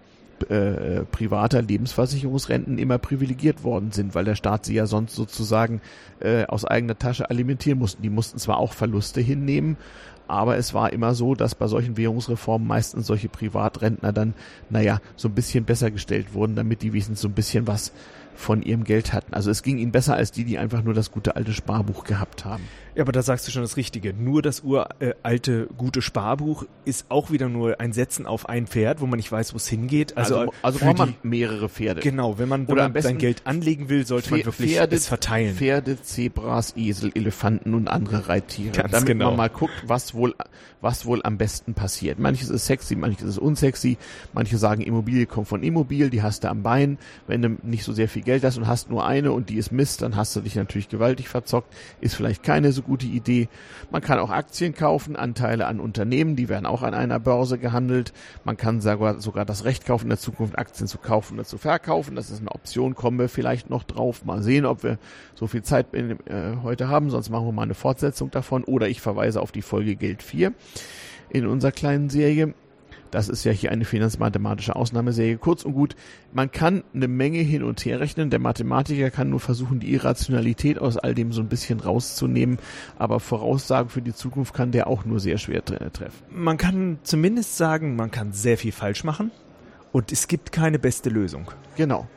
[0.48, 5.80] äh, privater Lebensversicherungsrenten immer privilegiert worden sind, weil der Staat sie ja sonst sozusagen
[6.20, 8.02] äh, aus eigener Tasche alimentieren mussten.
[8.02, 9.76] Die mussten zwar auch Verluste hinnehmen,
[10.26, 14.34] aber es war immer so, dass bei solchen Währungsreformen meistens solche Privatrentner dann,
[14.70, 17.92] naja, so ein bisschen besser gestellt wurden, damit die wenigstens so ein bisschen was
[18.34, 19.34] von ihrem Geld hatten.
[19.34, 22.44] Also es ging ihnen besser als die, die einfach nur das gute alte Sparbuch gehabt
[22.44, 22.64] haben.
[22.94, 24.14] Ja, aber da sagst du schon das Richtige.
[24.14, 29.06] Nur das uralte gute Sparbuch ist auch wieder nur ein Setzen auf ein Pferd, wo
[29.06, 30.16] man nicht weiß, wo es hingeht.
[30.16, 32.00] Also, also, also braucht man mehrere Pferde.
[32.00, 35.56] Genau, wenn man, wenn man sein Geld anlegen will, sollte man wirklich Pferde, es verteilen.
[35.56, 38.72] Pferde, Zebras, Esel, Elefanten und andere Reittiere.
[38.72, 39.30] Ganz damit genau.
[39.30, 40.34] man mal guckt, was wohl,
[40.80, 42.20] was wohl am besten passiert.
[42.20, 43.96] Manches ist sexy, manches ist unsexy.
[44.32, 46.98] Manche sagen, Immobilie kommt von Immobil, die hast du am Bein.
[47.26, 49.72] Wenn du nicht so sehr viel Geld hast und hast nur eine und die ist
[49.72, 51.72] Mist, dann hast du dich natürlich gewaltig verzockt.
[52.00, 53.48] Ist vielleicht keine so gute Idee.
[53.90, 58.12] Man kann auch Aktien kaufen, Anteile an Unternehmen, die werden auch an einer Börse gehandelt.
[58.44, 61.58] Man kann sogar, sogar das Recht kaufen, in der Zukunft Aktien zu kaufen oder zu
[61.58, 62.16] verkaufen.
[62.16, 64.24] Das ist eine Option, kommen wir vielleicht noch drauf.
[64.24, 64.98] Mal sehen, ob wir
[65.34, 68.64] so viel Zeit in, äh, heute haben, sonst machen wir mal eine Fortsetzung davon.
[68.64, 70.52] Oder ich verweise auf die Folge Geld 4
[71.30, 72.54] in unserer kleinen Serie.
[73.14, 75.38] Das ist ja hier eine finanzmathematische Ausnahmeserie.
[75.38, 75.94] Kurz und gut,
[76.32, 78.28] man kann eine Menge hin und her rechnen.
[78.28, 82.58] Der Mathematiker kann nur versuchen, die Irrationalität aus all dem so ein bisschen rauszunehmen.
[82.98, 86.24] Aber Voraussagen für die Zukunft kann der auch nur sehr schwer tre treffen.
[86.28, 89.30] Man kann zumindest sagen, man kann sehr viel falsch machen.
[89.92, 91.52] Und es gibt keine beste Lösung.
[91.76, 92.08] Genau.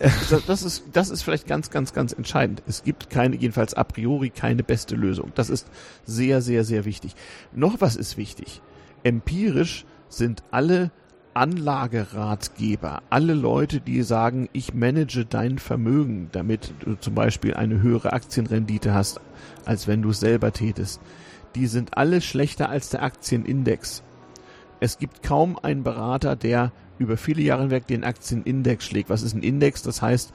[0.00, 2.64] Das, das, ist, das ist vielleicht ganz, ganz, ganz entscheidend.
[2.66, 5.30] Es gibt keine, jedenfalls a priori keine beste Lösung.
[5.36, 5.68] Das ist
[6.04, 7.14] sehr, sehr, sehr wichtig.
[7.52, 8.60] Noch was ist wichtig.
[9.04, 10.90] Empirisch sind alle
[11.34, 18.12] Anlageratgeber, alle Leute, die sagen, ich manage dein Vermögen, damit du zum Beispiel eine höhere
[18.12, 19.20] Aktienrendite hast,
[19.64, 21.00] als wenn du es selber tätest,
[21.54, 24.02] die sind alle schlechter als der Aktienindex.
[24.80, 29.08] Es gibt kaum einen Berater, der über viele Jahre hinweg den Aktienindex schlägt.
[29.08, 29.82] Was ist ein Index?
[29.82, 30.32] Das heißt,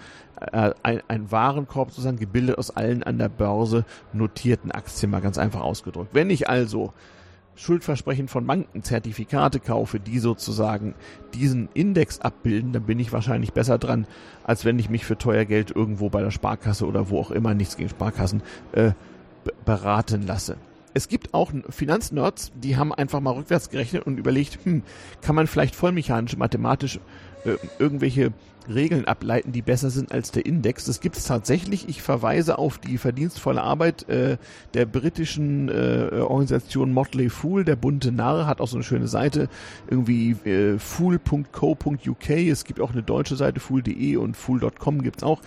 [0.51, 5.37] äh, ein, ein Warenkorb sozusagen gebildet aus allen an der Börse notierten Aktien, mal ganz
[5.37, 6.13] einfach ausgedrückt.
[6.13, 6.93] Wenn ich also
[7.57, 10.93] Schuldversprechen von Banken Zertifikate kaufe, die sozusagen
[11.33, 14.07] diesen Index abbilden, dann bin ich wahrscheinlich besser dran,
[14.43, 17.53] als wenn ich mich für teuer Geld irgendwo bei der Sparkasse oder wo auch immer,
[17.53, 18.43] nichts gegen Sparkassen,
[18.73, 18.91] äh,
[19.65, 20.57] beraten lasse.
[20.93, 24.83] Es gibt auch Finanznerds, die haben einfach mal rückwärts gerechnet und überlegt, hm,
[25.21, 26.99] kann man vielleicht vollmechanisch, mathematisch
[27.45, 28.33] äh, irgendwelche
[28.69, 30.85] Regeln ableiten, die besser sind als der Index.
[30.85, 31.87] Das gibt es tatsächlich.
[31.89, 34.37] Ich verweise auf die verdienstvolle Arbeit äh,
[34.73, 37.63] der britischen äh, Organisation Motley Fool.
[37.63, 39.49] Der bunte Narr hat auch so eine schöne Seite,
[39.89, 42.29] irgendwie äh, fool.co.uk.
[42.29, 45.41] Es gibt auch eine deutsche Seite, fool.de und fool.com gibt's auch.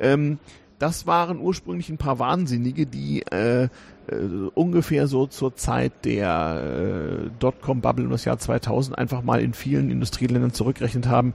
[0.00, 0.38] Ähm,
[0.78, 3.68] das waren ursprünglich ein paar Wahnsinnige, die äh, äh,
[4.54, 10.52] ungefähr so zur Zeit der äh, Dotcom-Bubble im Jahr 2000 einfach mal in vielen Industrieländern
[10.52, 11.34] zurückgerechnet haben,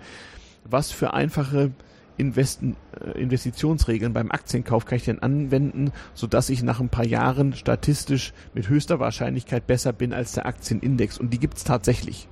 [0.70, 1.72] was für einfache
[2.18, 7.53] Investen, äh, Investitionsregeln beim Aktienkauf kann ich denn anwenden, sodass ich nach ein paar Jahren
[7.53, 11.18] statistisch mit höchster Wahrscheinlichkeit besser bin als der Aktienindex.
[11.20, 12.28] Und die gibt's tatsächlich.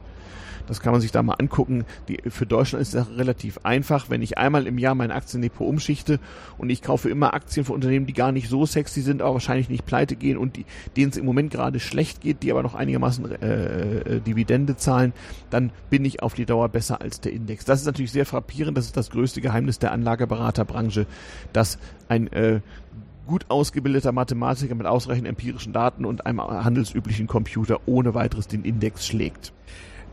[0.67, 1.85] Das kann man sich da mal angucken.
[2.07, 4.09] Die, für Deutschland ist das relativ einfach.
[4.09, 6.19] Wenn ich einmal im Jahr mein Aktiendepot umschichte
[6.57, 9.69] und ich kaufe immer Aktien von Unternehmen, die gar nicht so sexy sind, aber wahrscheinlich
[9.69, 10.59] nicht pleite gehen und
[10.97, 15.13] denen es im Moment gerade schlecht geht, die aber noch einigermaßen äh, äh, Dividende zahlen,
[15.49, 17.65] dann bin ich auf die Dauer besser als der Index.
[17.65, 18.77] Das ist natürlich sehr frappierend.
[18.77, 21.05] Das ist das größte Geheimnis der Anlageberaterbranche,
[21.53, 22.61] dass ein äh,
[23.25, 29.05] gut ausgebildeter Mathematiker mit ausreichend empirischen Daten und einem handelsüblichen Computer ohne weiteres den Index
[29.07, 29.53] schlägt.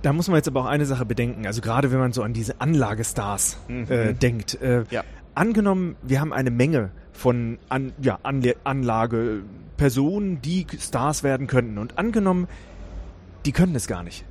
[0.02, 1.46] Da muss man jetzt aber auch eine Sache bedenken.
[1.46, 3.86] Also gerade wenn man so an diese Anlagestars mhm.
[3.88, 4.60] äh, denkt.
[4.60, 5.04] Äh, ja.
[5.34, 11.78] Angenommen, wir haben eine Menge von an, ja, Anle Anlagepersonen, die Stars werden könnten.
[11.78, 12.48] Und angenommen,
[13.46, 14.24] die können es gar nicht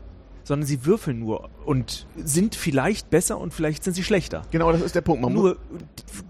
[0.43, 4.41] sondern sie würfeln nur und sind vielleicht besser und vielleicht sind sie schlechter.
[4.51, 5.21] Genau, das ist der Punkt.
[5.21, 5.57] Man nur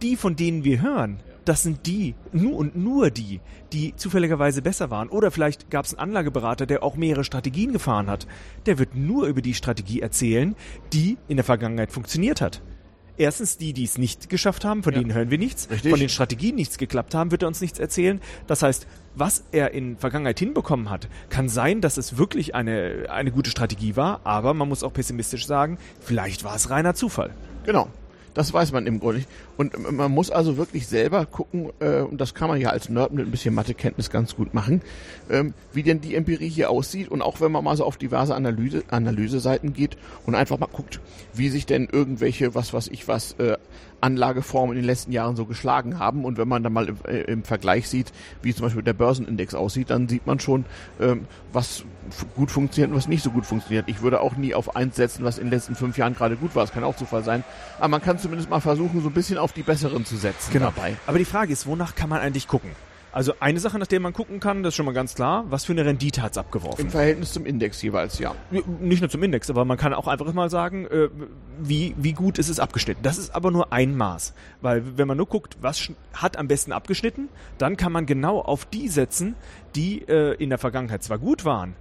[0.02, 3.40] die, von denen wir hören, das sind die, nur und nur die,
[3.74, 5.10] die zufälligerweise besser waren.
[5.10, 8.28] Oder vielleicht gab es einen Anlageberater, der auch mehrere Strategien gefahren hat.
[8.66, 10.56] Der wird nur über die Strategie erzählen,
[10.94, 12.62] die in der Vergangenheit funktioniert hat.
[13.18, 15.00] Erstens die, die es nicht geschafft haben, von ja.
[15.00, 15.70] denen hören wir nichts.
[15.70, 15.92] Richtig.
[15.92, 18.22] Von den Strategien nichts geklappt haben, wird er uns nichts erzählen.
[18.48, 23.32] Das heißt, was er in Vergangenheit hinbekommen hat, kann sein, dass es wirklich eine, eine
[23.32, 27.32] gute Strategie war, aber man muss auch pessimistisch sagen, vielleicht war es reiner Zufall.
[27.66, 27.90] Genau.
[28.34, 29.30] Das weiß man im Grunde nicht.
[29.58, 33.12] Und man muss also wirklich selber gucken, äh, und das kann man ja als Nerd
[33.12, 34.82] mit ein bisschen Mathekenntnis ganz gut machen,
[35.30, 37.10] ähm, wie denn die Empirie hier aussieht.
[37.10, 41.00] Und auch wenn man mal so auf diverse Analyse, Analyseseiten geht und einfach mal guckt,
[41.34, 43.58] wie sich denn irgendwelche, was weiß ich was, äh,
[44.02, 46.26] Anlageformen in den letzten Jahren so geschlagen haben.
[46.26, 48.12] Und wenn man dann mal im, äh, im Vergleich sieht,
[48.42, 50.66] wie zum Beispiel der Börsenindex aussieht, dann sieht man schon,
[51.00, 51.86] ähm, was
[52.36, 53.86] gut funktioniert und was nicht so gut funktioniert.
[53.88, 56.56] Ich würde auch nie auf eins setzen, was in den letzten fünf Jahren gerade gut
[56.56, 56.64] war.
[56.64, 57.44] Das kann auch Zufall sein.
[57.78, 60.72] Aber man kann zumindest mal versuchen, so ein bisschen auf die besseren zu setzen genau.
[60.76, 60.96] dabei.
[61.08, 62.72] Aber die Frage ist, wonach kann man eigentlich gucken?
[63.14, 65.66] Also eine Sache, nach der man gucken kann, das ist schon mal ganz klar, was
[65.66, 66.86] für eine Rendite hat's abgeworfen?
[66.86, 68.34] Im Verhältnis zum Index jeweils, ja.
[68.80, 71.10] Nicht nur zum Index, aber man kann auch einfach mal sagen, äh,
[71.60, 73.04] wie, wie gut ist es abgeschnitten.
[73.04, 74.34] Das ist aber nur ein Maß.
[74.62, 78.64] Weil wenn man nur guckt, was hat am besten abgeschnitten, dann kann man genau auf
[78.66, 79.36] die setzen,
[79.76, 81.76] die äh, in der Vergangenheit zwar gut waren,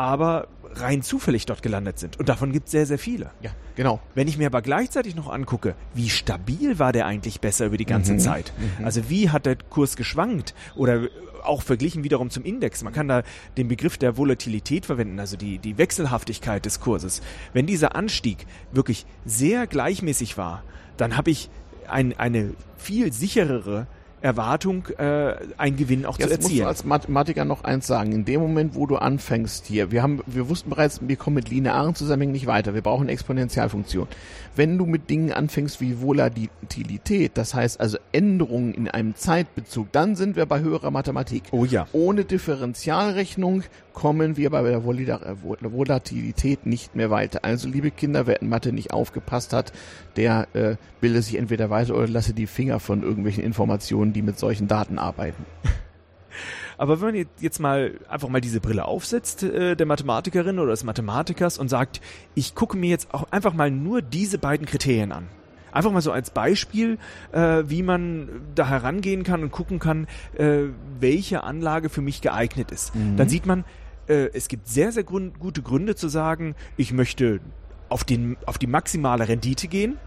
[0.00, 2.18] aber rein zufällig dort gelandet sind.
[2.18, 3.32] Und davon gibt es sehr, sehr viele.
[3.42, 4.00] Ja, genau.
[4.14, 7.84] Wenn ich mir aber gleichzeitig noch angucke, wie stabil war der eigentlich besser über die
[7.84, 8.18] ganze mhm.
[8.18, 8.52] Zeit?
[8.56, 8.86] Mhm.
[8.86, 10.54] Also wie hat der Kurs geschwankt?
[10.74, 11.08] Oder
[11.42, 12.82] auch verglichen wiederum zum Index.
[12.82, 13.24] Man kann da
[13.58, 17.20] den Begriff der Volatilität verwenden, also die, die Wechselhaftigkeit des Kurses.
[17.52, 20.62] Wenn dieser Anstieg wirklich sehr gleichmäßig war,
[20.96, 21.50] dann habe ich
[21.88, 23.86] ein, eine viel sicherere
[24.22, 26.52] Erwartung, äh, einen Gewinn auch Jetzt zu erzielen.
[26.52, 28.12] Musst du als Mathematiker noch eins sagen.
[28.12, 31.48] In dem Moment, wo du anfängst hier, wir haben, wir wussten bereits, wir kommen mit
[31.48, 32.74] linearen Zusammenhängen nicht weiter.
[32.74, 34.08] Wir brauchen Exponentialfunktion.
[34.56, 40.16] Wenn du mit Dingen anfängst wie Volatilität, das heißt also Änderungen in einem Zeitbezug, dann
[40.16, 41.44] sind wir bei höherer Mathematik.
[41.52, 41.86] Oh ja.
[41.92, 43.62] Ohne Differentialrechnung
[43.92, 47.40] kommen wir bei der Volatilität nicht mehr weiter.
[47.44, 49.72] Also liebe Kinder, wer in Mathe nicht aufgepasst hat,
[50.16, 54.38] der äh, bildet sich entweder weiter oder lasse die Finger von irgendwelchen Informationen, die mit
[54.38, 55.44] solchen Daten arbeiten.
[56.78, 60.82] Aber wenn man jetzt mal einfach mal diese Brille aufsetzt, äh, der Mathematikerin oder des
[60.82, 62.00] Mathematikers und sagt,
[62.34, 65.28] ich gucke mir jetzt auch einfach mal nur diese beiden Kriterien an.
[65.72, 66.98] Einfach mal so als Beispiel,
[67.32, 70.06] äh, wie man da herangehen kann und gucken kann,
[70.38, 72.94] äh, welche Anlage für mich geeignet ist.
[72.94, 73.16] Mhm.
[73.16, 73.64] Dann sieht man,
[74.08, 77.40] äh, es gibt sehr, sehr gute Gründe zu sagen, ich möchte
[77.88, 79.98] auf, den, auf die maximale Rendite gehen,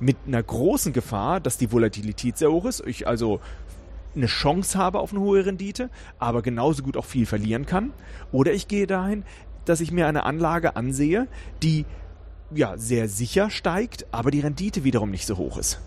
[0.00, 3.40] mit einer großen Gefahr, dass die Volatilität sehr hoch ist, ich also
[4.14, 7.92] eine Chance habe auf eine hohe Rendite, aber genauso gut auch viel verlieren kann.
[8.32, 9.24] Oder ich gehe dahin,
[9.64, 11.28] dass ich mir eine Anlage ansehe,
[11.62, 11.84] die
[12.54, 15.80] ja sehr sicher steigt, aber die Rendite wiederum nicht so hoch ist.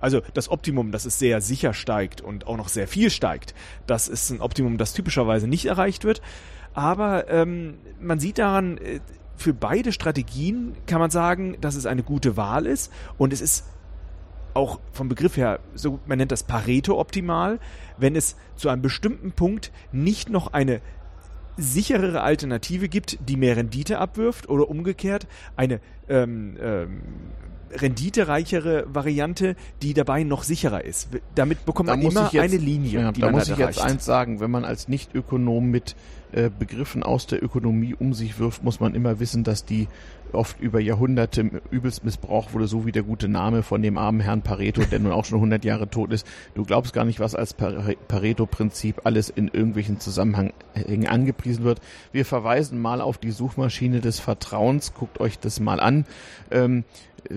[0.00, 3.54] Also das Optimum, dass es sehr sicher steigt und auch noch sehr viel steigt,
[3.86, 6.22] das ist ein Optimum, das typischerweise nicht erreicht wird.
[6.72, 9.00] Aber ähm, man sieht daran, äh,
[9.38, 12.92] für beide Strategien kann man sagen, dass es eine gute Wahl ist.
[13.16, 13.64] Und es ist
[14.52, 17.60] auch vom Begriff her, so, man nennt das Pareto optimal,
[17.96, 20.80] wenn es zu einem bestimmten Punkt nicht noch eine
[21.56, 25.26] sicherere Alternative gibt, die mehr Rendite abwirft oder umgekehrt
[25.56, 27.02] eine ähm, ähm,
[27.72, 31.08] renditereichere Variante, die dabei noch sicherer ist.
[31.34, 33.00] Damit bekommt da man immer jetzt, eine Linie.
[33.00, 33.78] Ja, da muss ich erreicht.
[33.78, 35.96] jetzt eins sagen, wenn man als Nicht-Ökonom mit
[36.32, 39.88] äh, Begriffen aus der Ökonomie um sich wirft, muss man immer wissen, dass die
[40.32, 44.42] oft über Jahrhunderte übelst missbraucht wurde, so wie der gute Name von dem armen Herrn
[44.42, 46.26] Pareto, der nun auch schon 100 Jahre tot ist.
[46.54, 51.80] Du glaubst gar nicht, was als Pareto-Prinzip alles in irgendwelchen Zusammenhängen angepriesen wird.
[52.12, 54.92] Wir verweisen mal auf die Suchmaschine des Vertrauens.
[54.94, 56.04] Guckt euch das mal an.
[56.50, 56.84] Ähm,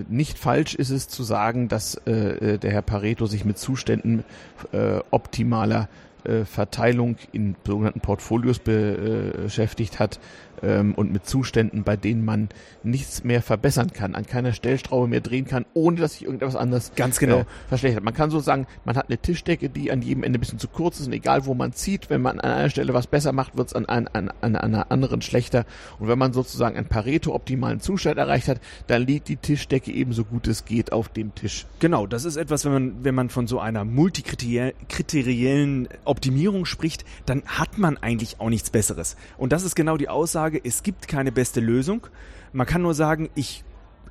[0.08, 4.24] nicht falsch ist es zu sagen, dass äh, der Herr Pareto sich mit Zuständen
[4.72, 5.88] äh, optimaler
[6.24, 10.20] äh, Verteilung in sogenannten Portfolios be, äh, beschäftigt hat
[10.62, 12.48] ähm, und mit Zuständen, bei denen man
[12.82, 16.92] nichts mehr verbessern kann, an keiner Stellschraube mehr drehen kann, ohne dass sich irgendetwas anderes
[16.94, 17.40] Ganz genau.
[17.40, 18.04] äh, verschlechtert.
[18.04, 20.68] Man kann so sagen, man hat eine Tischdecke, die an jedem Ende ein bisschen zu
[20.68, 23.56] kurz ist und egal wo man zieht, wenn man an einer Stelle was besser macht,
[23.56, 25.64] wird es an, an, an, an einer anderen schlechter.
[25.98, 30.48] Und wenn man sozusagen einen Pareto-optimalen Zustand erreicht hat, dann liegt die Tischdecke ebenso gut
[30.48, 31.66] es geht auf dem Tisch.
[31.80, 37.42] Genau, das ist etwas, wenn man, wenn man von so einer multikriteriellen Optimierung spricht, dann
[37.46, 39.16] hat man eigentlich auch nichts Besseres.
[39.38, 42.06] Und das ist genau die Aussage, es gibt keine beste Lösung.
[42.52, 43.64] Man kann nur sagen, ich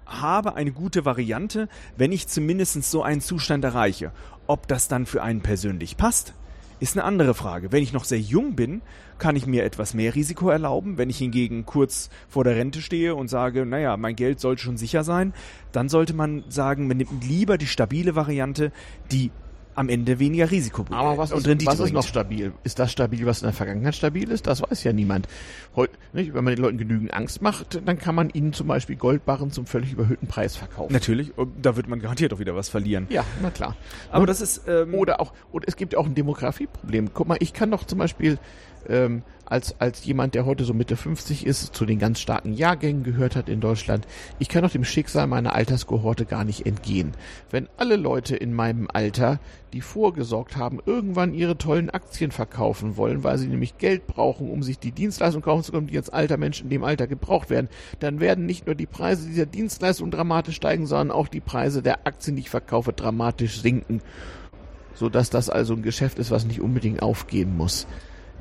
[0.05, 4.11] habe eine gute Variante, wenn ich zumindest so einen Zustand erreiche.
[4.47, 6.33] Ob das dann für einen persönlich passt,
[6.81, 7.71] ist eine andere Frage.
[7.71, 8.81] Wenn ich noch sehr jung bin,
[9.19, 10.97] kann ich mir etwas mehr Risiko erlauben.
[10.97, 14.77] Wenn ich hingegen kurz vor der Rente stehe und sage, naja, mein Geld sollte schon
[14.77, 15.33] sicher sein,
[15.71, 18.71] dann sollte man sagen, man nimmt lieber die stabile Variante,
[19.11, 19.29] die
[19.75, 20.85] am Ende weniger Risiko.
[20.89, 22.51] Aber was, und ist, was ist noch stabil?
[22.63, 24.47] Ist das stabil, was in der Vergangenheit stabil ist?
[24.47, 25.27] Das weiß ja niemand.
[25.75, 26.33] Heute, nicht?
[26.33, 29.65] Wenn man den Leuten genügend Angst macht, dann kann man ihnen zum Beispiel Goldbarren zum
[29.65, 30.93] völlig überhöhten Preis verkaufen.
[30.93, 33.07] Natürlich, und da wird man garantiert auch wieder was verlieren.
[33.09, 33.75] Ja, na klar.
[34.11, 37.13] Aber das ist ähm, Oder auch, oder es gibt ja auch ein Demografieproblem.
[37.13, 38.37] Guck mal, ich kann doch zum Beispiel
[38.89, 43.03] ähm, als, als jemand, der heute so Mitte 50 ist, zu den ganz starken Jahrgängen
[43.03, 44.07] gehört hat in Deutschland,
[44.39, 47.11] ich kann doch dem Schicksal meiner Alterskohorte gar nicht entgehen.
[47.49, 49.41] Wenn alle Leute in meinem Alter,
[49.73, 54.63] die vorgesorgt haben, irgendwann ihre tollen Aktien verkaufen wollen, weil sie nämlich Geld brauchen, um
[54.63, 57.67] sich die Dienstleistungen kaufen zu können, die als alter Mensch in dem Alter gebraucht werden,
[57.99, 62.07] dann werden nicht nur die Preise dieser Dienstleistungen dramatisch steigen, sondern auch die Preise der
[62.07, 64.01] Aktien, die ich verkaufe, dramatisch sinken
[64.93, 67.87] so dass das also ein Geschäft ist, was nicht unbedingt aufgehen muss.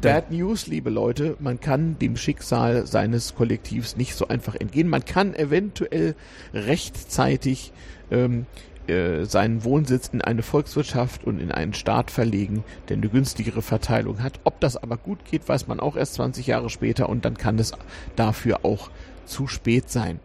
[0.01, 4.89] Bad News, liebe Leute, man kann dem Schicksal seines Kollektivs nicht so einfach entgehen.
[4.89, 6.15] Man kann eventuell
[6.55, 7.73] rechtzeitig
[8.11, 8.47] ähm,
[8.87, 14.23] äh, seinen Wohnsitz in eine Volkswirtschaft und in einen Staat verlegen, der eine günstigere Verteilung
[14.23, 14.41] hat.
[14.45, 17.59] Ob das aber gut geht, weiß man auch erst 20 Jahre später und dann kann
[17.59, 17.73] es
[18.17, 18.91] dafür auch
[19.27, 20.19] zu spät sein.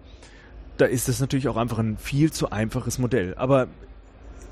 [0.78, 3.36] da ist es natürlich auch einfach ein viel zu einfaches Modell.
[3.36, 3.68] Aber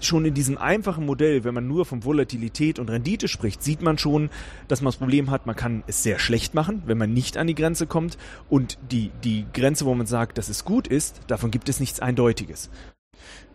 [0.05, 3.97] schon in diesem einfachen Modell, wenn man nur von Volatilität und Rendite spricht, sieht man
[3.97, 4.29] schon,
[4.67, 7.47] dass man das Problem hat, man kann es sehr schlecht machen, wenn man nicht an
[7.47, 8.17] die Grenze kommt.
[8.49, 11.99] Und die, die Grenze, wo man sagt, dass es gut ist, davon gibt es nichts
[11.99, 12.69] Eindeutiges.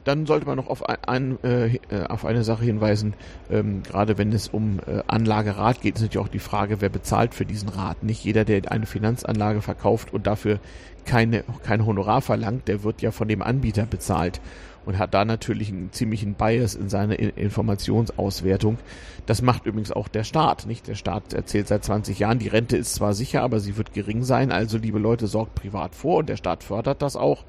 [0.04, 3.14] Dann sollte man noch auf, ein, ein, äh, auf eine Sache hinweisen,
[3.50, 7.34] ähm, gerade wenn es um äh, Anlagerat geht, ist natürlich auch die Frage, wer bezahlt
[7.34, 8.02] für diesen Rat.
[8.02, 10.60] Nicht jeder, der eine Finanzanlage verkauft und dafür
[11.04, 14.40] keine, kein Honorar verlangt, der wird ja von dem Anbieter bezahlt
[14.88, 18.78] und hat da natürlich einen ziemlichen Bias in seiner Informationsauswertung.
[19.26, 20.88] Das macht übrigens auch der Staat, nicht?
[20.88, 24.22] Der Staat erzählt seit 20 Jahren, die Rente ist zwar sicher, aber sie wird gering
[24.22, 27.44] sein, also liebe Leute, sorgt privat vor und der Staat fördert das auch.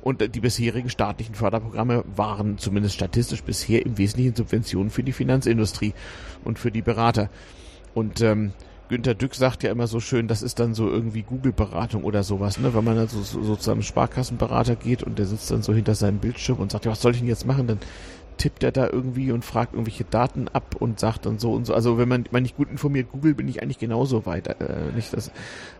[0.00, 5.12] Und äh, die bisherigen staatlichen Förderprogramme waren zumindest statistisch bisher im Wesentlichen Subventionen für die
[5.12, 5.94] Finanzindustrie
[6.42, 7.30] und für die Berater.
[7.94, 8.54] Und ähm,
[8.92, 12.58] Günter Dück sagt ja immer so schön, das ist dann so irgendwie Google-Beratung oder sowas,
[12.58, 12.74] ne?
[12.74, 15.72] Wenn man dann so, so, so zu einem Sparkassenberater geht und der sitzt dann so
[15.72, 17.66] hinter seinem Bildschirm und sagt, ja, was soll ich denn jetzt machen?
[17.66, 17.78] Dann
[18.36, 21.72] tippt er da irgendwie und fragt irgendwelche Daten ab und sagt dann so und so.
[21.72, 24.48] Also wenn man, man nicht gut informiert Google, bin ich eigentlich genauso weit.
[24.48, 25.30] Äh, nicht das,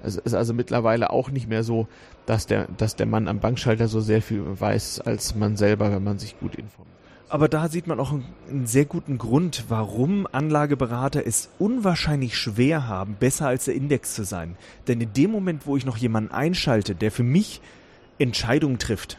[0.03, 1.89] es ist also mittlerweile auch nicht mehr so,
[2.25, 6.03] dass der, dass der Mann am Bankschalter so sehr viel weiß als man selber, wenn
[6.03, 6.92] man sich gut informiert.
[7.33, 13.17] Aber da sieht man auch einen, sehr guten Grund, warum Anlageberater es unwahrscheinlich schwer haben,
[13.19, 14.55] besser als der Index zu sein.
[14.87, 17.63] Denn in dem Moment, wo ich noch jemanden einschalte, der für mich
[18.19, 19.17] Entscheidungen trifft,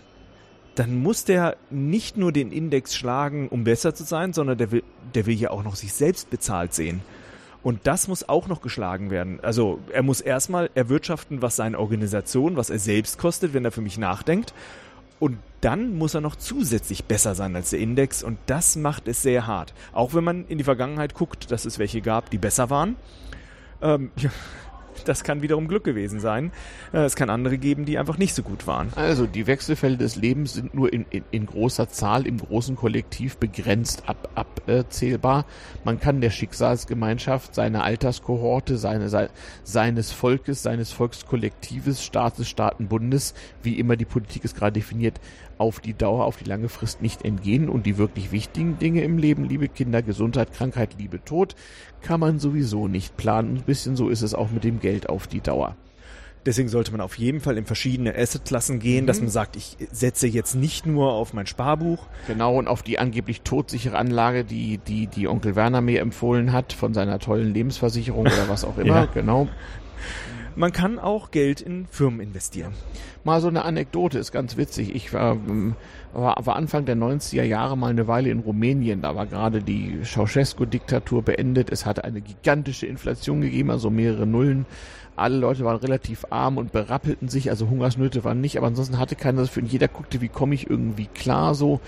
[0.75, 4.83] dann muss der nicht nur den Index schlagen, um besser zu sein, sondern der will,
[5.15, 7.01] der will ja auch noch sich selbst bezahlt sehen.
[7.63, 9.39] Und das muss auch noch geschlagen werden.
[9.41, 13.81] Also er muss erstmal erwirtschaften, was seine Organisation, was er selbst kostet, wenn er für
[13.81, 14.53] mich nachdenkt.
[15.19, 19.21] Und dann muss er noch zusätzlich besser sein als der Index und das macht es
[19.21, 19.73] sehr hart.
[19.93, 22.95] Auch wenn man in die Vergangenheit guckt, dass es welche gab, die besser waren.
[23.81, 24.29] Ähm, ja,
[25.03, 26.51] das kann wiederum Glück gewesen sein.
[26.93, 28.89] Äh, Es kann andere geben, die einfach nicht so gut waren.
[28.95, 33.37] Also die Wechselfälle des Lebens sind nur in, in, in großer Zahl im großen Kollektiv
[33.37, 35.45] begrenzt ab, abzählbar.
[35.83, 39.29] Man kann der Schicksalsgemeinschaft, seiner Alterskohorte, seine, sei,
[39.63, 45.19] seines Volkes, seines Volkskollektives, Staates, Staatenbundes, wie immer die Politik es gerade definiert,
[45.57, 47.69] auf die Dauer, auf die lange Frist nicht entgehen.
[47.69, 51.55] Und die wirklich wichtigen Dinge im Leben, liebe Kinder, Gesundheit, Krankheit, Liebe, Tod,
[52.01, 53.57] kann man sowieso nicht planen.
[53.57, 55.75] Ein bisschen so ist es auch mit dem Geld auf die Dauer.
[56.45, 60.27] Deswegen sollte man auf jeden Fall in verschiedene Assetklassen gehen, dass man sagt, ich setze
[60.27, 62.05] jetzt nicht nur auf mein Sparbuch.
[62.27, 66.73] Genau, und auf die angeblich todsichere Anlage, die, die, die Onkel Werner mir empfohlen hat,
[66.73, 68.95] von seiner tollen Lebensversicherung oder was auch immer.
[68.95, 69.05] Ja.
[69.05, 69.47] Genau.
[70.55, 72.73] Man kann auch Geld in Firmen investieren.
[73.23, 74.93] Mal so eine Anekdote ist ganz witzig.
[74.93, 75.75] Ich war, ähm,
[76.13, 79.01] war, war Anfang der 90er Jahre mal eine Weile in Rumänien.
[79.01, 81.71] Da war gerade die Ceausescu-Diktatur beendet.
[81.71, 84.65] Es hatte eine gigantische Inflation gegeben, also mehrere Nullen.
[85.15, 89.15] Alle Leute waren relativ arm und berappelten sich, also Hungersnöte waren nicht, aber ansonsten hatte
[89.15, 89.67] keiner das für ihn.
[89.67, 91.81] Jeder guckte, wie komme ich irgendwie klar so.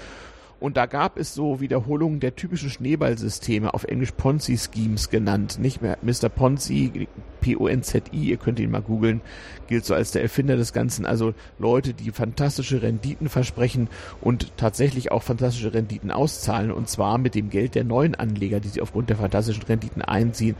[0.59, 5.59] Und da gab es so Wiederholungen der typischen Schneeballsysteme, auf Englisch Ponzi-Schemes genannt.
[5.59, 6.29] Nicht mehr Mr.
[6.29, 7.07] Ponzi,
[7.41, 9.21] P-O-N-Z-I, ihr könnt ihn mal googeln,
[9.67, 11.05] gilt so als der Erfinder des Ganzen.
[11.05, 13.89] Also Leute, die fantastische Renditen versprechen
[14.21, 16.71] und tatsächlich auch fantastische Renditen auszahlen.
[16.71, 20.55] Und zwar mit dem Geld der neuen Anleger, die sie aufgrund der fantastischen Renditen einziehen.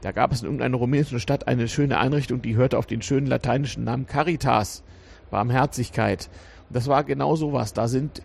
[0.00, 3.26] Da gab es in irgendeiner rumänischen Stadt eine schöne Einrichtung, die hörte auf den schönen
[3.26, 4.84] lateinischen Namen Caritas,
[5.30, 6.30] Barmherzigkeit.
[6.70, 7.72] Das war genau sowas.
[7.72, 8.22] Da sind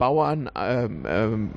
[0.00, 1.50] Bauern ähm, ähm,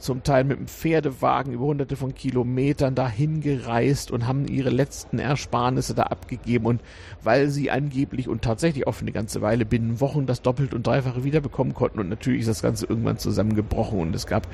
[0.00, 5.20] zum Teil mit dem Pferdewagen über hunderte von Kilometern dahin gereist und haben ihre letzten
[5.20, 6.66] Ersparnisse da abgegeben.
[6.66, 6.82] Und
[7.22, 10.86] weil sie angeblich und tatsächlich auch für eine ganze Weile binnen Wochen das doppelt und
[10.86, 14.48] dreifache wiederbekommen konnten und natürlich ist das Ganze irgendwann zusammengebrochen und es gab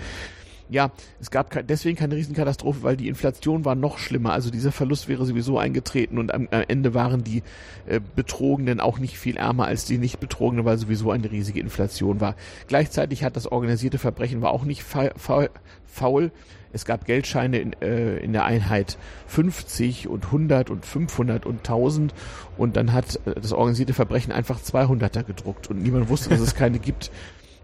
[0.70, 4.32] ja, es gab deswegen keine Riesenkatastrophe, weil die Inflation war noch schlimmer.
[4.32, 7.42] Also dieser Verlust wäre sowieso eingetreten und am, am Ende waren die
[7.86, 12.20] äh, Betrogenen auch nicht viel ärmer als die nicht Betrogenen, weil sowieso eine riesige Inflation
[12.20, 12.36] war.
[12.68, 15.51] Gleichzeitig hat das organisierte Verbrechen war auch nicht fa faul.
[15.86, 16.30] faul.
[16.72, 22.14] Es gab Geldscheine in, äh, in der Einheit 50 und 100 und 500 und 1000
[22.56, 26.55] und dann hat äh, das organisierte Verbrechen einfach 200er gedruckt und niemand wusste, dass es
[26.55, 27.10] keine gibt.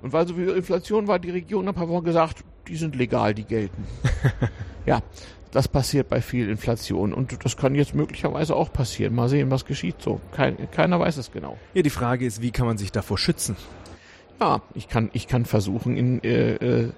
[0.06, 3.42] Und weil sowieso Inflation war, die Regierung ein paar Wochen gesagt, die sind legal, die
[3.42, 3.84] gelten.
[4.86, 5.02] ja,
[5.50, 9.16] das passiert bei viel Inflation und das kann jetzt möglicherweise auch passieren.
[9.16, 10.20] Mal sehen, was geschieht so.
[10.30, 11.58] Kein, keiner weiß es genau.
[11.74, 13.56] Ja, die Frage ist, wie kann man sich davor schützen?
[14.40, 16.90] Ja, ich kann, ich kann versuchen, in äh, äh,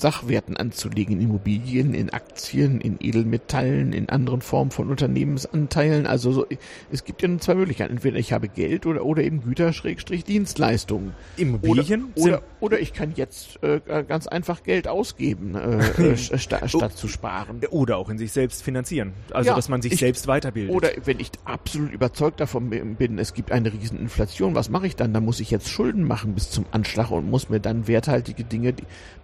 [0.00, 6.06] Sachwerten anzulegen, in Immobilien, in Aktien, in Edelmetallen, in anderen Formen von Unternehmensanteilen.
[6.06, 6.46] Also so,
[6.90, 7.94] es gibt ja nur zwei Möglichkeiten.
[7.94, 11.14] Entweder ich habe Geld oder, oder eben Güter, Schrägstrich, Dienstleistungen.
[11.36, 12.12] Immobilien?
[12.14, 15.78] Oder, oder, oder ich kann jetzt äh, ganz einfach Geld ausgeben, äh,
[16.12, 17.60] äh sta statt zu sparen.
[17.70, 19.14] Oder auch in sich selbst finanzieren.
[19.32, 20.74] Also, ja, dass man sich ich, selbst weiterbildet.
[20.74, 24.96] Oder wenn ich absolut überzeugt davon bin, es gibt eine riesen Inflation, was mache ich
[24.96, 25.12] dann?
[25.14, 28.74] Da muss ich jetzt Schulden machen bis zum Anschlag und muss mir dann werthaltige Dinge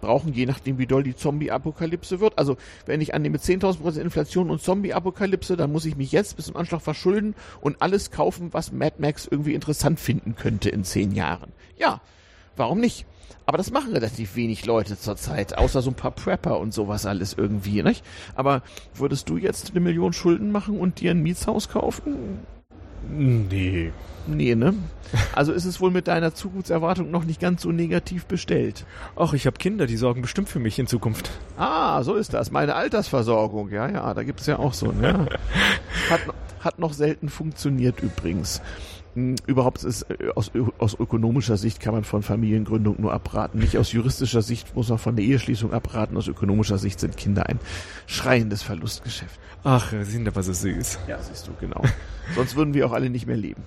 [0.01, 2.37] brauchen, je nach nachdem, wie doll die Zombie-Apokalypse wird.
[2.37, 6.45] Also, wenn ich annehme 10.000 Prozent Inflation und Zombie-Apokalypse, dann muss ich mich jetzt bis
[6.45, 11.11] zum Anschlag verschulden und alles kaufen, was Mad Max irgendwie interessant finden könnte in zehn
[11.11, 11.51] Jahren.
[11.77, 12.01] Ja,
[12.55, 13.05] warum nicht?
[13.45, 17.33] Aber das machen relativ wenig Leute zurzeit, außer so ein paar Prepper und sowas alles
[17.33, 18.05] irgendwie, nicht?
[18.35, 18.61] Aber
[18.93, 22.39] würdest du jetzt eine Million Schulden machen und dir ein Mietshaus kaufen?
[23.09, 23.91] Nee.
[24.25, 24.73] Nee, ne?
[25.33, 28.85] Also ist es wohl mit deiner Zukunftserwartung noch nicht ganz so negativ bestellt.
[29.15, 31.29] Ach, ich habe Kinder, die sorgen bestimmt für mich in Zukunft.
[31.57, 32.51] Ah, so ist das.
[32.51, 34.91] Meine Altersversorgung, ja, ja, da gibt's ja auch so.
[34.91, 35.27] Ne?
[36.09, 36.21] Hat,
[36.61, 38.61] hat noch selten funktioniert übrigens.
[39.15, 43.59] Hm, überhaupt ist äh, aus, aus ökonomischer Sicht kann man von Familiengründung nur abraten.
[43.59, 46.17] Nicht aus juristischer Sicht muss man von der Eheschließung abraten.
[46.17, 47.59] Aus ökonomischer Sicht sind Kinder ein
[48.07, 49.39] schreiendes Verlustgeschäft.
[49.63, 50.99] Ach, sie sind aber so süß.
[51.07, 51.83] Ja, siehst du, genau.
[52.35, 53.63] Sonst würden wir auch alle nicht mehr leben.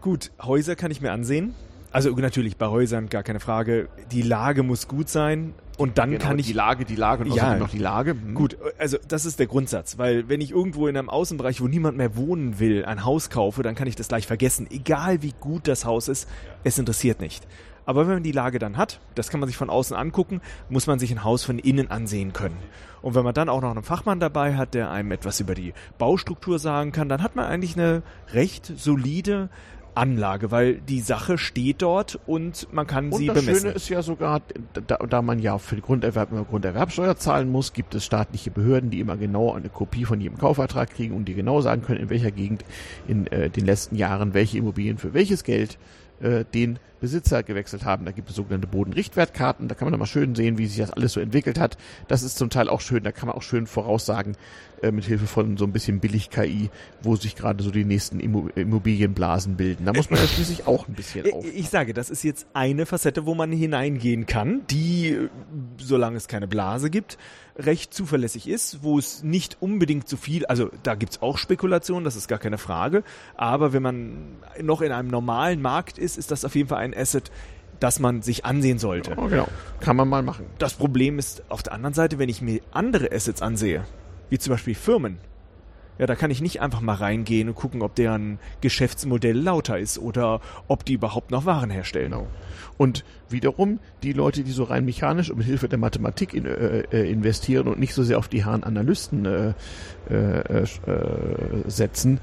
[0.00, 1.54] Gut, Häuser kann ich mir ansehen.
[1.92, 3.88] Also natürlich bei Häusern gar keine Frage.
[4.10, 7.34] Die Lage muss gut sein und dann genau, kann ich die Lage, die Lage und
[7.34, 8.12] ja, noch die Lage.
[8.12, 8.34] Hm.
[8.34, 11.98] Gut, also das ist der Grundsatz, weil wenn ich irgendwo in einem Außenbereich, wo niemand
[11.98, 15.68] mehr wohnen will, ein Haus kaufe, dann kann ich das gleich vergessen, egal wie gut
[15.68, 16.28] das Haus ist,
[16.64, 17.46] es interessiert nicht.
[17.84, 20.40] Aber wenn man die Lage dann hat, das kann man sich von außen angucken,
[20.70, 22.56] muss man sich ein Haus von innen ansehen können.
[23.02, 25.74] Und wenn man dann auch noch einen Fachmann dabei hat, der einem etwas über die
[25.98, 28.02] Baustruktur sagen kann, dann hat man eigentlich eine
[28.32, 29.50] recht solide
[29.94, 33.48] Anlage, weil die Sache steht dort und man kann und sie bemessen.
[33.48, 34.40] Und das Schöne ist ja sogar,
[34.86, 38.90] da, da man ja für den Grunderwerb immer Grunderwerbsteuer zahlen muss, gibt es staatliche Behörden,
[38.90, 42.10] die immer genau eine Kopie von jedem Kaufvertrag kriegen und die genau sagen können, in
[42.10, 42.64] welcher Gegend
[43.06, 45.78] in äh, den letzten Jahren welche Immobilien für welches Geld
[46.20, 48.06] äh, den Besitzer gewechselt haben.
[48.06, 50.92] Da gibt es sogenannte Bodenrichtwertkarten, da kann man dann mal schön sehen, wie sich das
[50.92, 51.76] alles so entwickelt hat.
[52.06, 54.36] Das ist zum Teil auch schön, da kann man auch schön voraussagen,
[54.82, 56.70] äh, mit Hilfe von so ein bisschen Billig-KI,
[57.02, 59.84] wo sich gerade so die nächsten Immobilienblasen bilden.
[59.84, 61.44] Da muss man ja schließlich auch ein bisschen auf.
[61.44, 65.28] Ich sage, das ist jetzt eine Facette, wo man hineingehen kann, die,
[65.78, 67.18] solange es keine Blase gibt,
[67.56, 72.16] recht zuverlässig ist, wo es nicht unbedingt zu viel, also da gibt's auch Spekulationen, das
[72.16, 73.04] ist gar keine Frage,
[73.36, 76.94] aber wenn man noch in einem normalen Markt ist, ist das auf jeden Fall ein
[76.96, 77.30] Asset,
[77.80, 79.10] das man sich ansehen sollte.
[79.10, 79.48] Ja, genau.
[79.80, 80.46] Kann man mal machen.
[80.58, 83.84] Das Problem ist auf der anderen Seite, wenn ich mir andere Assets ansehe,
[84.30, 85.18] wie zum Beispiel Firmen,
[85.98, 89.98] Ja, da kann ich nicht einfach mal reingehen und gucken, ob deren Geschäftsmodell lauter ist
[89.98, 92.12] oder ob die überhaupt noch Waren herstellen.
[92.12, 92.26] Genau.
[92.76, 96.80] Und wiederum die Leute, die so rein mechanisch und mit Hilfe der Mathematik in, äh,
[96.92, 99.52] äh investieren und nicht so sehr auf die Herren Analysten äh,
[100.10, 100.66] äh, äh,
[101.66, 102.20] setzen,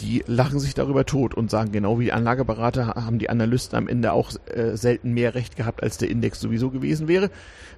[0.00, 4.12] die lachen sich darüber tot und sagen, genau wie Anlageberater haben die Analysten am Ende
[4.12, 7.30] auch äh, selten mehr Recht gehabt, als der Index sowieso gewesen wäre.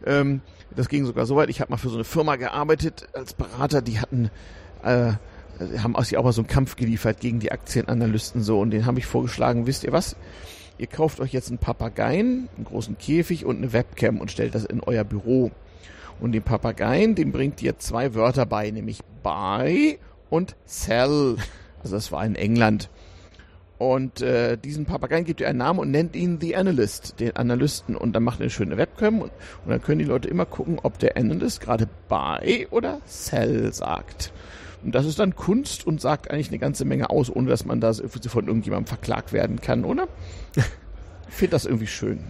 [0.07, 0.41] Ähm,
[0.77, 1.51] das ging sogar so weit.
[1.51, 4.31] Ich habe mal für so eine Firma gearbeitet als Berater, die hatten
[4.83, 5.13] äh,
[5.83, 9.07] haben auch aber so einen Kampf geliefert gegen die Aktienanalysten so und den habe ich
[9.07, 10.17] vorgeschlagen, wisst ihr was?
[10.79, 14.65] Ihr kauft euch jetzt einen Papageien, einen großen Käfig und eine Webcam und stellt das
[14.65, 15.51] in euer Büro.
[16.21, 19.99] Und den Papageien, dem bringt ihr zwei Wörter bei, nämlich buy
[20.31, 21.37] und sell.
[21.83, 22.89] Also das war in England.
[23.77, 27.97] Und äh, diesen Papageien gibt ihr einen Namen und nennt ihn The Analyst, den Analysten.
[27.97, 29.33] Und dann macht ihr eine schöne Webcam und,
[29.65, 34.33] und dann können die Leute immer gucken, ob der Analyst gerade buy oder sell sagt.
[34.83, 37.81] Und das ist dann Kunst und sagt eigentlich eine ganze Menge aus, ohne dass man
[37.81, 40.09] da von irgendjemandem verklagt werden kann, oder?
[41.29, 42.25] Ich finde das irgendwie schön.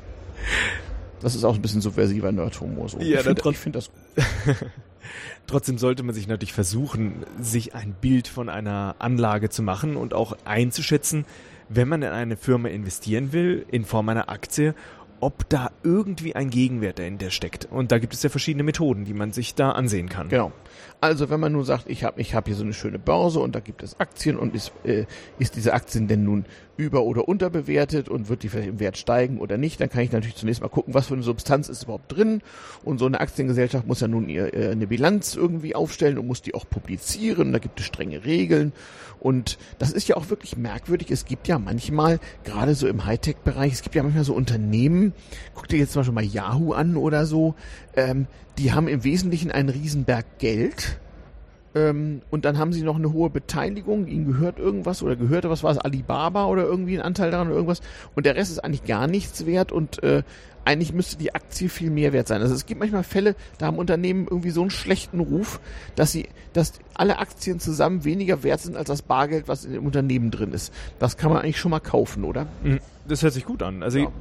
[1.21, 2.89] Das ist auch ein bisschen subversiver Nerdhumor.
[2.89, 2.99] So.
[2.99, 3.91] Ja, ich finde find das
[5.47, 10.15] Trotzdem sollte man sich natürlich versuchen, sich ein Bild von einer Anlage zu machen und
[10.15, 11.25] auch einzuschätzen,
[11.69, 14.75] wenn man in eine Firma investieren will, in Form einer Aktie,
[15.21, 17.67] ob da irgendwie ein Gegenwert dahinter steckt.
[17.71, 20.29] Und da gibt es ja verschiedene Methoden, die man sich da ansehen kann.
[20.29, 20.53] Genau.
[21.01, 23.55] Also wenn man nun sagt, ich habe ich hab hier so eine schöne Börse und
[23.55, 25.07] da gibt es Aktien und ist, äh,
[25.39, 26.45] ist diese Aktien denn nun
[26.81, 30.13] über- oder unterbewertet und wird die vielleicht im Wert steigen oder nicht, dann kann ich
[30.13, 32.41] natürlich zunächst mal gucken, was für eine Substanz ist überhaupt drin.
[32.83, 36.41] Und so eine Aktiengesellschaft muss ja nun ihr, äh, eine Bilanz irgendwie aufstellen und muss
[36.41, 37.53] die auch publizieren.
[37.53, 38.73] Da gibt es strenge Regeln.
[39.21, 41.11] Und das ist ja auch wirklich merkwürdig.
[41.11, 45.13] Es gibt ja manchmal, gerade so im Hightech-Bereich, es gibt ja manchmal so Unternehmen,
[45.55, 47.55] guck dir jetzt zum Beispiel mal Yahoo an oder so,
[47.95, 48.27] ähm,
[48.57, 50.99] die haben im Wesentlichen einen Riesenberg Geld.
[51.75, 55.63] Ähm, und dann haben sie noch eine hohe Beteiligung, ihnen gehört irgendwas oder gehörte was
[55.63, 57.81] war es, Alibaba oder irgendwie ein Anteil daran oder irgendwas.
[58.15, 60.23] Und der Rest ist eigentlich gar nichts wert und äh,
[60.65, 62.43] eigentlich müsste die Aktie viel mehr wert sein.
[62.43, 65.61] Also es gibt manchmal Fälle, da haben Unternehmen irgendwie so einen schlechten Ruf,
[65.95, 69.87] dass sie, dass alle Aktien zusammen weniger wert sind als das Bargeld, was in dem
[69.87, 70.73] Unternehmen drin ist.
[70.99, 72.47] Das kann man eigentlich schon mal kaufen, oder?
[72.63, 72.81] Mhm.
[73.09, 73.83] Das hört sich gut an.
[73.83, 74.13] Also ja.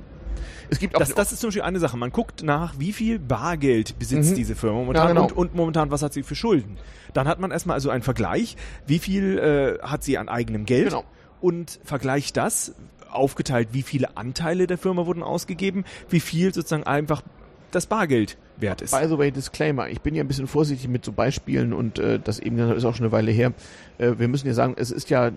[0.69, 1.97] Es gibt auch das, das ist zum Beispiel eine Sache.
[1.97, 4.35] Man guckt nach, wie viel Bargeld besitzt mhm.
[4.35, 5.23] diese Firma momentan ja, genau.
[5.25, 6.77] und, und, momentan, was hat sie für Schulden.
[7.13, 10.89] Dann hat man erstmal also einen Vergleich, wie viel äh, hat sie an eigenem Geld
[10.89, 11.03] genau.
[11.41, 12.75] und vergleicht das
[13.09, 17.23] aufgeteilt, wie viele Anteile der Firma wurden ausgegeben, wie viel sozusagen einfach
[17.71, 18.91] das Bargeld wert ist.
[18.91, 22.19] By the way, Disclaimer, ich bin ja ein bisschen vorsichtig mit so Beispielen und äh,
[22.19, 23.53] das eben ist auch schon eine Weile her.
[23.97, 25.31] Äh, wir müssen ja sagen, es ist ja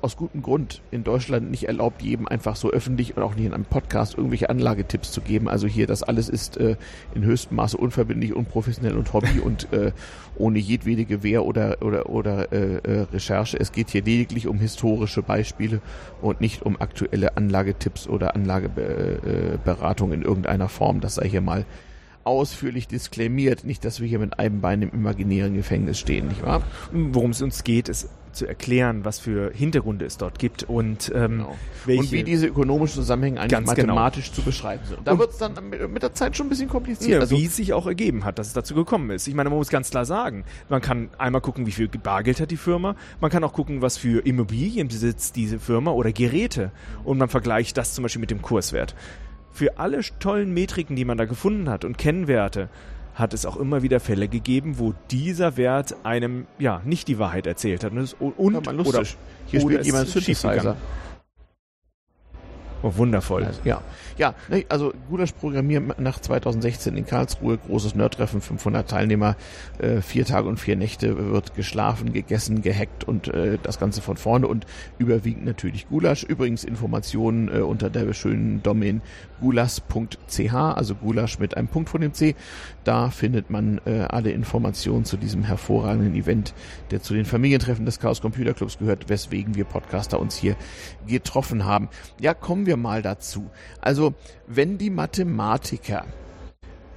[0.00, 3.54] aus gutem Grund in Deutschland nicht erlaubt, jedem einfach so öffentlich und auch nicht in
[3.54, 5.48] einem Podcast irgendwelche Anlagetipps zu geben.
[5.48, 6.76] Also hier, das alles ist äh,
[7.14, 9.92] in höchstem Maße unverbindlich, unprofessionell und Hobby und äh,
[10.36, 13.58] ohne jedwede Gewähr oder, oder, oder äh, äh, Recherche.
[13.58, 15.80] Es geht hier lediglich um historische Beispiele
[16.20, 21.00] und nicht um aktuelle Anlagetipps oder Anlageberatung in irgendeiner Form.
[21.00, 21.64] Das sei hier mal
[22.26, 23.64] ausführlich disklamiert.
[23.64, 26.62] Nicht, dass wir hier mit einem Bein im imaginären Gefängnis stehen, nicht wahr?
[26.92, 31.38] Worum es uns geht, ist zu erklären, was für Hintergründe es dort gibt und, ähm,
[31.38, 31.56] genau.
[31.86, 33.94] welche, und wie diese ökonomischen Zusammenhänge eigentlich genau.
[33.94, 34.34] mathematisch genau.
[34.36, 34.98] zu beschreiben sind.
[34.98, 37.10] Und da wird es dann mit der Zeit schon ein bisschen kompliziert.
[37.10, 39.26] Ja, also, wie es sich auch ergeben hat, dass es dazu gekommen ist.
[39.26, 42.50] Ich meine, man muss ganz klar sagen, man kann einmal gucken, wie viel Bargeld hat
[42.50, 46.70] die Firma, man kann auch gucken, was für Immobilien besitzt diese Firma oder Geräte
[47.04, 48.94] und man vergleicht das zum Beispiel mit dem Kurswert
[49.56, 52.68] für alle tollen Metriken, die man da gefunden hat und Kennwerte,
[53.14, 57.46] hat es auch immer wieder Fälle gegeben, wo dieser Wert einem ja nicht die Wahrheit
[57.46, 57.92] erzählt hat.
[57.92, 59.02] Und, und oder,
[59.46, 60.76] hier oder spielt jemand Synthesizer.
[62.86, 63.44] Oh, wundervoll.
[63.44, 63.82] Also, ja,
[64.16, 64.34] ja,
[64.68, 69.34] also Gulasch Programmieren nach 2016 in Karlsruhe, großes Nerdtreffen, 500 Teilnehmer,
[69.78, 74.16] äh, vier Tage und vier Nächte wird geschlafen, gegessen, gehackt und äh, das Ganze von
[74.16, 74.66] vorne und
[74.98, 76.22] überwiegend natürlich Gulasch.
[76.22, 79.02] Übrigens Informationen äh, unter der schönen Domain
[79.40, 82.36] gulas.ch, also Gulasch mit einem Punkt von dem C.
[82.86, 86.54] Da findet man äh, alle Informationen zu diesem hervorragenden Event,
[86.92, 90.54] der zu den Familientreffen des Chaos Computer Clubs gehört, weswegen wir Podcaster uns hier
[91.04, 91.88] getroffen haben.
[92.20, 93.50] Ja, kommen wir mal dazu.
[93.80, 94.14] Also,
[94.46, 96.04] wenn die Mathematiker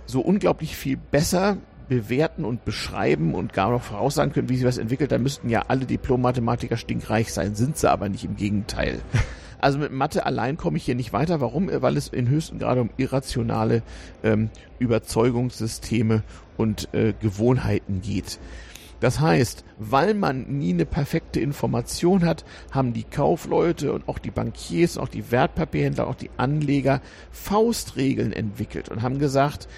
[0.05, 1.57] so unglaublich viel besser
[1.87, 5.65] bewerten und beschreiben und gar noch voraussagen können, wie sich was entwickelt, dann müssten ja
[5.69, 8.99] alle Diplom-Mathematiker stinkreich sein, sind sie aber nicht, im Gegenteil.
[9.59, 11.41] Also mit Mathe allein komme ich hier nicht weiter.
[11.41, 11.69] Warum?
[11.71, 13.83] Weil es in höchstem Grade um irrationale
[14.23, 14.49] ähm,
[14.79, 16.23] Überzeugungssysteme
[16.57, 18.39] und äh, Gewohnheiten geht.
[18.99, 24.31] Das heißt, weil man nie eine perfekte Information hat, haben die Kaufleute und auch die
[24.31, 29.69] Bankiers, auch die Wertpapierhändler, auch die Anleger Faustregeln entwickelt und haben gesagt,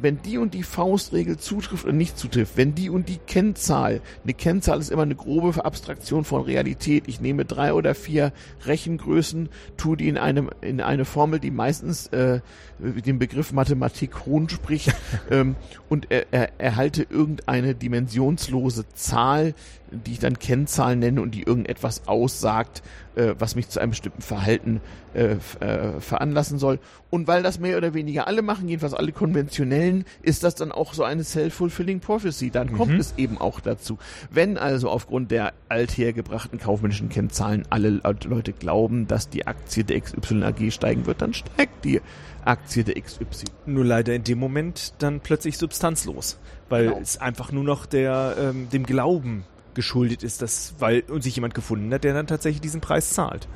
[0.00, 4.34] wenn die und die Faustregel zutrifft oder nicht zutrifft, wenn die und die Kennzahl, eine
[4.34, 7.04] Kennzahl ist immer eine grobe Abstraktion von Realität.
[7.06, 8.32] Ich nehme drei oder vier
[8.64, 12.40] Rechengrößen, tue die in einem in eine Formel, die meistens äh,
[12.78, 14.94] den Begriff Mathematik hohn spricht
[15.30, 15.56] ähm,
[15.88, 19.54] und er, er, erhalte irgendeine dimensionslose Zahl,
[19.90, 22.82] die ich dann Kennzahl nenne und die irgendetwas aussagt,
[23.14, 24.80] äh, was mich zu einem bestimmten Verhalten
[25.14, 26.78] äh, äh, veranlassen soll.
[27.10, 30.92] Und weil das mehr oder weniger alle machen, jedenfalls alle konventionellen, ist das dann auch
[30.92, 32.50] so eine self-fulfilling prophecy.
[32.50, 33.00] Dann kommt mhm.
[33.00, 33.98] es eben auch dazu.
[34.30, 40.44] Wenn also aufgrund der althergebrachten kaufmännischen Kennzahlen alle Leute glauben, dass die Aktie der XY
[40.44, 42.00] AG steigen wird, dann steigt die
[42.44, 43.46] Aktie der XY.
[43.66, 46.38] Nur leider in dem Moment dann plötzlich substanzlos,
[46.68, 47.00] weil genau.
[47.00, 49.44] es einfach nur noch der ähm, dem Glauben
[49.74, 53.46] geschuldet ist, dass, weil sich jemand gefunden hat, der dann tatsächlich diesen Preis zahlt.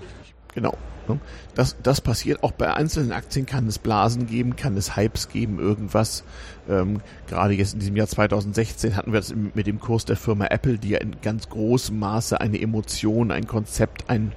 [0.54, 0.76] Genau.
[1.08, 1.18] Ne?
[1.54, 5.58] Das, das passiert auch bei einzelnen Aktien, kann es Blasen geben, kann es Hypes geben,
[5.58, 6.24] irgendwas.
[6.68, 10.46] Ähm, gerade jetzt in diesem Jahr 2016 hatten wir das mit dem Kurs der Firma
[10.46, 14.32] Apple, die ja in ganz großem Maße eine Emotion, ein Konzept, ein,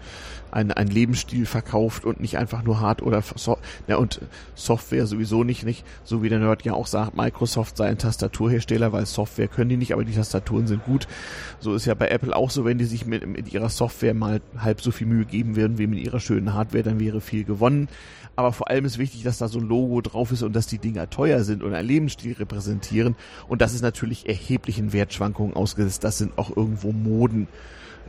[0.56, 3.58] ein, ein Lebensstil verkauft und nicht einfach nur Hard oder so
[3.88, 4.22] ja, und
[4.56, 8.94] Software sowieso nicht, nicht, so wie der Nerd ja auch sagt, Microsoft sei ein Tastaturhersteller,
[8.94, 11.08] weil Software können die nicht, aber die Tastaturen sind gut.
[11.60, 14.42] So ist ja bei Apple auch so, wenn die sich mit, mit ihrer Software mal
[14.58, 17.90] halb so viel Mühe geben würden wie mit ihrer schönen Hardware, dann wäre viel gewonnen.
[18.38, 20.78] Aber vor allem ist wichtig, dass da so ein Logo drauf ist und dass die
[20.78, 23.16] Dinger teuer sind und einen Lebensstil repräsentieren.
[23.48, 26.04] Und das ist natürlich erheblichen Wertschwankungen ausgesetzt.
[26.04, 27.48] Das sind auch irgendwo Moden.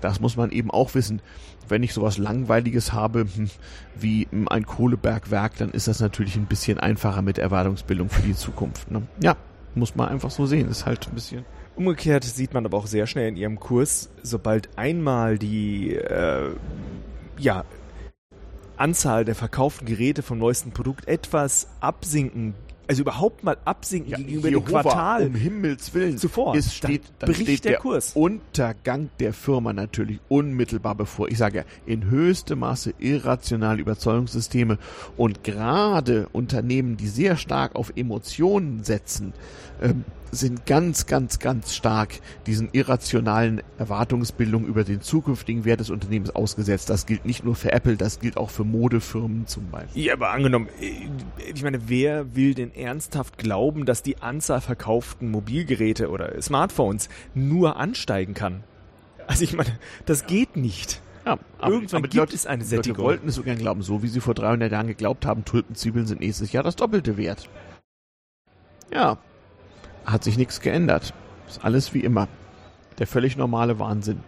[0.01, 1.21] Das muss man eben auch wissen.
[1.69, 3.51] Wenn ich sowas Langweiliges habe hm,
[3.99, 8.91] wie ein Kohlebergwerk, dann ist das natürlich ein bisschen einfacher mit Erwartungsbildung für die Zukunft.
[8.91, 9.03] Ne?
[9.21, 9.37] Ja,
[9.75, 10.69] muss man einfach so sehen.
[10.69, 11.45] Ist halt ein bisschen.
[11.75, 16.51] Umgekehrt sieht man aber auch sehr schnell in ihrem Kurs, sobald einmal die äh,
[17.39, 17.65] ja,
[18.79, 22.55] Anzahl der verkauften Geräte vom neuesten Produkt etwas absinken
[22.89, 25.27] also überhaupt mal absinken ja, gegenüber dem Quartal.
[25.27, 26.19] Um Himmels Willen.
[26.19, 26.55] Zuvor.
[26.55, 28.13] Es steht, dann, dann steht der, der, Kurs.
[28.15, 31.29] Untergang der Firma natürlich unmittelbar bevor.
[31.29, 34.79] Ich sage ja, in höchstem Maße irrationale Überzeugungssysteme
[35.17, 39.33] und gerade Unternehmen, die sehr stark auf Emotionen setzen,
[39.83, 46.35] ähm, sind ganz, ganz, ganz stark diesen irrationalen Erwartungsbildungen über den zukünftigen Wert des Unternehmens
[46.35, 46.91] ausgesetzt.
[46.91, 50.05] Das gilt nicht nur für Apple, das gilt auch für Modefirmen zum Beispiel.
[50.05, 51.09] Ja, aber angenommen, äh,
[51.55, 57.77] ich meine, wer will denn ernsthaft glauben, dass die Anzahl verkauften Mobilgeräte oder Smartphones nur
[57.77, 58.65] ansteigen kann?
[59.27, 61.01] Also ich meine, das geht nicht.
[61.25, 62.99] Ja, aber, Irgendwann aber gibt Leute, es eine Sättigung.
[62.99, 66.07] Leute wollten es so gern glauben, so wie sie vor 300 Jahren geglaubt haben, Tulpenzwiebeln
[66.07, 67.49] sind nächstes Jahr das Doppelte wert.
[68.93, 69.19] Ja,
[70.07, 71.13] hat sich nichts geändert.
[71.49, 72.29] Ist alles wie immer.
[72.99, 74.21] Der völlig normale Wahnsinn.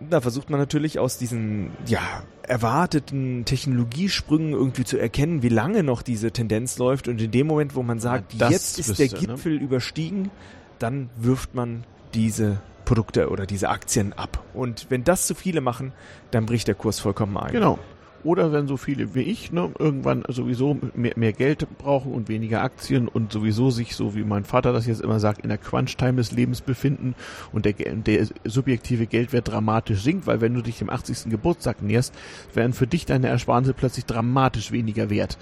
[0.00, 2.00] Da versucht man natürlich aus diesen, ja,
[2.42, 7.08] erwarteten Technologiesprüngen irgendwie zu erkennen, wie lange noch diese Tendenz läuft.
[7.08, 9.18] Und in dem Moment, wo man sagt, ja, jetzt ist der ne?
[9.18, 9.64] Gipfel ne?
[9.64, 10.30] überstiegen,
[10.78, 14.42] dann wirft man diese Produkte oder diese Aktien ab.
[14.52, 15.92] Und wenn das zu viele machen,
[16.30, 17.52] dann bricht der Kurs vollkommen ein.
[17.52, 17.78] Genau.
[18.24, 22.62] Oder wenn so viele wie ich ne, irgendwann sowieso mehr, mehr Geld brauchen und weniger
[22.62, 26.16] Aktien und sowieso sich, so wie mein Vater das jetzt immer sagt, in der Crunch-Time
[26.16, 27.14] des Lebens befinden
[27.52, 31.30] und der, der subjektive Geldwert dramatisch sinkt, weil wenn du dich dem 80.
[31.30, 32.14] Geburtstag näherst,
[32.54, 35.36] werden für dich deine Ersparnisse plötzlich dramatisch weniger wert.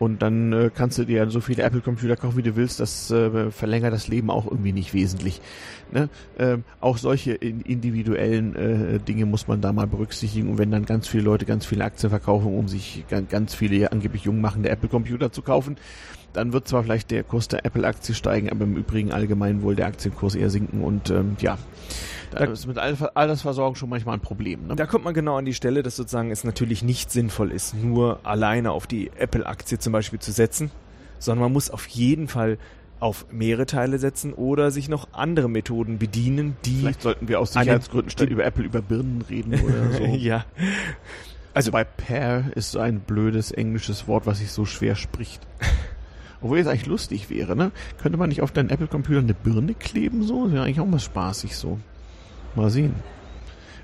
[0.00, 2.80] Und dann äh, kannst du dir so viele Apple-Computer kaufen, wie du willst.
[2.80, 5.42] Das äh, verlängert das Leben auch irgendwie nicht wesentlich.
[5.92, 6.08] Ne?
[6.38, 10.48] Äh, auch solche in, individuellen äh, Dinge muss man da mal berücksichtigen.
[10.48, 13.92] Und wenn dann ganz viele Leute ganz viele Aktien verkaufen, um sich ganz, ganz viele
[13.92, 15.76] angeblich jung machende Apple-Computer zu kaufen,
[16.32, 19.86] dann wird zwar vielleicht der Kurs der Apple-Aktie steigen, aber im Übrigen allgemein wohl der
[19.86, 20.82] Aktienkurs eher sinken.
[20.82, 21.58] Und ähm, ja,
[22.30, 24.68] da ist mit Altersversorgung schon manchmal ein Problem.
[24.68, 24.76] Ne?
[24.76, 28.20] Da kommt man genau an die Stelle, dass sozusagen es natürlich nicht sinnvoll ist, nur
[28.22, 30.70] alleine auf die Apple-Aktie zum Beispiel zu setzen,
[31.18, 32.58] sondern man muss auf jeden Fall
[33.00, 36.80] auf mehrere Teile setzen oder sich noch andere Methoden bedienen, die.
[36.80, 40.04] Vielleicht sollten wir aus Sicherheitsgründen statt über Apple über Birnen reden oder so.
[40.04, 40.44] ja.
[41.52, 45.40] Also bei Pear ist so ein blödes englisches Wort, was sich so schwer spricht.
[46.42, 47.70] Obwohl es eigentlich lustig wäre, ne?
[48.00, 50.44] Könnte man nicht auf deinen Apple-Computer eine Birne kleben so?
[50.44, 51.78] Das wäre eigentlich auch mal spaßig so.
[52.54, 52.94] Mal sehen.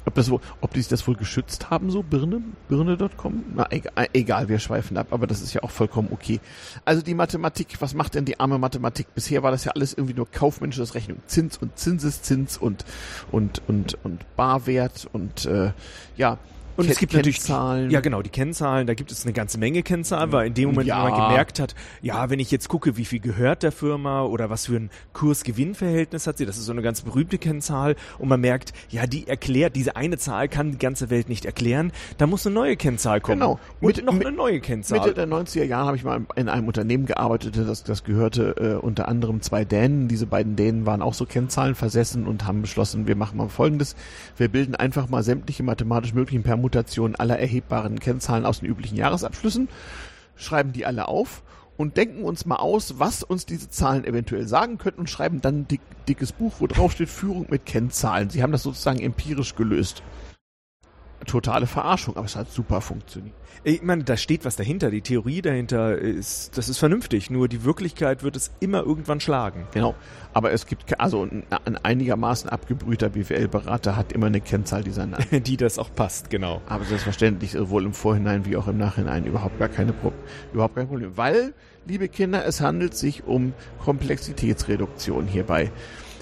[0.06, 3.44] Ob, das, ob die sich das wohl geschützt haben, so Birne, Birne.com?
[3.56, 6.38] Na, egal, egal, wir schweifen ab, aber das ist ja auch vollkommen okay.
[6.84, 9.12] Also die Mathematik, was macht denn die arme Mathematik?
[9.16, 11.18] Bisher war das ja alles irgendwie nur kaufmännisches Rechnung.
[11.26, 12.84] Zins und Zinseszins und,
[13.32, 15.72] und, und, und Barwert und, äh,
[16.16, 16.38] ja,
[16.76, 17.90] Und es gibt natürlich Kennzahlen.
[17.90, 18.86] ja genau die Kennzahlen.
[18.86, 21.04] Da gibt es eine ganze Menge Kennzahlen, weil in dem Moment, Ja.
[21.04, 24.50] wo man gemerkt hat, ja, wenn ich jetzt gucke, wie viel gehört der Firma oder
[24.50, 28.40] was für ein Kurs-Gewinn-Verhältnis hat sie, das ist so eine ganz berühmte Kennzahl, und man
[28.40, 31.92] merkt, ja, die erklärt diese eine Zahl kann die ganze Welt nicht erklären.
[32.18, 33.58] Da muss eine neue Kennzahl kommen Genau.
[33.80, 34.98] und Mit- noch mit- eine neue Kennzahl.
[35.00, 38.84] Mitte der 90er Jahre habe ich mal in einem Unternehmen gearbeitet, das, das gehörte äh,
[38.84, 40.08] unter anderem zwei Dänen.
[40.08, 43.96] Diese beiden Dänen waren auch so Kennzahlen versessen und haben beschlossen, wir machen mal Folgendes.
[44.36, 46.65] Wir bilden einfach mal sämtliche mathematisch möglichen Permutationen
[47.14, 49.68] aller erhebbaren Kennzahlen aus den üblichen Jahresabschlüssen,
[50.36, 51.43] schreiben die alle auf
[51.76, 55.60] und denken uns mal aus, was uns diese Zahlen eventuell sagen könnten und schreiben dann
[55.60, 58.30] ein dick, dickes Buch, wo drauf steht Führung mit Kennzahlen.
[58.30, 60.02] Sie haben das sozusagen empirisch gelöst.
[61.26, 63.34] Totale Verarschung, aber es hat super funktioniert.
[63.64, 64.90] Ich meine, da steht was dahinter.
[64.90, 67.30] Die Theorie dahinter ist, das ist vernünftig.
[67.30, 69.66] Nur die Wirklichkeit wird es immer irgendwann schlagen.
[69.72, 69.97] Genau.
[70.34, 75.24] Aber es gibt, also ein, ein einigermaßen abgebrühter BWL-Berater hat immer eine Kennzahl dieser Namen.
[75.43, 76.60] Die das auch passt, genau.
[76.66, 80.12] Aber selbstverständlich, sowohl im Vorhinein wie auch im Nachhinein überhaupt gar keine Pro
[80.52, 81.16] überhaupt kein Problem.
[81.16, 81.52] Weil,
[81.86, 83.52] liebe Kinder, es handelt sich um
[83.84, 85.72] Komplexitätsreduktion hierbei.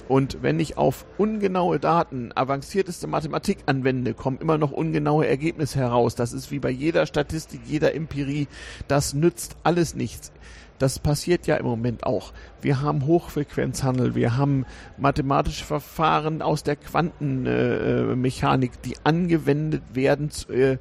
[0.08, 6.14] Und wenn ich auf ungenaue Daten avancierteste Mathematik anwende, kommen immer noch ungenaue Ergebnisse heraus.
[6.14, 8.48] Das ist wie bei jeder Statistik, jeder Empirie.
[8.88, 10.32] Das nützt alles nichts.
[10.78, 12.32] Das passiert ja im Moment auch.
[12.60, 14.66] Wir haben Hochfrequenzhandel, wir haben
[14.98, 20.78] mathematische Verfahren aus der Quantenmechanik, äh, Mechanik, die angewendet werden äh,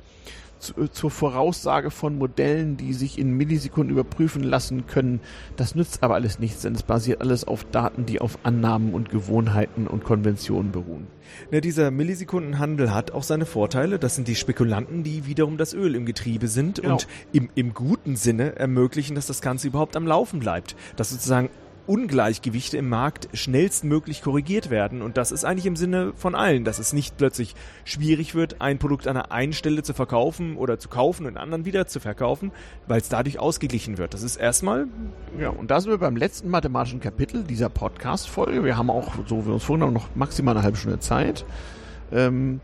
[0.64, 5.20] zu, äh, zur Voraussage von Modellen, die sich in Millisekunden überprüfen lassen können.
[5.56, 9.10] Das nützt aber alles nichts, denn es basiert alles auf Daten, die auf Annahmen und
[9.10, 11.08] Gewohnheiten und Konventionen beruhen.
[11.52, 14.00] Ne, dieser Millisekundenhandel hat auch seine Vorteile.
[14.00, 16.94] Das sind die Spekulanten, die wiederum das Öl im Getriebe sind Genau.
[16.94, 20.76] und im, im guten Sinne ermöglichen, dass das Ganze überhaupt am Laufen bleibt.
[20.96, 21.50] Dass sozusagen
[21.88, 25.02] Ungleichgewichte im Markt schnellstmöglich korrigiert werden.
[25.02, 28.80] Und das ist eigentlich im Sinne von allen, dass es nicht plötzlich schwierig wird, ein
[28.80, 32.52] Produkt an einer einen Stelle zu verkaufen oder zu kaufen und anderen wieder zu verkaufen,
[32.88, 34.14] weil es dadurch ausgeglichen wird.
[34.14, 34.88] Das ist erstmal
[35.40, 38.64] Ja, und da sind wir beim letzten mathematischen Kapitel dieser Podcast-Folge.
[38.64, 41.46] Wir haben auch, so wie wir uns vorgenommen, noch maximal eine halbe Stunde Zeit.
[42.12, 42.62] Ähm,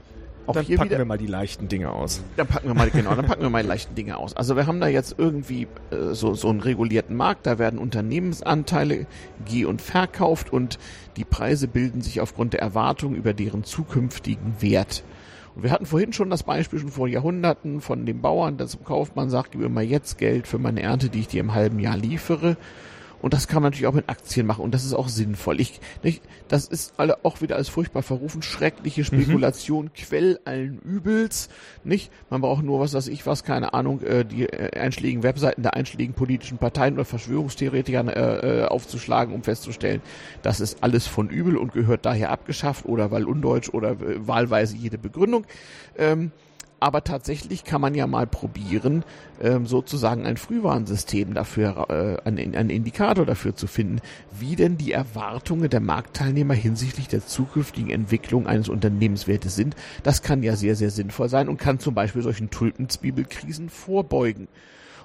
[0.48, 2.22] auch dann packen wieder, wir mal die leichten Dinge aus.
[2.38, 4.36] Dann packen wir mal, genau, dann packen wir mal die leichten Dinge aus.
[4.36, 9.06] Also wir haben da jetzt irgendwie äh, so, so einen regulierten Markt, da werden Unternehmensanteile
[9.45, 10.80] geh- und verkauft und
[11.18, 15.03] die Preise bilden sich aufgrund der Erwartung über deren zukünftigen Wert.
[15.56, 18.84] Und wir hatten vorhin schon das Beispiel schon vor Jahrhunderten von dem Bauern, der zum
[18.84, 21.80] Kaufmann sagt, gib mir mal jetzt Geld für meine Ernte, die ich dir im halben
[21.80, 22.57] Jahr liefere.
[23.22, 25.60] Und das kann man natürlich auch mit Aktien machen und das ist auch sinnvoll.
[25.60, 31.50] Ich, nicht, das ist alle auch wieder als furchtbar verrufen, schreckliche Spekulation, Quell allen Übels,
[31.84, 32.12] nicht?
[32.30, 35.74] Man braucht nur was, weiß ich was, keine Ahnung, äh, die äh, einschlägigen Webseiten der
[35.74, 40.02] einschlägigen politischen Parteien oder Verschwörungstheoretikern äh, äh, aufzuschlagen, um festzustellen,
[40.41, 44.78] das ist alles von übel und gehört daher abgeschafft oder weil undeutsch oder äh, wahlweise
[44.78, 45.46] jede Begründung.
[45.98, 46.32] Ähm,
[46.80, 49.04] aber tatsächlich kann man ja mal probieren,
[49.42, 54.00] ähm, sozusagen ein Frühwarnsystem dafür, äh, einen, Indikator dafür zu finden,
[54.38, 59.76] wie denn die Erwartungen der Marktteilnehmer hinsichtlich der zukünftigen Entwicklung eines Unternehmenswertes sind.
[60.04, 64.48] Das kann ja sehr, sehr sinnvoll sein und kann zum Beispiel solchen Tulpenzwiebelkrisen vorbeugen.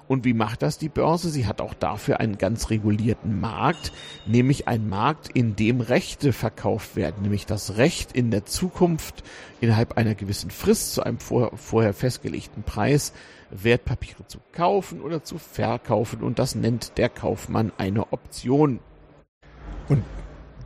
[0.07, 1.29] Und wie macht das die Börse?
[1.29, 3.91] Sie hat auch dafür einen ganz regulierten Markt,
[4.25, 9.23] nämlich einen Markt, in dem Rechte verkauft werden, nämlich das Recht in der Zukunft
[9.61, 13.13] innerhalb einer gewissen Frist zu einem vor, vorher festgelegten Preis
[13.49, 18.79] Wertpapiere zu kaufen oder zu verkaufen und das nennt der Kaufmann eine Option.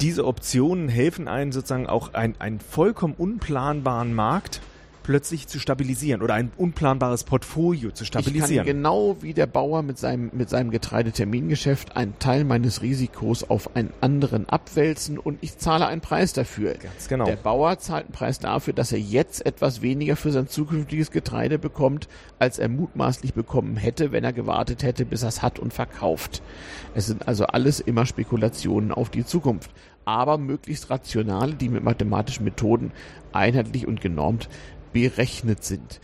[0.01, 4.61] Diese Optionen helfen einen sozusagen auch ein, einen vollkommen unplanbaren Markt
[5.10, 8.64] plötzlich zu stabilisieren oder ein unplanbares Portfolio zu Ich kann stabilisieren.
[8.64, 13.91] genau wie der Bauer mit seinem, mit seinem Getreidetermingeschäft einen Teil meines Risikos auf einen
[14.02, 16.76] anderen abwälzen und ich zahle einen Preis dafür.
[16.76, 17.26] Ganz genau.
[17.26, 21.57] Der Bauer zahlt einen Preis dafür, dass er jetzt etwas weniger für sein zukünftiges Getreide
[21.57, 22.07] bekommt,
[22.38, 26.44] als er mutmaßlich bekommen hätte, wenn er gewartet hätte, bis er es hat und verkauft.
[26.94, 29.72] Es sind also alles immer Spekulationen auf die Zukunft.
[30.06, 32.91] Aber möglichst rationale, die mit mathematischen Methoden
[33.31, 34.49] einheitlich und genormt
[34.93, 35.99] berechnet sind.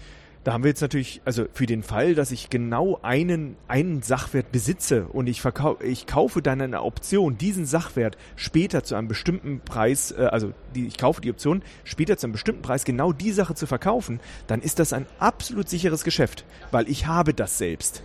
[0.46, 4.52] Da haben wir jetzt natürlich, also für den Fall, dass ich genau einen, einen Sachwert
[4.52, 9.62] besitze und ich verkau ich kaufe dann eine Option, diesen Sachwert später zu einem bestimmten
[9.62, 13.32] Preis, äh, also die, ich kaufe die Option, später zu einem bestimmten Preis genau die
[13.32, 18.04] Sache zu verkaufen, dann ist das ein absolut sicheres Geschäft, weil ich habe das selbst.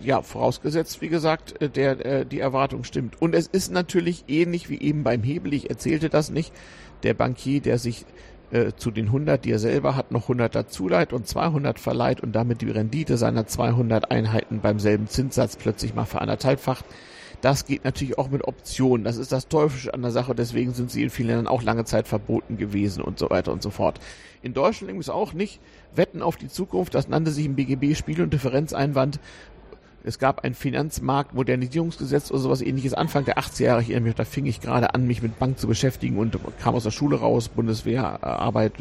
[0.00, 3.20] ja, vorausgesetzt, wie gesagt, äh, der, äh, die Erwartung stimmt.
[3.20, 6.52] Und es ist natürlich ähnlich wie eben beim Hebel, ich erzählte das nicht,
[7.02, 8.06] der Bankier, der sich
[8.52, 12.20] äh, zu den 100, die er selber hat, noch 100 dazu leiht und 200 verleiht
[12.20, 16.84] und damit die Rendite seiner 200 Einheiten beim selben Zinssatz plötzlich mal veranderthalbfacht,
[17.42, 19.02] Das geht natürlich auch mit Optionen.
[19.02, 20.32] Das ist das Teuflische an der Sache.
[20.32, 23.62] Deswegen sind sie in vielen Ländern auch lange Zeit verboten gewesen und so weiter und
[23.62, 23.98] so fort.
[24.42, 25.60] In Deutschland übrigens auch nicht.
[25.92, 29.18] Wetten auf die Zukunft, das nannte sich im BGB Spiel- und Differenzeinwand.
[30.04, 33.82] Es gab ein Finanzmarktmodernisierungsgesetz oder sowas ähnliches Anfang der 80er Jahre.
[33.82, 36.74] Ich erinnere mich, da fing ich gerade an, mich mit Bank zu beschäftigen und kam
[36.74, 38.72] aus der Schule raus, Bundeswehrarbeit.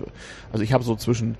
[0.51, 1.37] Also ich habe so zwischen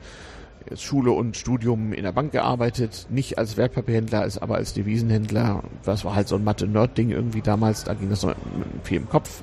[0.76, 5.64] Schule und Studium in der Bank gearbeitet, nicht als Wertpapierhändler, aber als Devisenhändler.
[5.84, 8.36] Das war halt so ein Mathe-Nerd-Ding irgendwie damals, da ging das noch
[8.84, 9.42] viel im Kopf.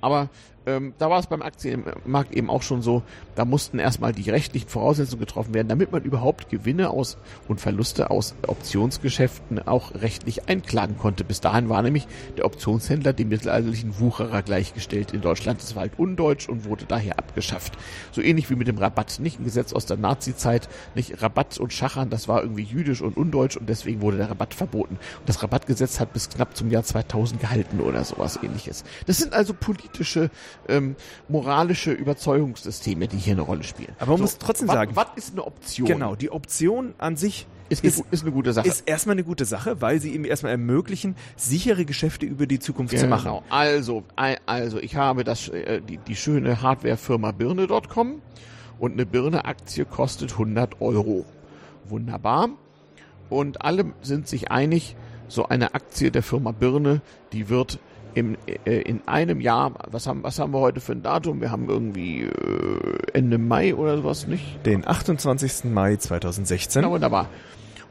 [0.00, 0.28] Aber
[0.68, 3.02] ähm, da war es beim Aktienmarkt eben auch schon so,
[3.34, 7.16] da mussten erstmal die rechtlichen Voraussetzungen getroffen werden, damit man überhaupt Gewinne aus
[7.48, 11.24] und Verluste aus Optionsgeschäften auch rechtlich einklagen konnte.
[11.24, 15.62] Bis dahin war nämlich der Optionshändler dem mittelalterlichen Wucherer gleichgestellt in Deutschland.
[15.62, 17.78] Das war halt undeutsch und wurde daher abgeschafft.
[18.12, 21.72] So ähnlich wie mit dem Rabatt, nicht ein Gesetz aus der Nazi-Zeit, nicht Rabatt und
[21.72, 24.96] Schachern, das war irgendwie jüdisch und undeutsch und deswegen wurde der Rabatt verboten.
[24.96, 28.84] Und das Rabattgesetz hat bis knapp zum Jahr 2000 gehalten oder sowas ähnliches.
[29.06, 30.30] Das sind also politische
[30.68, 30.96] ähm,
[31.28, 33.94] moralische Überzeugungssysteme, die hier eine Rolle spielen.
[33.98, 34.96] Aber man so, muss trotzdem wat, sagen.
[34.96, 35.86] Was ist eine Option?
[35.86, 38.66] Genau, die Option an sich ist, ist, ist, eine gute Sache.
[38.66, 42.92] Ist erstmal eine gute Sache, weil sie ihm erstmal ermöglichen, sichere Geschäfte über die Zukunft
[42.92, 43.02] genau.
[43.02, 43.24] zu machen.
[43.24, 43.42] Genau.
[43.50, 44.04] Also,
[44.46, 48.22] also ich habe das, äh, die, die schöne Hardwarefirma Birne.com
[48.78, 51.26] und eine Birne-Aktie kostet 100 Euro.
[51.88, 52.50] Wunderbar.
[53.28, 54.96] Und alle sind sich einig,
[55.28, 57.02] so eine Aktie der Firma Birne,
[57.32, 57.78] die wird
[58.14, 61.40] im, äh, in einem Jahr, was haben, was haben wir heute für ein Datum?
[61.40, 64.64] Wir haben irgendwie äh, Ende Mai oder sowas, nicht?
[64.66, 65.64] Den 28.
[65.64, 66.82] Mai 2016.
[66.82, 67.28] Ja, wunderbar.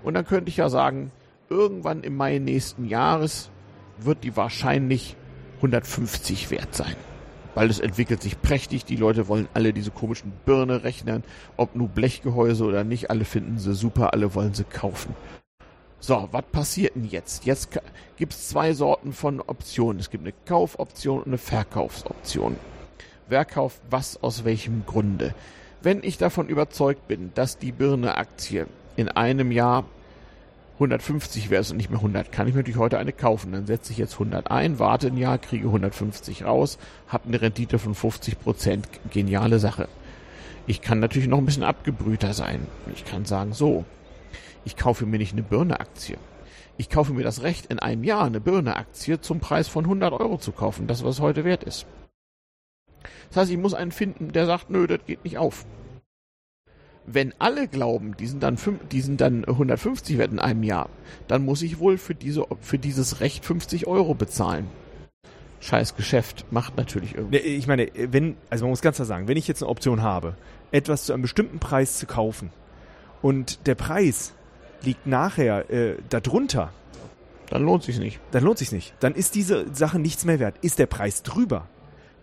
[0.04, 1.12] Und dann könnte ich ja sagen,
[1.50, 3.50] irgendwann im Mai nächsten Jahres
[3.98, 5.16] wird die wahrscheinlich
[5.58, 6.96] 150 wert sein.
[7.56, 11.24] Weil es entwickelt sich prächtig, die Leute wollen alle diese komischen Birne rechnen,
[11.56, 15.16] ob nur Blechgehäuse oder nicht, alle finden sie super, alle wollen sie kaufen.
[16.00, 17.46] So, was passiert denn jetzt?
[17.46, 17.70] Jetzt
[18.18, 20.00] gibt es zwei Sorten von Optionen.
[20.00, 22.56] Es gibt eine Kaufoption und eine Verkaufsoption.
[23.28, 25.34] Wer kauft was aus welchem Grunde?
[25.82, 29.86] Wenn ich davon überzeugt bin, dass die Birne-Aktie in einem Jahr
[30.76, 33.52] 150 wäre und nicht mehr 100, kann ich mir natürlich heute eine kaufen.
[33.52, 37.80] Dann setze ich jetzt 100 ein, warte ein Jahr, kriege 150 raus, habe eine Rendite
[37.80, 38.88] von 50 Prozent.
[39.12, 39.88] Geniale Sache.
[40.68, 42.68] Ich kann natürlich noch ein bisschen abgebrühter sein.
[42.94, 43.86] Ich kann sagen, so,
[44.68, 46.18] ich kaufe mir nicht eine Birne-Aktie.
[46.76, 50.38] Ich kaufe mir das Recht, in einem Jahr eine Birne-Aktie zum Preis von 100 Euro
[50.38, 51.86] zu kaufen, das was heute wert ist.
[53.30, 55.66] Das heißt, ich muss einen finden, der sagt, nö, das geht nicht auf.
[57.06, 58.58] Wenn alle glauben, die sind dann,
[58.92, 60.90] die sind dann 150 wert in einem Jahr,
[61.30, 64.68] dann muss ich wohl für, diese, für dieses Recht 50 Euro bezahlen.
[65.62, 67.38] Scheiß Geschäft macht natürlich irgendwie.
[67.38, 70.36] Ich meine, wenn, also man muss ganz klar sagen, wenn ich jetzt eine Option habe,
[70.74, 72.52] etwas zu einem bestimmten Preis zu kaufen
[73.22, 74.34] und der Preis
[74.84, 76.72] liegt nachher äh, darunter,
[77.50, 78.20] dann lohnt sich nicht.
[78.32, 78.94] Dann lohnt sich nicht.
[79.00, 80.56] Dann ist diese Sache nichts mehr wert.
[80.62, 81.68] Ist der Preis drüber,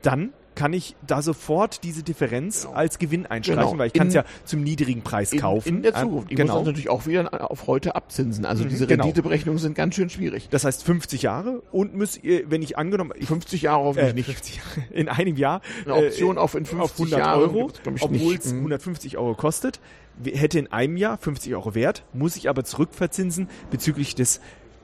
[0.02, 2.74] dann kann ich da sofort diese Differenz genau.
[2.74, 3.78] als Gewinn einstreichen, genau.
[3.78, 5.68] weil ich kann es ja zum niedrigen Preis kaufen.
[5.68, 6.30] In, in der Zukunft.
[6.30, 6.52] Ich genau.
[6.52, 8.44] muss das natürlich auch wieder auf heute abzinsen.
[8.44, 9.04] Also mhm, diese genau.
[9.04, 10.48] Renditeberechnungen sind ganz schön schwierig.
[10.50, 14.26] Das heißt 50 Jahre und müsst ihr, wenn ich angenommen 50 Jahre hoffentlich äh, nicht.
[14.26, 17.70] 50 Jahre, in einem Jahr eine Option äh, auf in 50 auf 100 Jahre Euro,
[18.00, 19.80] obwohl es 150 Euro kostet,
[20.24, 24.40] hätte in einem Jahr 50 Euro wert, muss ich aber zurückverzinsen bezüglich des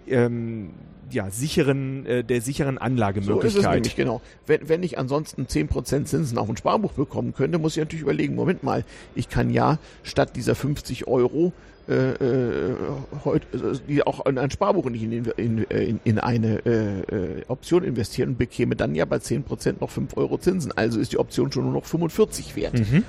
[0.09, 0.70] ähm,
[1.11, 3.51] ja, sicheren, äh, der sicheren Anlagemöglichkeit.
[3.51, 4.20] So ist es nämlich, genau.
[4.47, 8.35] Wenn, wenn ich ansonsten 10% Zinsen auf ein Sparbuch bekommen könnte, muss ich natürlich überlegen,
[8.35, 8.85] Moment mal,
[9.15, 11.52] ich kann ja statt dieser 50 Euro
[11.89, 12.77] äh, äh,
[13.24, 13.47] heute,
[13.89, 18.31] äh, auch in ein Sparbuch nicht in, in, in, in eine äh, äh, Option investieren
[18.31, 20.73] und bekäme dann ja bei 10% noch 5 Euro Zinsen.
[20.77, 22.74] Also ist die Option schon nur noch 45 wert.
[22.74, 23.02] Mhm.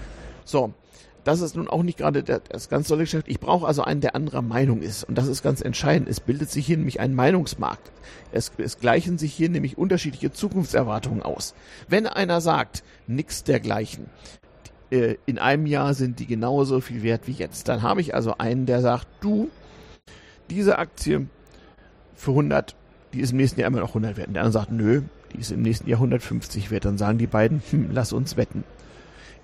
[0.45, 0.73] So,
[1.23, 3.27] das ist nun auch nicht gerade das ganz tolle Geschäft.
[3.27, 5.03] Ich brauche also einen, der anderer Meinung ist.
[5.03, 6.09] Und das ist ganz entscheidend.
[6.09, 7.91] Es bildet sich hier nämlich ein Meinungsmarkt.
[8.31, 11.53] Es, es gleichen sich hier nämlich unterschiedliche Zukunftserwartungen aus.
[11.87, 14.07] Wenn einer sagt, nix dergleichen,
[14.89, 18.37] äh, in einem Jahr sind die genauso viel wert wie jetzt, dann habe ich also
[18.39, 19.49] einen, der sagt, du,
[20.49, 21.27] diese Aktie
[22.15, 22.75] für 100,
[23.13, 24.27] die ist im nächsten Jahr immer noch 100 wert.
[24.27, 25.03] Und der andere sagt, nö,
[25.33, 26.85] die ist im nächsten Jahr 150 wert.
[26.85, 28.63] Dann sagen die beiden, hm, lass uns wetten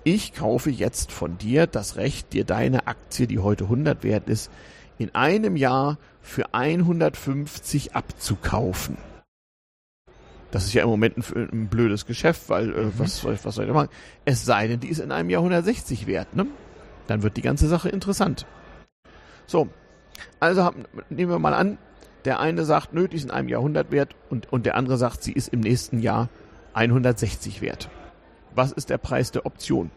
[0.04, 4.50] ich kaufe jetzt von dir das Recht, dir deine Aktie, die heute 100 wert ist,
[4.98, 8.98] in einem Jahr für 150 abzukaufen.
[10.50, 12.92] Das ist ja im Moment ein, ein blödes Geschäft, weil äh, mhm.
[12.96, 13.90] was, was soll ich da machen?
[14.24, 16.46] Es sei denn, die ist in einem Jahr 160 wert, ne?
[17.06, 18.46] Dann wird die ganze Sache interessant.
[19.46, 19.68] So,
[20.40, 21.78] also haben, nehmen wir mal an,
[22.24, 24.98] der eine sagt, nö, die ist in einem Jahr 100 wert und, und der andere
[24.98, 26.28] sagt, sie ist im nächsten Jahr
[26.74, 27.88] 160 wert.
[28.58, 29.92] Was ist der Preis der Option?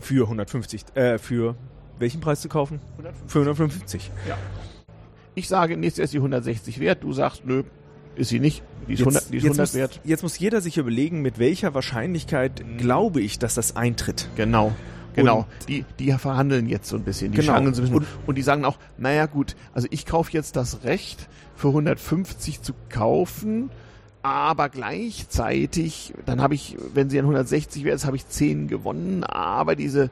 [0.00, 1.56] Für 150, äh, für
[1.98, 2.80] welchen Preis zu kaufen?
[2.96, 3.30] 150.
[3.30, 4.10] Für 150.
[4.26, 4.38] Ja.
[5.34, 7.02] Ich sage, nächstes Jahr ist die 160 wert.
[7.04, 7.64] Du sagst, nö,
[8.14, 8.62] Ist sie nicht.
[8.88, 10.00] Die ist Jetzt, 100, die ist jetzt, 100 muss, wert.
[10.04, 14.30] jetzt muss jeder sich überlegen, mit welcher Wahrscheinlichkeit glaube ich, dass das eintritt.
[14.36, 14.72] Genau.
[15.14, 15.40] Genau.
[15.40, 17.32] Und- die, die verhandeln jetzt so ein bisschen.
[17.32, 17.52] Die Genau.
[17.58, 17.94] so ein bisschen.
[17.94, 22.62] Und- Und, die sagen auch, naja gut, also ich kaufe jetzt das Recht für 150
[22.62, 23.68] zu kaufen,
[24.26, 29.76] aber gleichzeitig, dann habe ich, wenn sie an 160 wäre, habe ich 10 gewonnen, aber
[29.76, 30.10] diese,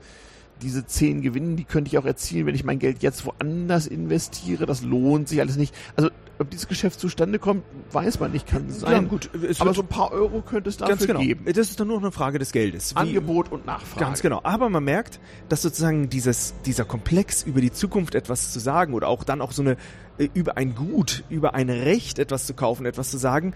[0.62, 4.66] diese 10 Gewinnen, die könnte ich auch erzielen, wenn ich mein Geld jetzt woanders investiere.
[4.66, 5.74] Das lohnt sich alles nicht.
[5.96, 8.92] Also, ob dieses Geschäft zustande kommt, weiß man nicht, kann sein.
[8.92, 11.20] Ja, gut, aber so ein paar Euro könnte es dafür genau.
[11.20, 11.44] geben.
[11.46, 12.94] Das ist dann nur noch eine Frage des Geldes.
[12.94, 14.04] Wie- Angebot und Nachfrage.
[14.04, 14.40] Ganz genau.
[14.44, 15.18] Aber man merkt,
[15.48, 19.52] dass sozusagen dieses, dieser Komplex über die Zukunft etwas zu sagen oder auch dann auch
[19.52, 19.76] so eine,
[20.18, 23.54] äh, über ein Gut, über ein Recht etwas zu kaufen, etwas zu sagen,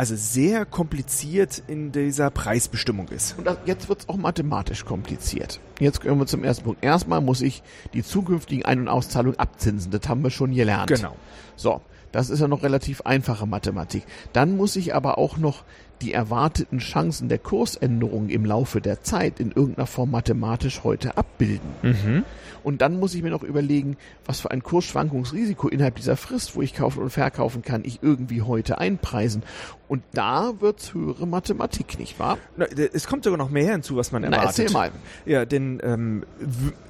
[0.00, 3.36] also sehr kompliziert in dieser Preisbestimmung ist.
[3.36, 5.60] Und jetzt wird's auch mathematisch kompliziert.
[5.78, 6.82] Jetzt kommen wir zum ersten Punkt.
[6.82, 7.62] Erstmal muss ich
[7.92, 9.90] die zukünftigen Ein- und Auszahlungen abzinsen.
[9.90, 10.88] Das haben wir schon gelernt.
[10.88, 11.14] Genau.
[11.54, 11.82] So,
[12.12, 14.04] das ist ja noch relativ einfache Mathematik.
[14.32, 15.64] Dann muss ich aber auch noch
[16.00, 21.68] die erwarteten Chancen der Kursänderung im Laufe der Zeit in irgendeiner Form mathematisch heute abbilden.
[21.82, 22.24] Mhm.
[22.62, 23.96] Und dann muss ich mir noch überlegen,
[24.26, 28.42] was für ein Kursschwankungsrisiko innerhalb dieser Frist, wo ich kaufen und verkaufen kann, ich irgendwie
[28.42, 29.42] heute einpreisen.
[29.88, 32.36] Und da wird's höhere Mathematik, nicht wahr?
[32.56, 34.58] Na, Es kommt sogar noch mehr hinzu, was man Na, erwartet.
[34.58, 34.90] erzähl mal.
[35.24, 36.24] Ja, denn ähm,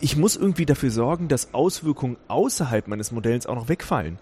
[0.00, 4.18] ich muss irgendwie dafür sorgen, dass Auswirkungen außerhalb meines Modells auch noch wegfallen.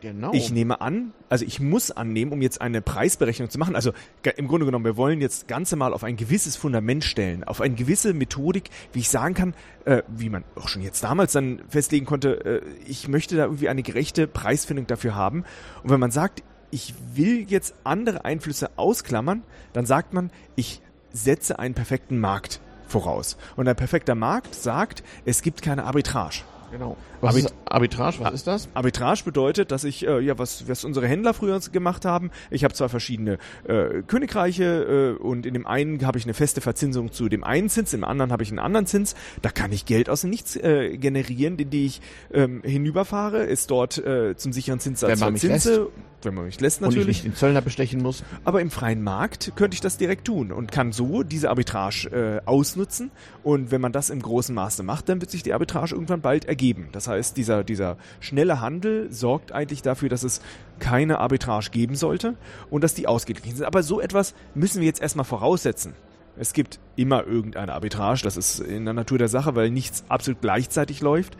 [0.00, 0.32] Genau.
[0.32, 3.76] Ich nehme an, also ich muss annehmen, um jetzt eine Preisberechnung zu machen.
[3.76, 3.92] Also
[4.36, 7.74] im Grunde genommen, wir wollen jetzt Ganze mal auf ein gewisses Fundament stellen, auf eine
[7.74, 9.54] gewisse Methodik, wie ich sagen kann,
[9.84, 13.68] äh, wie man auch schon jetzt damals dann festlegen konnte, äh, ich möchte da irgendwie
[13.68, 15.44] eine gerechte Preisfindung dafür haben.
[15.82, 19.42] Und wenn man sagt, ich will jetzt andere Einflüsse ausklammern,
[19.72, 20.80] dann sagt man, ich
[21.12, 23.36] setze einen perfekten Markt voraus.
[23.56, 26.42] Und ein perfekter Markt sagt, es gibt keine Arbitrage.
[26.72, 26.96] Genau.
[27.20, 28.68] Was Arbit- Arbitrage, was ist das?
[28.74, 32.74] Arbitrage bedeutet, dass ich, äh, ja, was, was unsere Händler früher gemacht haben, ich habe
[32.74, 37.28] zwei verschiedene äh, Königreiche äh, und in dem einen habe ich eine feste Verzinsung zu
[37.28, 39.14] dem einen Zins, im anderen habe ich einen anderen Zins.
[39.42, 42.00] Da kann ich Geld aus dem Nichts äh, generieren, den die ich
[42.32, 45.88] ähm, hinüberfahre, ist dort äh, zum sicheren Zinssatz Wenn man mich verzinse,
[46.22, 47.16] wenn man mich lässt Und ich natürlich.
[47.18, 48.24] nicht den Zöllner bestechen muss.
[48.44, 52.48] Aber im freien Markt könnte ich das direkt tun und kann so diese Arbitrage äh,
[52.48, 53.10] ausnutzen.
[53.42, 56.44] Und wenn man das im großen Maße macht, dann wird sich die Arbitrage irgendwann bald
[56.44, 56.61] ergeben.
[56.92, 60.40] Das heißt, dieser, dieser schnelle Handel sorgt eigentlich dafür, dass es
[60.78, 62.34] keine Arbitrage geben sollte
[62.70, 63.66] und dass die ausgeglichen sind.
[63.66, 65.94] Aber so etwas müssen wir jetzt erstmal voraussetzen.
[66.38, 70.40] Es gibt immer irgendeine Arbitrage, das ist in der Natur der Sache, weil nichts absolut
[70.40, 71.36] gleichzeitig läuft.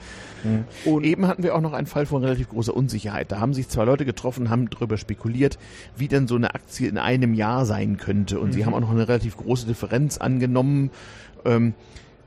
[0.85, 3.33] Und Eben hatten wir auch noch einen Fall von relativ großer Unsicherheit.
[3.33, 5.59] Da haben sich zwei Leute getroffen, haben darüber spekuliert,
[5.97, 8.39] wie denn so eine Aktie in einem Jahr sein könnte.
[8.39, 10.91] Und sie haben auch noch eine relativ große Differenz angenommen.
[11.47, 11.73] Ähm,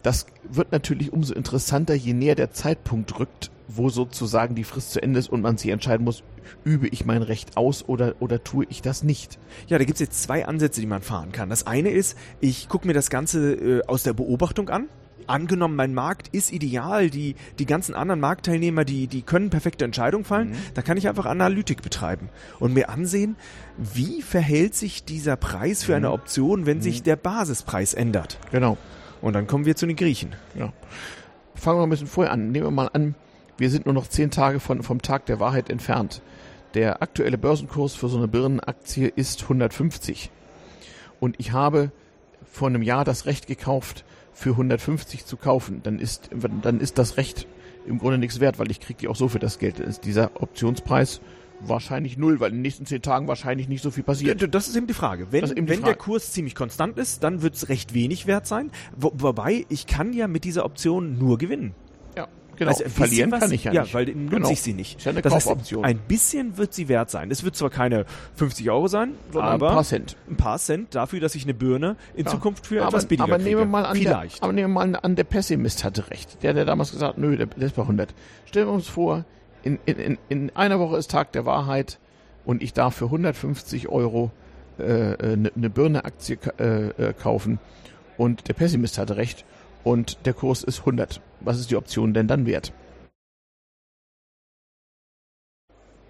[0.02, 5.02] das wird natürlich umso interessanter, je näher der Zeitpunkt rückt, wo sozusagen die Frist zu
[5.02, 6.24] Ende ist und man sich entscheiden muss,
[6.64, 9.40] übe ich mein Recht aus oder, oder tue ich das nicht.
[9.68, 11.50] Ja, da gibt's jetzt zwei Ansätze, die man fahren kann.
[11.50, 14.88] Das eine ist, ich gucke mir das Ganze äh, aus der Beobachtung an.
[15.28, 20.24] Angenommen, mein Markt ist ideal, die, die ganzen anderen Marktteilnehmer, die, die können perfekte Entscheidungen
[20.24, 23.36] fallen, da kann ich einfach Analytik betreiben und mir ansehen,
[23.78, 28.38] wie verhält sich dieser Preis für eine Option, wenn sich der Basispreis ändert.
[28.52, 28.78] Genau.
[29.26, 30.36] Und dann kommen wir zu den Griechen.
[30.54, 30.72] Ja.
[31.56, 32.52] Fangen wir ein bisschen vorher an.
[32.52, 33.16] Nehmen wir mal an,
[33.58, 36.22] wir sind nur noch zehn Tage von, vom Tag der Wahrheit entfernt.
[36.76, 40.30] Der aktuelle Börsenkurs für so eine Birnenaktie ist 150.
[41.20, 41.90] Und ich habe
[42.44, 45.82] vor einem Jahr das Recht gekauft, für 150 zu kaufen.
[45.82, 46.30] Dann ist,
[46.62, 47.48] dann ist das Recht
[47.88, 49.80] im Grunde nichts wert, weil ich kriege die auch so für das Geld.
[49.80, 51.20] Ist dieser Optionspreis
[51.62, 54.54] wahrscheinlich null, weil in den nächsten zehn Tagen wahrscheinlich nicht so viel passiert.
[54.54, 55.28] Das ist eben die Frage.
[55.32, 55.98] Wenn, die wenn der Frage.
[55.98, 58.72] Kurs ziemlich konstant ist, dann wird es recht wenig wert sein.
[58.96, 61.74] Wo, wobei, ich kann ja mit dieser Option nur gewinnen.
[62.18, 62.72] Ja, genau.
[62.72, 63.94] Also Verlieren bisschen kann was- ich ja, ja nicht.
[63.94, 64.50] weil dann nutze Genau.
[64.52, 64.98] ich sie nicht.
[65.00, 65.84] Ist ja eine das heißt, Kaufoption.
[65.86, 67.32] ein bisschen wird sie wert sein.
[67.32, 68.06] Es wird zwar keine
[68.36, 70.16] 50 Euro sein, Sondern aber ein paar Cent.
[70.30, 72.32] ein paar Cent dafür, dass ich eine Birne in Ja.
[72.32, 73.50] Zukunft für aber, etwas billiger aber kriege.
[73.50, 74.38] nehmen wir mal an, Vielleicht.
[74.38, 76.42] Der, aber nehmen wir mal an, der Pessimist hatte recht.
[76.44, 78.14] Der, der damals gesagt hat, nö, der, der ist bei 100.
[78.46, 79.26] Stellen wir uns vor,
[79.66, 82.00] in, in, in, in einer Woche ist Tag der Wahrheit
[82.46, 84.32] und ich darf für 150 Euro
[84.78, 87.60] eine äh, ne, ne Birne-Aktie äh, äh, kaufen
[88.18, 89.46] und der Pessimist hatte recht
[89.84, 91.22] und der Kurs ist 100.
[91.42, 92.74] Was ist die Option denn dann wert?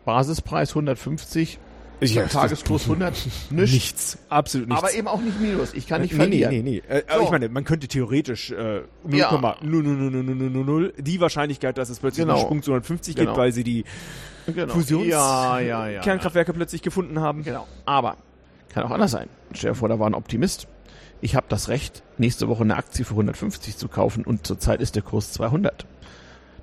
[0.03, 1.59] Basispreis 150,
[2.01, 3.13] Ja, Tageskurs 100,
[3.49, 3.51] nichts.
[3.73, 4.17] Nichts.
[4.29, 4.83] Absolut nichts.
[4.83, 5.73] Aber eben auch nicht Minus.
[5.73, 6.51] Ich kann nicht nee, verlieren.
[6.51, 6.93] Nee, nee, nee.
[6.95, 7.23] Äh, So.
[7.23, 9.29] ich meine, man könnte theoretisch äh, Ja.
[9.31, 12.35] 0,00000 die Wahrscheinlichkeit, dass es plötzlich Genau.
[12.35, 13.31] einen Sprung zu 150 Genau.
[13.31, 13.85] gibt, weil sie die
[14.47, 14.73] Genau.
[14.73, 17.43] Fusions- ja, ja, ja, Kernkraftwerke plötzlich gefunden haben.
[17.43, 17.67] Genau.
[17.85, 18.17] Aber
[18.69, 19.29] kann auch anders sein.
[19.53, 20.67] Stell dir vor, da war ein Optimist.
[21.21, 24.95] Ich habe das Recht, nächste Woche eine Aktie für 150 zu kaufen und zurzeit ist
[24.95, 25.85] der Kurs 200.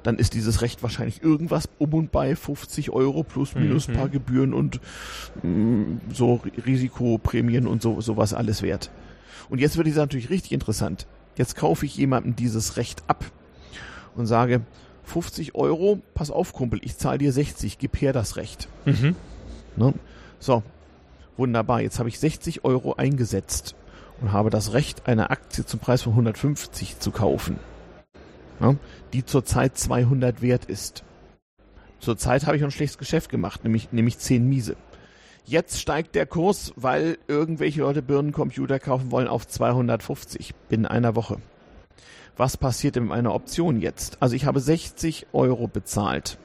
[0.02, 3.92] dann ist dieses Recht wahrscheinlich irgendwas um und bei 50 Euro plus minus Mhm.
[3.94, 4.80] paar Gebühren und
[5.42, 8.90] mh, so Risikoprämien und so sowas alles wert.
[9.48, 11.06] Und jetzt wird es natürlich richtig interessant.
[11.36, 13.24] Jetzt kaufe ich jemandem dieses Recht ab
[14.16, 14.62] und sage
[15.04, 18.68] 50 Euro, pass auf Kumpel, ich zahle dir 60, gib her das Recht.
[18.84, 19.16] Mhm.
[19.76, 19.94] Ne?
[20.38, 20.62] So,
[21.36, 21.80] wunderbar.
[21.80, 23.74] Jetzt habe ich 60 Euro eingesetzt
[24.20, 27.58] und habe das Recht, eine Aktie zum Preis von 150 zu kaufen,
[28.60, 28.76] ne?
[29.12, 31.04] Die zurzeit 200 wert ist.
[31.98, 34.76] Zurzeit habe ich ein schlechtes Geschäft gemacht, nämlich, nämlich 10 Miese.
[35.44, 41.38] Jetzt steigt der Kurs, weil irgendwelche Leute Birnencomputer kaufen wollen auf 250 binnen einer Woche.
[42.36, 44.16] Was passiert in meiner Option jetzt?
[44.20, 46.38] Also ich habe 60 Euro bezahlt.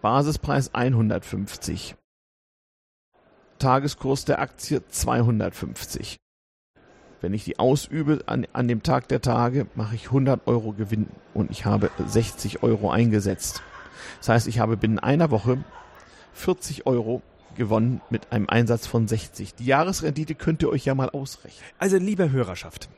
[0.00, 1.96] Basispreis 150.
[3.58, 6.16] Tageskurs der Aktie 250.
[7.20, 11.08] Wenn ich die ausübe an, an dem Tag der Tage, mache ich 100 Euro Gewinn
[11.34, 13.62] und ich habe 60 Euro eingesetzt.
[14.18, 15.64] Das heißt, ich habe binnen einer Woche
[16.34, 17.22] 40 Euro
[17.56, 19.54] gewonnen mit einem Einsatz von 60.
[19.54, 21.64] Die Jahresrendite könnt ihr euch ja mal ausrechnen.
[21.78, 22.88] Also, liebe Hörerschaft,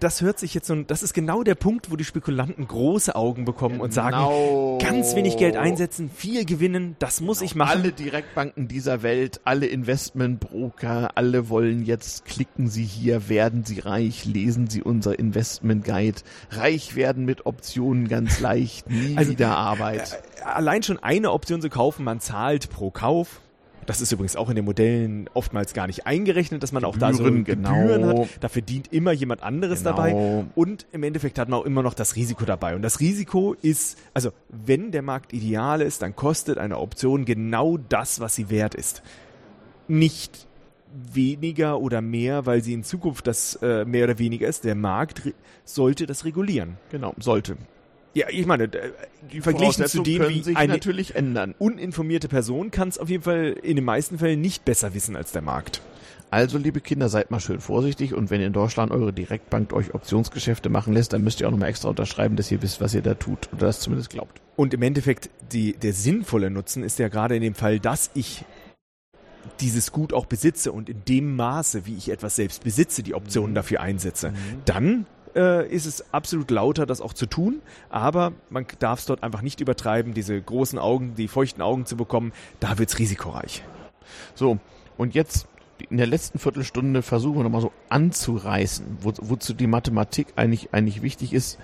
[0.00, 3.44] das hört sich jetzt so, das ist genau der Punkt, wo die Spekulanten große Augen
[3.44, 4.78] bekommen und sagen, Genau.
[4.82, 7.78] ganz wenig Geld einsetzen, viel gewinnen, das muss ich machen.
[7.80, 14.24] Alle Direktbanken dieser Welt, alle Investmentbroker, alle wollen jetzt, klicken Sie hier, werden Sie reich,
[14.24, 16.20] lesen Sie unser Investment Guide.
[16.50, 20.22] Reich werden mit Optionen ganz leicht, nie Also, wieder Arbeit.
[20.44, 23.40] allein schon eine Option zu kaufen, man zahlt pro Kauf.
[23.86, 27.12] Das ist übrigens auch in den Modellen oftmals gar nicht eingerechnet, dass man auch da
[27.12, 28.22] so Gebühren, Gebühren genau.
[28.22, 28.28] hat.
[28.40, 29.96] Da verdient immer jemand anderes Genau.
[29.96, 30.44] dabei.
[30.54, 32.74] Und im Endeffekt hat man auch immer noch das Risiko dabei.
[32.74, 37.76] Und das Risiko ist, also wenn der Markt ideal ist, dann kostet eine Option genau
[37.76, 39.02] das, was sie wert ist.
[39.88, 40.46] Nicht
[41.12, 44.64] weniger oder mehr, weil sie in Zukunft das äh, mehr oder weniger ist.
[44.64, 45.22] Der Markt
[45.64, 46.76] sollte das regulieren.
[46.90, 47.56] Genau, sollte.
[48.14, 48.90] Ja, ich meine, äh,
[49.32, 51.54] Die verglichen zu dem, wie sich eine natürlich ändern.
[51.58, 55.32] uninformierte Person kann es auf jeden Fall in den meisten Fällen nicht besser wissen als
[55.32, 55.82] der Markt.
[56.30, 60.68] Also, liebe Kinder, seid mal schön vorsichtig und wenn in Deutschland eure Direktbank euch Optionsgeschäfte
[60.68, 63.14] machen lässt, dann müsst ihr auch nochmal extra unterschreiben, dass ihr wisst, was ihr da
[63.14, 64.40] tut oder das zumindest glaubt.
[64.56, 68.44] Und im Endeffekt, die, der sinnvolle Nutzen ist ja gerade in dem Fall, dass ich
[69.60, 73.54] dieses Gut auch besitze und in dem Maße, wie ich etwas selbst besitze, die Optionen
[73.54, 74.32] dafür einsetze.
[74.64, 79.22] Dann äh, ist es absolut lauter, das auch zu tun, aber man darf es dort
[79.22, 83.62] einfach nicht übertreiben, diese großen Augen, die feuchten Augen zu bekommen, da wird's risikoreich.
[84.34, 84.58] So,
[84.96, 85.46] und jetzt
[85.90, 91.02] in der letzten Viertelstunde versuchen wir nochmal so anzureißen, wo, wozu die Mathematik eigentlich, eigentlich
[91.02, 91.58] wichtig ist,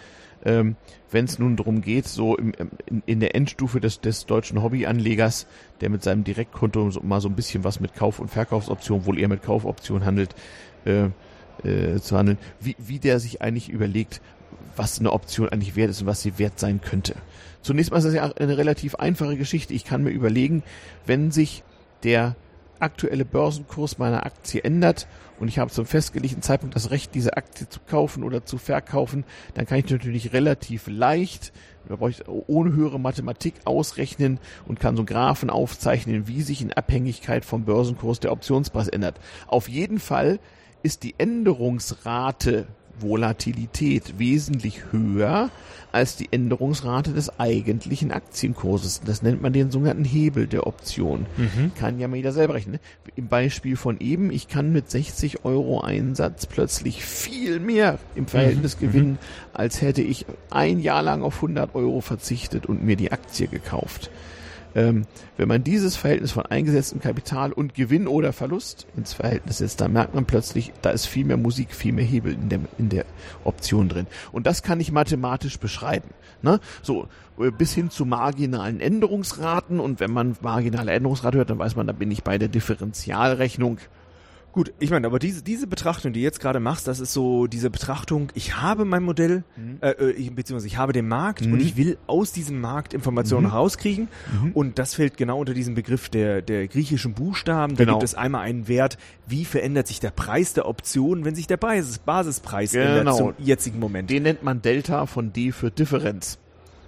[0.44, 0.76] ähm,
[1.10, 2.52] wenn es nun darum geht, so im,
[2.86, 5.46] in, in der Endstufe des, des deutschen Hobbyanlegers,
[5.80, 9.18] der mit seinem Direktkonto so, mal so ein bisschen was mit Kauf- und Verkaufsoptionen, wohl
[9.18, 10.34] eher mit Kaufoptionen handelt,
[10.84, 11.08] äh,
[11.64, 14.20] äh, zu handeln, wie, wie der sich eigentlich überlegt,
[14.76, 17.14] was eine Option eigentlich wert ist und was sie wert sein könnte.
[17.62, 19.74] Zunächst mal ist das ja eine relativ einfache Geschichte.
[19.74, 20.62] Ich kann mir überlegen,
[21.06, 21.62] wenn sich
[22.02, 22.36] der
[22.78, 25.06] aktuelle Börsenkurs meiner Aktie ändert
[25.38, 29.24] und ich habe zum festgelegten Zeitpunkt das Recht, diese Aktie zu kaufen oder zu verkaufen,
[29.54, 31.52] dann kann ich natürlich relativ leicht,
[32.26, 38.20] ohne höhere Mathematik ausrechnen und kann so Graphen aufzeichnen, wie sich in Abhängigkeit vom Börsenkurs
[38.20, 39.20] der Optionspreis ändert.
[39.46, 40.38] Auf jeden Fall
[40.82, 42.66] ist die Änderungsrate
[43.00, 45.50] Volatilität wesentlich höher
[45.92, 49.00] als die Änderungsrate des eigentlichen Aktienkurses.
[49.04, 51.26] Das nennt man den sogenannten Hebel der Option.
[51.76, 52.74] Kann ja mal jeder selber rechnen.
[52.74, 52.80] ne?
[53.16, 58.78] Im Beispiel von eben, ich kann mit 60 Euro Einsatz plötzlich viel mehr im Verhältnis
[58.78, 59.18] gewinnen,
[59.52, 64.10] als hätte ich ein Jahr lang auf 100 Euro verzichtet und mir die Aktie gekauft.
[64.74, 65.06] Ähm,
[65.36, 69.92] wenn man dieses Verhältnis von eingesetztem Kapital und Gewinn oder Verlust ins Verhältnis setzt, dann
[69.92, 73.04] merkt man plötzlich, da ist viel mehr Musik, viel mehr Hebel in der, in der
[73.44, 74.06] Option drin.
[74.32, 76.10] Und das kann ich mathematisch beschreiben.
[76.42, 76.60] Ne?
[76.82, 79.80] So, äh, bis hin zu marginalen Änderungsraten.
[79.80, 83.78] Und wenn man marginale Änderungsrate hört, dann weiß man, da bin ich bei der Differentialrechnung.
[84.52, 87.46] Gut, ich meine, aber diese, diese Betrachtung, die du jetzt gerade machst, das ist so
[87.46, 89.44] diese Betrachtung, ich habe mein Modell,
[89.80, 91.52] äh, äh, ich, beziehungsweise ich habe den Markt Mhm.
[91.52, 94.08] und ich will aus diesem Markt Informationen rauskriegen.
[94.54, 97.76] Und das fällt genau unter diesen Begriff der, der griechischen Buchstaben.
[97.76, 97.98] Da Genau.
[97.98, 98.98] gibt es einmal einen Wert,
[99.28, 103.16] wie verändert sich der Preis der Option, wenn sich der Basis, Basispreis ändert Genau.
[103.16, 104.10] zum jetzigen Moment.
[104.10, 106.38] Den nennt man Delta von D für Differenz.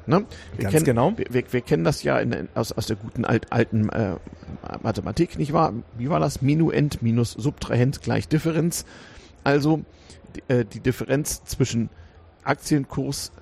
[0.07, 0.25] Ne?
[0.57, 1.13] Wir Ganz kennen, genau.
[1.17, 4.17] Wir, wir, wir kennen das ja in, aus, aus der guten alt, alten äh,
[4.83, 5.73] Mathematik, nicht wahr?
[5.97, 6.43] Wie war das?
[6.43, 8.85] Minuend minus Subtrahent gleich Differenz.
[9.45, 9.83] Also
[10.35, 11.89] die, äh, die Differenz zwischen
[12.45, 13.33] Aktienkurs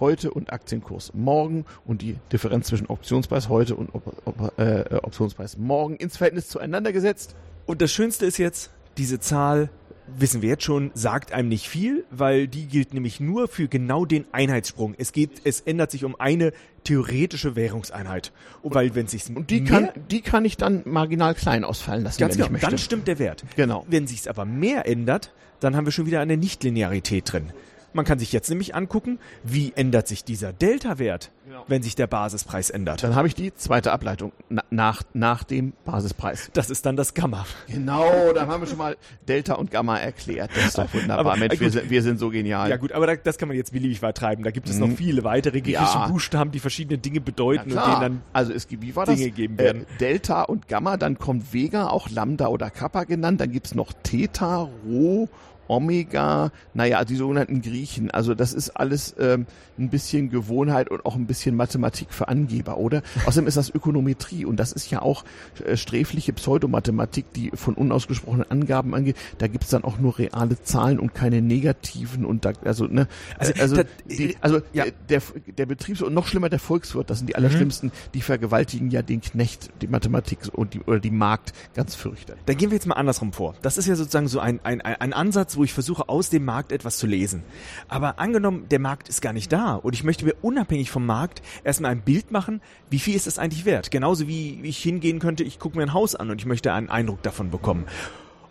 [0.00, 5.56] heute und Aktienkurs morgen und die Differenz zwischen Optionspreis heute und Op Op äh, Optionspreis
[5.58, 7.34] morgen ins Verhältnis zueinander gesetzt.
[7.66, 9.70] Und das Schönste ist jetzt, diese Zahl
[10.16, 14.04] wissen wir jetzt schon, sagt einem nicht viel, weil die gilt nämlich nur für genau
[14.04, 14.94] den Einheitssprung.
[14.98, 16.52] Es geht, es ändert sich um eine
[16.84, 18.32] theoretische Währungseinheit.
[18.62, 22.20] Und weil wenn sich's Und die kann, die kann ich dann marginal klein ausfallen lassen,
[22.20, 22.70] ganz wenn genau, ich möchte.
[22.70, 23.44] dann stimmt der Wert.
[23.56, 23.84] Genau.
[23.88, 27.52] Wenn sich's aber mehr ändert, dann haben wir schon wieder eine Nichtlinearität drin.
[27.98, 31.64] Man kann sich jetzt nämlich angucken, wie ändert sich dieser Delta-Wert, Genau.
[31.66, 33.02] wenn sich der Basispreis ändert.
[33.02, 36.50] Dann habe ich die zweite Ableitung na, nach, nach dem Basispreis.
[36.52, 37.44] Das ist dann das Gamma.
[37.66, 38.96] Genau, dann haben wir schon mal
[39.26, 40.50] Delta und Gamma erklärt.
[40.54, 41.18] Das ist doch wunderbar.
[41.18, 42.68] Aber, Mensch, äh, wir wir sind so genial.
[42.70, 44.44] Ja gut, aber da, das kann man jetzt beliebig weit treiben.
[44.44, 44.96] Da gibt es noch Mhm.
[44.98, 46.06] viele weitere griechische Ja.
[46.06, 49.24] Buchstaben, die verschiedene Dinge bedeuten und denen dann also es gibt, wie war Dinge das?
[49.26, 49.82] gegeben werden.
[49.94, 53.92] Äh, Delta und Gamma, dann kommt Vega, auch Lambda oder Kappa genannt, dann gibt's noch
[54.04, 55.28] Theta, Rho,
[55.68, 58.10] Omega, naja, die sogenannten Griechen.
[58.10, 59.46] Also das ist alles ähm,
[59.78, 63.02] ein bisschen Gewohnheit und auch ein bisschen Mathematik für Angeber, oder?
[63.26, 65.24] Außerdem ist das Ökonometrie und das ist ja auch
[65.64, 69.16] äh, sträfliche Pseudomathematik, die von unausgesprochenen Angaben angeht.
[69.38, 73.06] Da gibt's dann auch nur reale Zahlen und keine negativen und da, also ne,
[73.38, 74.84] Also, also, also, da- die, also ja.
[74.86, 75.22] äh, der,
[75.56, 79.20] der Betriebs- und noch schlimmer der Volkswirt, das sind die allerschlimmsten, die vergewaltigen ja den
[79.20, 82.42] Knecht, die Mathematik und die, oder die Markt ganz fürchterlich.
[82.46, 83.54] Dann gehen wir jetzt mal andersrum vor.
[83.62, 86.72] Das ist ja sozusagen so ein, ein ein Ansatz, wo ich versuche, aus dem Markt
[86.72, 87.42] etwas zu lesen.
[87.88, 91.42] Aber angenommen, der Markt ist gar nicht da und ich möchte mir unabhängig vom Markt
[91.64, 92.60] erstmal ein Bild machen,
[92.90, 93.90] wie viel ist das eigentlich wert?
[93.90, 96.88] Genauso wie ich hingehen könnte, ich gucke mir ein Haus an und ich möchte einen
[96.88, 97.86] Eindruck davon bekommen.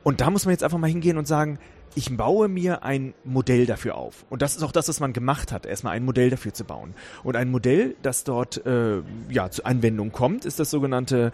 [0.03, 1.59] Und da muss man jetzt einfach mal hingehen und sagen,
[1.95, 4.25] ich baue mir ein Modell dafür auf.
[4.29, 6.93] Und das ist auch das, was man gemacht hat, erstmal ein Modell dafür zu bauen.
[7.23, 11.31] Und ein Modell, das dort äh, ja, zur Anwendung kommt, ist das sogenannte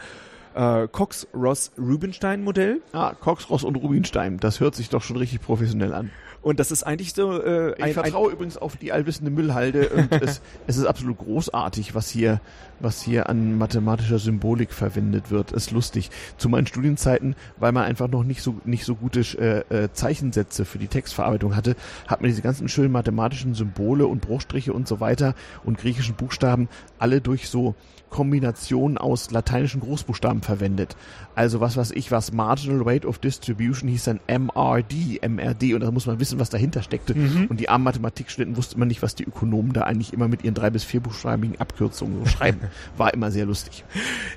[0.56, 2.82] äh, Cox-Ross-Rubinstein-Modell.
[2.92, 6.12] Ah, Cox, Ross und Rubinstein, das hört sich doch schon richtig professionell an.
[6.44, 9.90] Und das ist eigentlich so äh, Ich ein, ein, vertraue übrigens auf die allwissende Müllhalde
[9.90, 12.42] und es, es ist absolut großartig, was hier,
[12.82, 15.54] was hier an mathematischer Symbolik verwendet wird.
[15.54, 16.12] Ist lustig.
[16.38, 20.66] Zu meinen Studienzeiten, weil man einfach noch nicht so, nicht so gute äh, äh, Zeichensätze
[20.66, 25.00] für die Textverarbeitung hatte, hat man diese ganzen schönen mathematischen Symbole und Bruchstriche und so
[25.00, 26.68] weiter und griechischen Buchstaben
[27.00, 27.74] alle durch so
[28.14, 30.96] Kombinationen aus lateinischen Großbuchstaben verwendet.
[31.34, 35.90] Also was weiß ich, was Marginal Rate of Distribution hieß dann MRD, MRD und da
[35.90, 37.14] muss man wissen, was dahinter steckte.
[37.50, 40.54] Und die armen Mathematikstudenten wussten immer nicht, was die Ökonomen da eigentlich immer mit ihren
[40.54, 42.60] drei bis vierbuchstabigen Abkürzungen so schreiben.
[42.98, 43.84] War immer sehr lustig.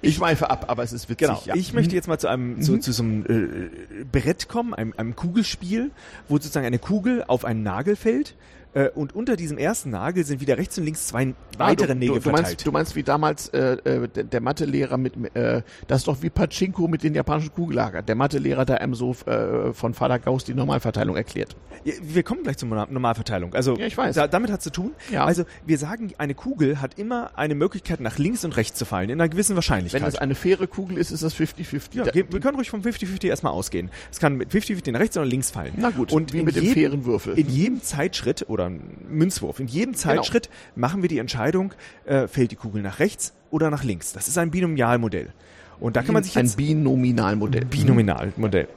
[0.03, 1.29] Ich schweife ab, aber es ist witzig.
[1.29, 1.43] Genau.
[1.45, 1.55] ja.
[1.55, 5.17] Ich möchte jetzt mal zu einem zu, zu so einem äh, Brett kommen, einem, einem
[5.17, 5.91] Kugelspiel,
[6.29, 8.35] wo sozusagen eine Kugel auf einen Nagel fällt.
[8.77, 11.95] Äh, und unter diesem ersten Nagel sind wieder rechts und links zwei Ah, weitere du,
[11.95, 12.47] Nägel du, du verteilt.
[12.47, 16.21] meinst, du meinst wie damals äh, äh, der, der Mathelehrer mit, äh, das ist doch
[16.21, 18.03] wie Pachinko mit den japanischen Kugellager.
[18.03, 21.57] Der Mathelehrer, der einem so äh, von Vater Gauss die Normalverteilung erklärt.
[21.85, 23.55] Ja, wir kommen gleich zur Normal- Normalverteilung.
[23.55, 24.15] Also Ja, ich weiß.
[24.17, 24.93] Da, damit hat zu tun.
[25.11, 25.25] Ja.
[25.25, 29.09] Also wir sagen, eine Kugel hat immer eine Möglichkeit, nach links und rechts zu fallen,
[29.09, 30.03] in einer gewissen Wahrscheinlichkeit.
[30.03, 31.95] Wenn es eine faire Kugel ist, ist das 50-50.
[31.97, 33.89] ja, Da- wir können ruhig vom 50-50 erstmal ausgehen.
[34.13, 35.73] Es kann mit 50-50 nach rechts oder links fallen.
[35.79, 37.39] Na gut, und wie mit dem jedem- fairen Würfel.
[37.39, 40.03] In jedem Zeitschritt oder Münzwurf, in jedem Genau.
[40.03, 41.75] Zeitschritt machen wir die Entscheidung,
[42.05, 44.13] äh, fällt die Kugel nach rechts oder nach links.
[44.13, 45.33] Das ist ein Binomialmodell.
[45.79, 47.65] Und da kann man sich ein jetzt Binominalmodell.
[47.67, 48.69] Binominalmodell.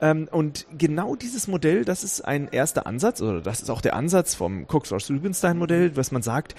[0.00, 3.94] Ähm, und genau dieses Modell, das ist ein erster Ansatz, oder das ist auch der
[3.94, 6.54] Ansatz vom Cox-Ross-Rubinstein-Modell, was man sagt,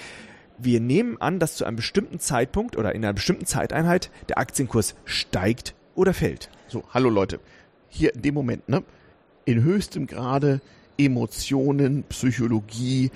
[0.58, 4.96] wir nehmen an, dass zu einem bestimmten Zeitpunkt oder in einer bestimmten Zeiteinheit der Aktienkurs
[5.06, 6.50] steigt oder fällt.
[6.68, 7.40] So, hallo Leute.
[7.90, 8.84] Hier in dem Moment, ne?
[9.44, 10.62] In höchstem Grade
[11.06, 13.12] Emotionen, Psychologie,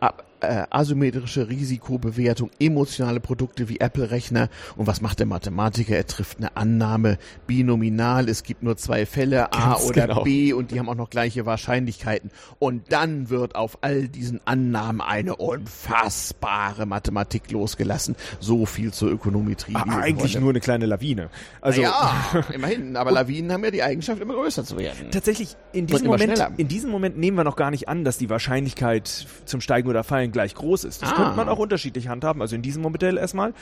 [0.00, 4.48] a- äh, asymmetrische Risikobewertung, emotionale Produkte wie Apple-Rechner.
[4.76, 5.96] Und was macht der Mathematiker?
[5.96, 8.28] Er trifft eine Annahme binominal.
[8.28, 10.22] Es gibt nur zwei Fälle, A Ganz oder genau.
[10.24, 12.30] B, und die haben auch noch gleiche Wahrscheinlichkeiten.
[12.58, 18.16] Und dann wird auf all diesen Annahmen eine unfassbare Mathematik losgelassen.
[18.40, 19.74] So viel zur Ökonometrie.
[19.74, 20.40] Ah, eigentlich Freunde.
[20.40, 21.30] nur eine kleine Lawine.
[21.60, 22.96] Also ja, immerhin.
[22.96, 25.10] Aber Lawinen haben ja die Eigenschaft, immer größer zu werden.
[25.10, 26.52] tatsächlich in diesem Moment, schneller.
[26.56, 30.04] in diesem Moment nehmen wir noch gar nicht an, dass die Wahrscheinlichkeit zum Steigen oder
[30.04, 31.02] Fallen gleich groß ist.
[31.02, 31.16] Das Ah.
[31.16, 32.40] könnte man auch unterschiedlich handhaben.
[32.42, 33.52] Also in diesem Modell erstmal.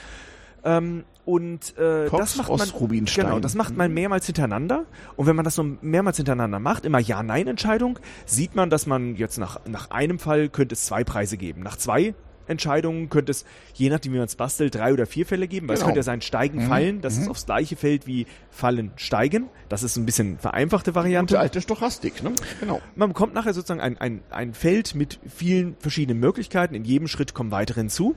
[0.67, 3.27] Ähm, und äh, das macht man Rubinstein.
[3.27, 4.85] genau, das macht man mehrmals hintereinander.
[5.17, 9.37] Und wenn man das so mehrmals hintereinander macht, immer Ja-Nein-Entscheidung, sieht man, dass man jetzt
[9.39, 11.63] nach nach einem Fall könnte es zwei Preise geben.
[11.63, 12.15] Nach zwei
[12.47, 13.45] Entscheidungen könnte es,
[13.75, 15.89] je nachdem wie man es bastelt, drei oder vier Fälle geben, weil es Genau.
[15.89, 19.49] könnte ja sein Steigen, Fallen, das ist aufs gleiche Feld wie Fallen, Steigen.
[19.69, 21.35] Das ist ein bisschen vereinfachte Variante.
[21.35, 22.33] Gute alte Stochastik, ne?
[22.61, 22.81] Genau.
[22.95, 26.75] Man bekommt nachher sozusagen ein, ein, ein Feld mit vielen verschiedenen Möglichkeiten.
[26.75, 28.15] In jedem Schritt kommen weitere hinzu.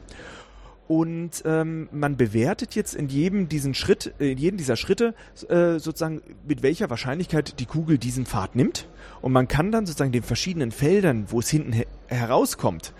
[0.87, 5.15] Und ähm, man bewertet jetzt in jedem diesen Schritt, äh, in jedem dieser Schritte
[5.49, 8.87] äh, sozusagen mit welcher Wahrscheinlichkeit die Kugel diesen Pfad nimmt.
[9.21, 12.93] Und man kann dann sozusagen den verschiedenen Feldern, wo es hinten he herauskommt,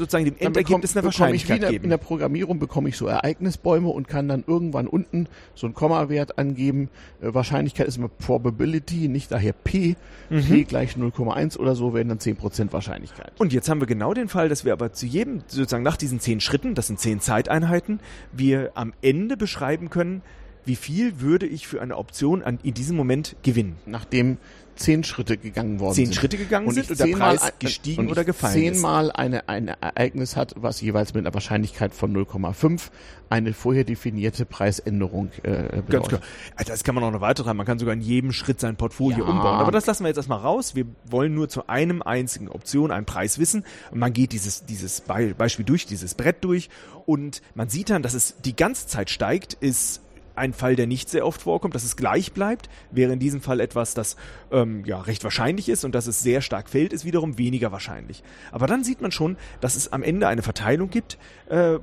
[0.00, 1.84] sozusagen dem Endergebnis eine bekomme ich wie Wahrscheinlichkeit in der, geben.
[1.84, 6.38] in der Programmierung bekomme ich so Ereignisbäume und kann dann irgendwann unten so einen Kommawert
[6.38, 6.88] angeben.
[7.20, 9.96] Äh, Wahrscheinlichkeit ist immer Probability, nicht daher P.
[10.30, 10.42] Mhm.
[10.42, 13.32] P gleich 0,1 oder so wären dann 10% Wahrscheinlichkeit.
[13.38, 16.18] Und jetzt haben wir genau den Fall, dass wir aber zu jedem, sozusagen nach diesen
[16.20, 18.00] zehn Schritten, das sind zehn Zeiteinheiten,
[18.32, 20.22] wir am Ende beschreiben können,
[20.64, 23.76] wie viel würde ich für eine Option an, in diesem Moment gewinnen.
[23.86, 24.38] Nachdem
[24.80, 26.14] zehn Schritte gegangen worden Zehn sind.
[26.14, 28.74] Schritte gegangen und sind und der zehnmal Preis ein- gestiegen und oder gefallen ist.
[28.74, 32.90] zehnmal eine, ein Ereignis hat, was jeweils mit einer Wahrscheinlichkeit von 0,5
[33.28, 35.50] eine vorher definierte Preisänderung äh,
[35.82, 35.88] bedeutet.
[35.90, 36.20] Ganz klar.
[36.56, 37.58] Also Das kann man auch noch weiter treiben.
[37.58, 39.30] Man kann sogar in jedem Schritt sein Portfolio Ja.
[39.30, 39.58] umbauen.
[39.60, 40.74] Aber das lassen wir jetzt erstmal raus.
[40.74, 43.64] Wir wollen nur zu einem einzigen Option einen Preis wissen.
[43.92, 46.70] Man geht dieses, dieses Be Beispiel durch, dieses Brett durch.
[47.06, 50.00] Und man sieht dann, dass es die ganze Zeit steigt, ist
[50.40, 53.60] ein Fall, der nicht sehr oft vorkommt, dass es gleich bleibt, wäre in diesem Fall
[53.60, 54.16] etwas, das
[54.50, 58.24] ähm, ja recht wahrscheinlich ist und dass es sehr stark fällt, ist wiederum weniger wahrscheinlich.
[58.50, 61.18] Aber dann sieht man schon, dass es am Ende eine Verteilung gibt,
[61.48, 61.78] äh,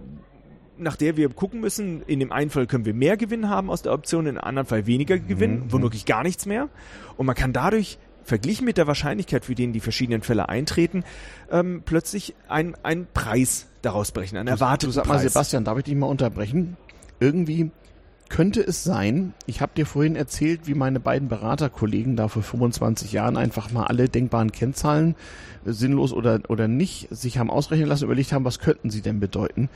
[0.79, 3.81] nach der wir gucken müssen, in dem einen Fall können wir mehr Gewinn haben aus
[3.81, 6.69] der Option, in dem anderen Fall weniger Gewinn, womöglich gar nichts mehr.
[7.15, 11.03] Und man kann dadurch, verglichen mit der Wahrscheinlichkeit, für den die verschiedenen Fälle eintreten,
[11.49, 15.31] ähm, plötzlich ein- einen Preis daraus berechnen, einen erwarteten Du sag mal, Preis.
[15.31, 16.75] Sebastian, darf ich dich mal unterbrechen?
[17.21, 17.71] Irgendwie
[18.29, 23.11] könnte es sein, ich habe dir vorhin erzählt, wie meine beiden Beraterkollegen da vor 25
[23.11, 25.15] Jahren einfach mal alle denkbaren Kennzahlen,
[25.65, 29.19] äh, sinnlos oder, oder nicht, sich haben ausrechnen lassen, überlegt haben, was könnten sie denn
[29.19, 29.69] bedeuten.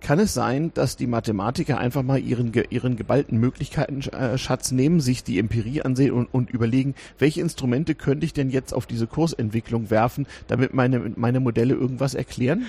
[0.00, 5.38] Kann es sein, dass die Mathematiker einfach mal ihren, ihren geballten Möglichkeiten-Schatz nehmen, sich die
[5.38, 10.26] Empirie ansehen und, und überlegen, welche Instrumente könnte ich denn jetzt auf diese Kursentwicklung werfen,
[10.46, 12.66] damit meine, meine Modelle irgendwas erklären?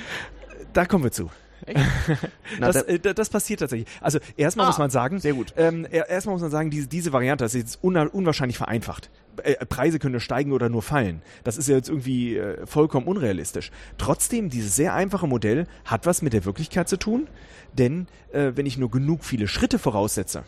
[0.76, 1.30] da kommen wir zu.
[2.60, 3.88] Na, das, da- äh, da- das passiert tatsächlich.
[4.02, 5.54] Also erstmal Ah, muss man sagen, sehr gut.
[5.58, 9.10] Ähm, er- erstmal muss man sagen, diese, diese Variante, das ist jetzt unwahrscheinlich vereinfacht.
[9.44, 11.22] Äh, Preise können steigen oder nur fallen.
[11.44, 13.72] Das ist ja jetzt irgendwie äh, vollkommen unrealistisch.
[13.98, 17.28] Trotzdem, dieses sehr einfache Modell hat was mit der Wirklichkeit zu tun,
[17.74, 20.44] denn äh, wenn ich nur genug viele Schritte voraussetze,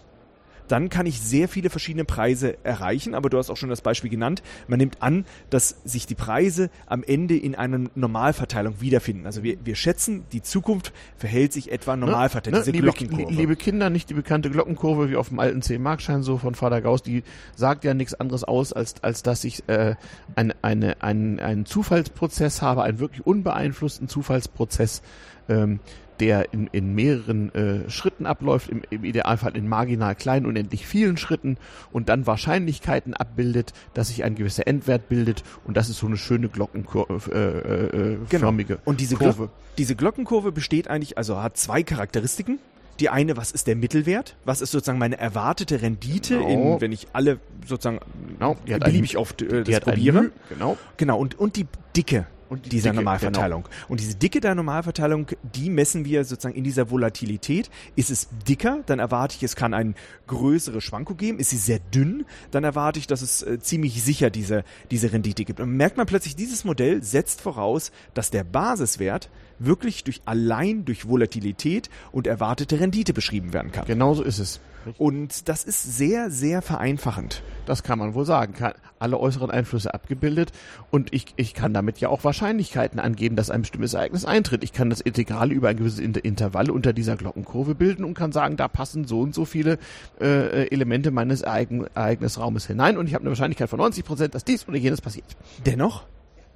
[0.67, 3.15] dann kann ich sehr viele verschiedene Preise erreichen.
[3.15, 4.43] Aber du hast auch schon das Beispiel genannt.
[4.67, 9.25] Man nimmt an, dass sich die Preise am Ende in einer Normalverteilung wiederfinden.
[9.25, 12.55] Also wir, wir schätzen, die Zukunft verhält sich etwa normal verteilt.
[12.55, 12.59] Ne?
[12.59, 12.91] Diese liebe,
[13.29, 17.03] liebe Kinder, nicht die bekannte Glockenkurve wie auf dem alten 10-Markschein so von Vater Gauss,
[17.03, 17.23] die
[17.55, 19.95] sagt ja nichts anderes aus, als, als dass ich äh,
[20.35, 25.01] ein, eine, einen, einen Zufallsprozess habe, einen wirklich unbeeinflussten Zufallsprozess,
[25.49, 25.79] ähm,
[26.19, 31.17] der in, in mehreren äh, Schritten abläuft, im, im Idealfall in marginal kleinen, unendlich vielen
[31.17, 31.57] Schritten
[31.91, 36.17] und dann Wahrscheinlichkeiten abbildet, dass sich ein gewisser Endwert bildet und das ist so eine
[36.17, 38.47] schöne Glockenkurve, äh, äh, Genau.
[38.47, 39.35] förmige Und diese, Kurve.
[39.35, 42.59] Glo diese Glockenkurve besteht eigentlich, also hat zwei Charakteristiken.
[42.99, 44.35] Die eine, was ist der Mittelwert?
[44.43, 46.75] Was ist sozusagen meine erwartete Rendite, Genau.
[46.75, 47.99] in, wenn ich alle sozusagen
[48.39, 50.31] Genau, beliebig oft äh, Die das probiere?
[50.49, 50.77] Genau.
[50.97, 53.67] Genau, und, und die Dicke Und die dieser Dicke, Normalverteilung.
[53.87, 57.69] Und diese Dicke der Normalverteilung, die messen wir sozusagen in dieser Volatilität.
[57.95, 59.95] Ist es dicker, dann erwarte ich, es kann ein
[60.27, 61.39] größere Schwanko geben.
[61.39, 65.45] Ist sie sehr dünn, dann erwarte ich, dass es äh, ziemlich sicher diese, diese Rendite
[65.45, 65.59] gibt.
[65.59, 69.29] Und merkt man plötzlich, dieses Modell setzt voraus, dass der Basiswert
[69.59, 73.85] wirklich durch allein durch Volatilität und erwartete Rendite beschrieben werden kann.
[73.85, 74.59] Genau so ist es.
[74.97, 77.41] Und das ist sehr, sehr vereinfachend.
[77.65, 78.53] Das kann man wohl sagen.
[78.99, 80.51] Alle äußeren Einflüsse abgebildet
[80.91, 84.63] und ich, ich kann damit ja auch Wahrscheinlichkeiten angeben, dass ein bestimmtes Ereignis eintritt.
[84.63, 88.31] Ich kann das Integral über ein gewisses Inter Intervall unter dieser Glockenkurve bilden und kann
[88.31, 89.77] sagen, da passen so und so viele
[90.19, 94.45] äh, Elemente meines Ereign Ereignisraumes hinein und ich habe eine Wahrscheinlichkeit von 90 Prozent, dass
[94.45, 95.25] dies oder jenes passiert.
[95.65, 96.05] Dennoch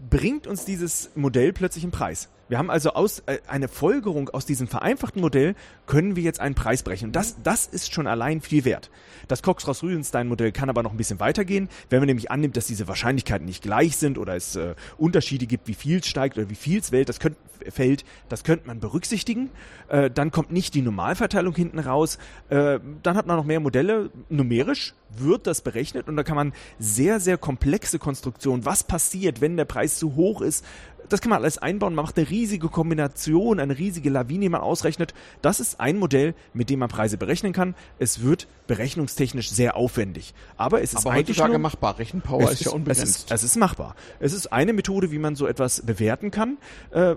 [0.09, 2.29] bringt uns dieses Modell plötzlich einen Preis.
[2.51, 5.55] Wir haben also aus, äh, eine Folgerung aus diesem vereinfachten Modell,
[5.85, 7.05] können wir jetzt einen Preis brechen.
[7.05, 8.91] Und das, das ist schon allein viel wert.
[9.29, 11.69] Das Cox-Ross-Rüdenstein-Modell kann aber noch ein bisschen weitergehen.
[11.89, 15.69] Wenn man nämlich annimmt, dass diese Wahrscheinlichkeiten nicht gleich sind oder es äh, Unterschiede gibt,
[15.69, 17.37] wie viel es steigt oder wie viel es fällt, das könnt,
[17.69, 19.49] fällt, das könnte man berücksichtigen.
[19.87, 22.17] Äh, dann kommt nicht die Normalverteilung hinten raus.
[22.49, 24.09] Äh, dann hat man noch mehr Modelle.
[24.27, 29.57] Numerisch wird das berechnet und da kann man sehr, sehr komplexe Konstruktionen, was passiert, wenn
[29.57, 30.65] der Preis zu hoch ist,
[31.11, 31.93] das kann man alles einbauen.
[31.93, 35.13] Man macht eine riesige Kombination, eine riesige Lawine, die man ausrechnet.
[35.41, 37.75] Das ist ein Modell, mit dem man Preise berechnen kann.
[37.99, 40.33] Es wird berechnungstechnisch sehr aufwendig.
[40.57, 41.99] Aber es ist Aber eigentlich heutzutage nur, machbar.
[41.99, 43.03] Rechenpower ist, ja unbegrenzt.
[43.03, 43.95] es ist, es ist machbar.
[44.19, 46.57] Es ist eine Methode, wie man so etwas bewerten kann.
[46.91, 47.15] Äh,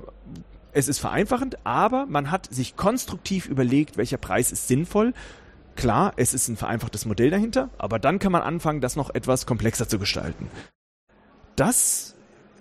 [0.73, 5.15] es ist vereinfachend, aber man hat sich konstruktiv überlegt, welcher Preis ist sinnvoll.
[5.77, 9.47] Klar, es ist ein vereinfachtes Modell dahinter, aber dann kann man anfangen, das noch etwas
[9.47, 10.49] komplexer zu gestalten.
[11.57, 12.14] Das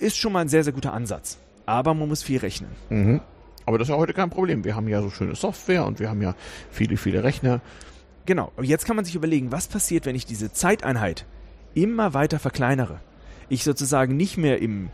[0.03, 1.37] ist schon mal ein sehr, sehr guter Ansatz.
[1.65, 2.71] Aber man muss viel rechnen.
[2.89, 3.21] Mhm.
[3.65, 4.63] Aber das ist ja heute kein Problem.
[4.63, 6.35] Wir haben ja so schöne Software und wir haben ja
[6.69, 7.61] viele, viele Rechner.
[8.25, 8.51] Genau.
[8.55, 11.25] Aber jetzt kann man sich überlegen, was passiert, wenn ich diese Zeiteinheit
[11.73, 12.99] immer weiter verkleinere.
[13.49, 14.89] Ich sozusagen nicht mehr im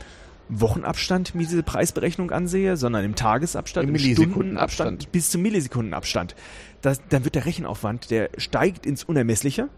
[0.49, 5.11] Wochenabstand mir diese Preisberechnung ansehe, sondern im Tagesabstand, Im im, Millisekundenabstand.
[5.11, 6.36] Bis zum Millisekundenabstand.
[6.81, 9.69] Das, dann wird der Rechenaufwand, der steigt ins Unermessliche.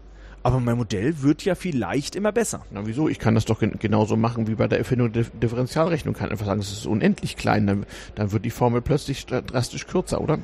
[0.42, 2.64] Aber mein Modell wird ja vielleicht immer besser.
[2.70, 3.08] Na wieso?
[3.08, 6.14] Ich kann das doch gen genauso machen wie bei der Erfindung der Differentialrechnung.
[6.14, 7.66] Kann einfach sagen, es ist unendlich klein.
[7.66, 10.38] Dann, dann wird die Formel plötzlich drastisch kürzer, oder?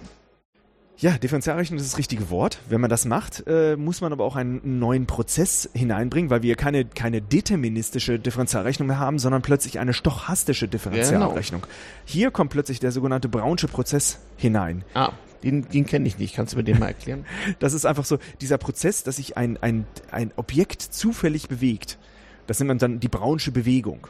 [1.00, 2.58] Ja, Differentialrechnung ist das richtige Wort.
[2.68, 6.56] Wenn man das macht, äh, muss man aber auch einen neuen Prozess hineinbringen, weil wir
[6.56, 11.60] keine, keine deterministische Differentialrechnung mehr haben, sondern plötzlich eine stochastische Differentialrechnung.
[11.62, 11.72] Genau.
[12.04, 14.82] Hier kommt plötzlich der sogenannte Brownsche Prozess hinein.
[14.94, 15.12] Ah,
[15.42, 16.34] den, den kenne ich nicht.
[16.34, 17.24] Kannst du mir den mal erklären?
[17.58, 21.98] das ist einfach so dieser Prozess, dass sich ein, ein, ein Objekt zufällig bewegt.
[22.46, 24.08] Das nennt man dann die Brownsche Bewegung.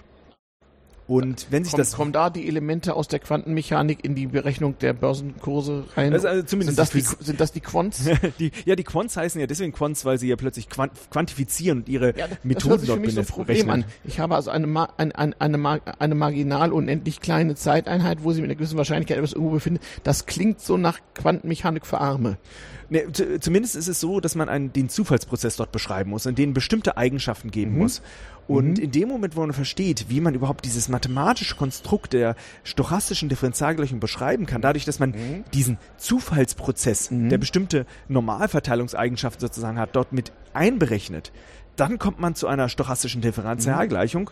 [1.09, 4.78] Und wenn sich Komm, das kommen da die Elemente aus der Quantenmechanik in die Berechnung
[4.78, 6.12] der Börsenkurse rein?
[6.12, 8.05] Also, also zumindest sind, das die, sind das die Quants?
[8.39, 11.89] die, ja, die Quants heißen ja deswegen Quants, weil sie ja plötzlich quant quantifizieren und
[11.89, 13.24] ihre ja, Methoden dort benutzen.
[13.24, 13.85] So Problem an.
[14.05, 14.66] Ich habe also eine,
[14.98, 19.55] eine, eine, eine marginal unendlich kleine Zeiteinheit, wo sie mit einer gewissen Wahrscheinlichkeit etwas irgendwo
[19.55, 19.82] befindet.
[20.05, 22.36] Das klingt so nach Quantenmechanik für Arme.
[22.90, 26.55] Ne, zumindest ist es so, dass man einen, den Zufallsprozess dort beschreiben muss, in den
[26.55, 27.78] bestimmte Eigenschaften geben mhm.
[27.78, 28.02] muss.
[28.47, 28.85] Und mhm.
[28.85, 32.35] in dem Moment, wo man versteht, wie man überhaupt dieses mathematische Konstrukt der
[32.65, 35.44] stochastischen Differentialgleichung beschreiben kann, dadurch, dass man mhm.
[35.52, 37.28] diesen Zufallsprozess, mhm.
[37.28, 41.31] der bestimmte Normalverteilungseigenschaften sozusagen hat, dort mit einberechnet,
[41.77, 44.31] dann kommt man zu einer stochastischen Differentialgleichung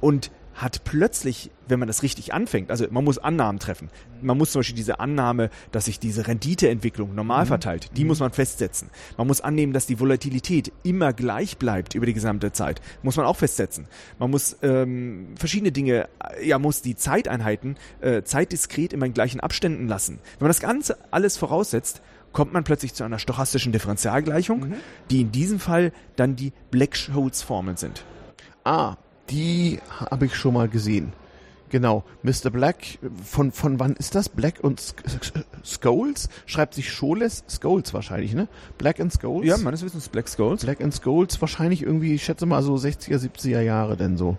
[0.00, 3.88] und hat plötzlich, wenn man das richtig anfängt, also man muss Annahmen treffen.
[4.20, 7.48] Man muss zum Beispiel diese Annahme, dass sich diese Renditeentwicklung normal mhm.
[7.48, 8.08] verteilt, die mhm.
[8.08, 8.90] muss man festsetzen.
[9.16, 13.26] Man muss annehmen, dass die Volatilität immer gleich bleibt über die gesamte Zeit, muss man
[13.26, 13.86] auch festsetzen.
[14.18, 16.08] Man muss ähm, verschiedene Dinge,
[16.42, 20.18] ja, muss die Zeiteinheiten äh, zeitdiskret immer in gleichen Abständen lassen.
[20.38, 22.02] Wenn man das Ganze alles voraussetzt,
[22.32, 24.74] kommt man plötzlich zu einer stochastischen Differentialgleichung, mhm.
[25.10, 28.04] die in diesem Fall dann die Black-Scholes-Formeln sind.
[28.64, 28.96] Ah,
[29.30, 29.80] die
[30.10, 31.12] habe ich schon mal gesehen.
[31.70, 32.50] Genau, Mr.
[32.50, 34.28] Black, von, von wann ist das?
[34.28, 34.94] Black und
[35.64, 36.28] Skulls?
[36.46, 37.44] Schreibt sich Scholes?
[37.48, 38.48] Skulls wahrscheinlich, ne?
[38.76, 39.46] Black and Skulls?
[39.46, 40.64] Ja, meines Wissens Black Skulls.
[40.64, 44.36] Black and Skulls wahrscheinlich irgendwie, ich schätze mal so 60er, 70er Jahre denn so.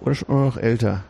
[0.00, 1.02] Oder schon noch älter.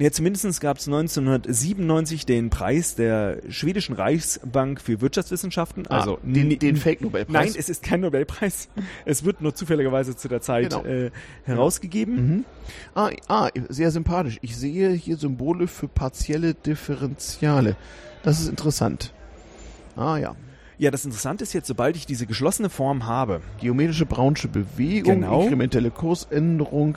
[0.00, 5.86] Ja, zumindest gab es 1997 den Preis der schwedischen Reichsbank für Wirtschaftswissenschaften.
[5.88, 7.32] Ah, also den, den Fake-Nobelpreis.
[7.32, 8.70] Nein, es ist kein Nobelpreis.
[9.04, 10.84] Es wird nur zufälligerweise zu der Zeit genau.
[10.84, 11.10] äh,
[11.44, 12.14] herausgegeben.
[12.14, 12.44] Mhm.
[12.94, 14.38] Ah, ah, sehr sympathisch.
[14.40, 17.76] Ich sehe hier Symbole für partielle Differentiale.
[18.22, 19.12] Das ist interessant.
[19.96, 20.34] Ah ja.
[20.78, 23.42] Ja, das Interessante ist jetzt, sobald ich diese geschlossene Form habe.
[23.60, 25.42] Geometrische Brownsche Bewegung, genau.
[25.42, 26.96] inkrementelle Kursänderung,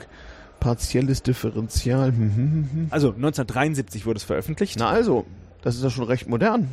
[0.64, 2.08] partielles Differential.
[2.08, 4.78] Hm, hm, hm, also 1973 wurde es veröffentlicht.
[4.78, 5.26] Na also,
[5.60, 6.68] das ist ja schon recht modern.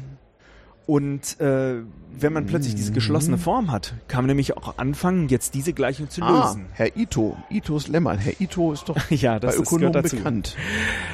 [0.88, 1.76] Und äh,
[2.18, 6.10] wenn man plötzlich diese geschlossene Form hat, kann man nämlich auch anfangen, jetzt diese Gleichung
[6.10, 6.66] zu ah, lösen.
[6.72, 8.16] Herr Ito, Itos Lemmer.
[8.18, 10.56] Herr Ito ist doch ja, das bei Ökonomen bekannt.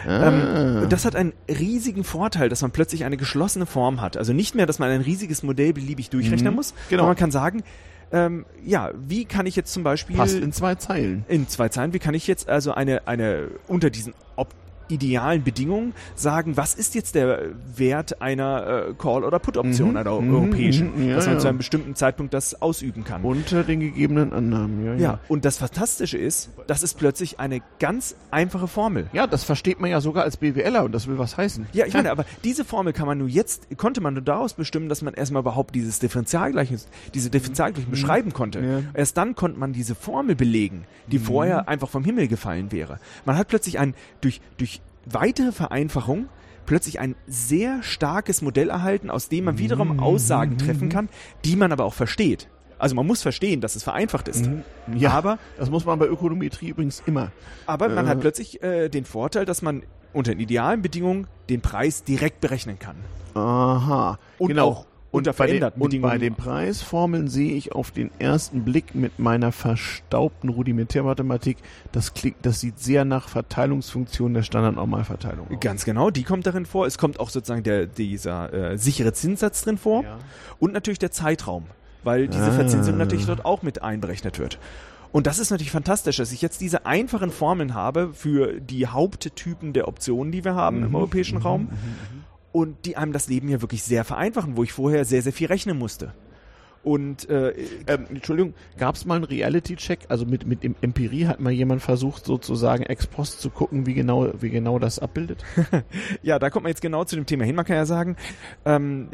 [0.08, 0.30] Ah.
[0.30, 4.18] Ähm, das hat einen riesigen Vorteil, dass man plötzlich eine geschlossene Form hat.
[4.18, 6.58] Also nicht mehr, dass man ein riesiges Modell beliebig durchrechnen mhm.
[6.58, 7.04] muss, genau.
[7.04, 7.64] aber man kann sagen,
[8.12, 10.16] ähm, ja, wie kann ich jetzt zum Beispiel.
[10.16, 11.26] Passt in zwei Zeilen.
[11.28, 11.94] In zwei Zeilen.
[11.94, 14.50] Wie kann ich jetzt also eine, eine unter diesen Op
[14.90, 17.40] idealen Bedingungen sagen, was ist jetzt der
[17.76, 19.98] Wert einer äh, Call- oder Put-Option, mhm.
[19.98, 20.34] einer mhm.
[20.34, 21.10] europäischen, mhm.
[21.10, 21.40] Ja, dass man ja.
[21.40, 23.24] zu einem bestimmten Zeitpunkt das ausüben kann.
[23.24, 25.00] Unter den gegebenen Annahmen, ja, ja.
[25.00, 29.10] Ja, und das Fantastische ist, das ist plötzlich eine ganz einfache Formel.
[29.14, 31.68] Ja, das versteht man ja sogar als BWLer und das will was heißen.
[31.74, 34.90] Ja, ich meine, aber diese Formel kann man nur jetzt, konnte man nur daraus bestimmen,
[34.90, 36.80] dass man erstmal überhaupt dieses Differentialgleichen,
[37.14, 37.92] diese Differentialgleichen mhm.
[37.92, 38.60] beschreiben konnte.
[38.60, 38.82] Ja.
[38.94, 41.24] Erst dann konnte man diese Formel belegen, die mhm.
[41.24, 43.00] vorher einfach vom Himmel gefallen wäre.
[43.26, 44.77] Man hat plötzlich ein, durch, durch
[45.10, 46.28] weitere Vereinfachung
[46.66, 50.00] plötzlich ein sehr starkes Modell erhalten, aus dem man wiederum mhm.
[50.00, 51.10] Aussagen treffen kann,
[51.46, 52.50] die man aber auch versteht.
[52.80, 54.46] Also man muss verstehen, dass es vereinfacht ist.
[54.46, 54.64] Mhm.
[54.96, 57.32] Ja, aber das muss man bei Ökonometrie übrigens immer.
[57.66, 58.10] Aber man äh.
[58.10, 62.98] hat plötzlich äh, den Vorteil, dass man unter idealen Bedingungen den Preis direkt berechnen kann.
[63.34, 64.20] Aha.
[64.38, 64.70] Und genau.
[64.70, 64.86] auch
[65.18, 66.14] unter veränderten den, Bedingungen.
[66.14, 71.58] Und bei den Preisformeln sehe ich auf den ersten Blick mit meiner verstaubten Rudimentärmathematik,
[71.92, 75.60] das klingt, das sieht sehr nach Verteilungsfunktion der Standardnormalverteilung aus.
[75.60, 76.86] Ganz genau, die kommt darin vor.
[76.86, 80.04] Es kommt auch sozusagen der, dieser äh, sichere Zinssatz drin vor.
[80.04, 80.18] Ja.
[80.60, 81.66] Und natürlich der Zeitraum,
[82.04, 82.52] weil diese ah.
[82.52, 84.60] Verzinsung natürlich dort auch mit einberechnet wird.
[85.12, 89.74] Und das ist natürlich fantastisch, dass ich jetzt diese einfachen Formeln habe für die Haupttypen
[89.74, 90.86] der Optionen, die wir haben mhm.
[90.86, 91.44] im europäischen mhm.
[91.44, 91.62] Raum.
[91.62, 92.24] Mhm.
[92.58, 95.46] Und die einem das Leben ja wirklich sehr vereinfachen, wo ich vorher sehr, sehr viel
[95.46, 96.16] rechnen musste.
[96.82, 97.50] Und äh,
[97.86, 100.08] ähm, Entschuldigung, gab es mal einen Reality-Check?
[100.08, 104.32] Also mit, mit Empirie hat mal jemand versucht, sozusagen ex post zu gucken, wie genau,
[104.42, 105.44] wie genau das abbildet?
[106.24, 107.56] ja, da kommt man jetzt genau zu dem Thema hin.
[107.56, 108.16] Man kann ja sagen,
[108.66, 109.10] ähm,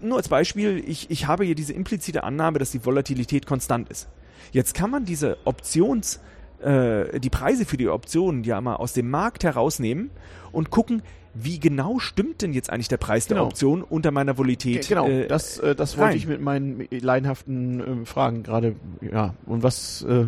[0.00, 4.08] nur als Beispiel, ich, ich habe hier diese implizite Annahme, dass die Volatilität konstant ist.
[4.52, 6.20] Jetzt kann man diese Options-
[6.62, 10.10] äh, die Preise für die Optionen ja mal aus dem Markt herausnehmen
[10.52, 11.02] und gucken,
[11.34, 13.46] wie genau stimmt denn jetzt eigentlich der Preis der Genau.
[13.46, 14.88] Option unter meiner Volatilität?
[14.88, 16.16] Genau, äh, das, äh, das wollte rein.
[16.16, 19.34] ich mit meinen leidenhaften äh, Fragen gerade, ja.
[19.46, 20.26] Und was, äh,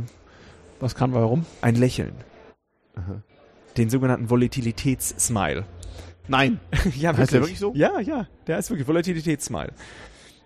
[0.81, 1.45] was kam dabei rum?
[1.61, 2.13] ein Lächeln.
[3.77, 5.65] Den sogenannten Volatilitätssmile.
[6.29, 6.61] Nein.
[6.97, 7.73] ja, Heißt der wirklich so?
[7.75, 9.73] Ja, ja, der ist wirklich Volatilitätssmile.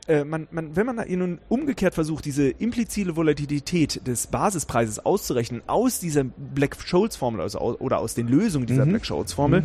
[0.09, 5.99] Äh, man, man, wenn man nun umgekehrt versucht, diese implizite Volatilität des Basispreises auszurechnen aus
[5.99, 8.91] dieser Black-Scholes-Formel also oder aus den Lösungen dieser Mhm.
[8.91, 9.65] Black-Scholes-Formel,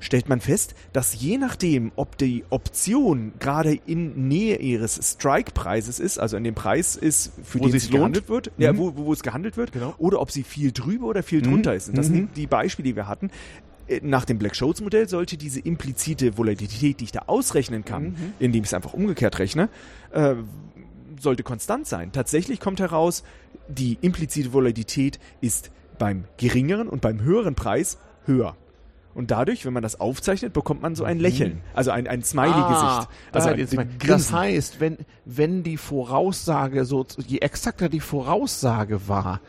[0.00, 6.18] stellt man fest, dass je nachdem, ob die Option gerade in Nähe ihres Strike-Preises ist,
[6.18, 7.90] also in dem Preis ist, für Wo den lohnt.
[7.90, 8.78] gehandelt wird, ja, Mhm.
[8.78, 9.94] wo, wo es gehandelt wird, Genau.
[9.98, 11.88] oder ob sie viel drüber oder viel drunter ist.
[11.88, 12.14] Und das Mhm.
[12.14, 13.30] sind die Beispiele, die wir hatten.
[13.88, 18.32] Äh, Nach dem Black-Scholes-Modell sollte diese implizite Volatilität, die ich da ausrechnen kann, Mhm.
[18.38, 19.68] indem ich es einfach umgekehrt rechne,
[20.12, 20.34] äh,
[21.20, 22.12] sollte konstant sein.
[22.12, 23.22] Tatsächlich kommt heraus,
[23.68, 28.54] die implizite Volatilität ist beim geringeren und beim höheren Preis höher.
[29.14, 33.08] Und dadurch, wenn man das aufzeichnet, bekommt man so ein Lächeln, also ein, ein Smiley-Gesicht.
[33.32, 33.86] also ah, ein jetzt mal.
[34.06, 39.40] das heißt, wenn, wenn die Voraussage so, je exakter die Voraussage war,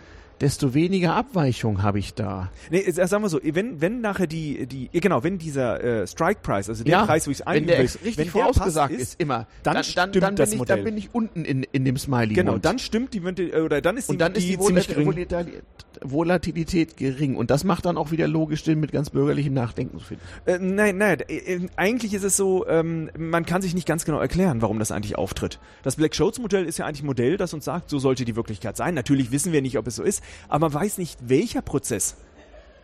[0.41, 2.51] desto weniger Abweichung habe ich da.
[2.69, 6.41] Nee, äh, sagen wir so, wenn, wenn nachher die, die, genau, wenn dieser äh, Strike
[6.41, 9.19] Price, also der Ja, Preis, wo ich es wenn der richtig wenn vorausgesagt passt ist,
[9.19, 10.75] immer, dann dann, stimmt dann, das bin ich, Modell.
[10.75, 12.33] dann bin ich unten in, in dem Smiley.
[12.33, 12.65] Genau, Mund.
[12.65, 15.05] dann stimmt die, oder dann ist die, und dann ist die ziemlich gering.
[15.05, 15.63] Volatilität,
[16.01, 17.35] Volatilität gering.
[17.35, 19.99] Und das macht dann auch wieder logisch Sinn mit ganz bürgerlichem Nachdenken.
[19.99, 20.53] finde ich.
[20.53, 24.05] Äh, nein, nein, äh, äh, eigentlich ist es so, ähm, man kann sich nicht ganz
[24.05, 25.59] genau erklären, warum das eigentlich auftritt.
[25.83, 28.93] Das Black-Scholes-Modell ist ja eigentlich ein Modell, das uns sagt, so sollte die Wirklichkeit sein.
[28.93, 32.15] Natürlich wissen wir nicht, ob es so ist, aber man weiß nicht, welcher Prozess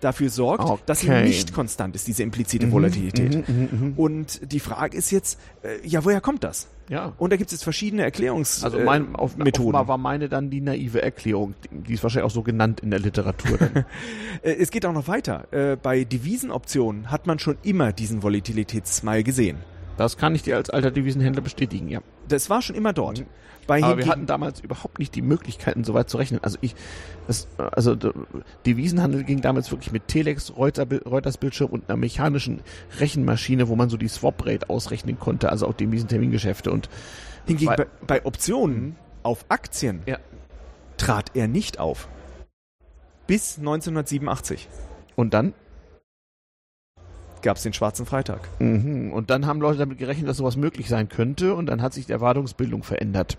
[0.01, 1.23] dafür sorgt, dass sie Okay.
[1.23, 3.43] nicht konstant ist, diese implizite Volatilität.
[3.95, 6.67] Und die Frage ist jetzt, äh, ja, woher kommt das?
[6.89, 7.13] Ja.
[7.17, 9.71] Und da gibt es jetzt verschiedene Erklärungs Also äh, mein, auf, Methoden.
[9.87, 11.53] war meine dann die naive Erklärung.
[11.71, 13.57] Die ist wahrscheinlich auch so genannt in der Literatur.
[14.41, 15.47] Äh, es geht auch noch weiter.
[15.53, 19.57] Äh, bei Devisenoptionen hat man schon immer diesen Volatilitätssmile gesehen.
[19.95, 22.01] das kann ich dir als alter Devisenhändler bestätigen, ja.
[22.27, 23.23] Das war schon immer dort.
[23.67, 26.39] Bei Aber wir hatten damals überhaupt nicht die Möglichkeiten, so weit zu rechnen.
[26.43, 26.75] Also ich,
[27.27, 27.95] das, also
[28.65, 32.61] Devisenhandel ging damals wirklich mit Telex, Reuter, Reuters Bildschirm und einer mechanischen
[32.99, 36.89] Rechenmaschine, wo man so die Swap Rate ausrechnen konnte, also auch Devisentermingeschäfte und
[37.45, 40.17] Hingegen bei, bei Optionen auf Aktien Ja.
[40.97, 42.07] trat er nicht auf.
[43.27, 44.67] Bis 1987
[45.15, 45.53] und dann
[47.43, 48.39] gab es den Schwarzen Freitag.
[48.59, 51.93] mhm, und dann haben Leute damit gerechnet, dass sowas möglich sein könnte und dann hat
[51.93, 53.37] sich die Erwartungsbildung verändert,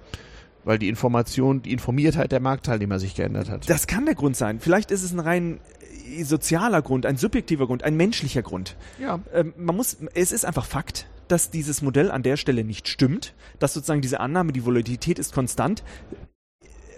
[0.64, 3.68] weil die Information, die Informiertheit der Marktteilnehmer sich geändert hat.
[3.68, 4.60] Das kann der Grund sein.
[4.60, 5.58] Vielleicht ist es ein rein
[6.16, 8.76] äh, sozialer Grund, ein subjektiver Grund, ein menschlicher Grund.
[9.00, 12.88] ja, Ähm, man muss, es ist einfach Fakt, dass dieses Modell an der Stelle nicht
[12.88, 15.82] stimmt, dass sozusagen diese Annahme, die Volatilität ist konstant,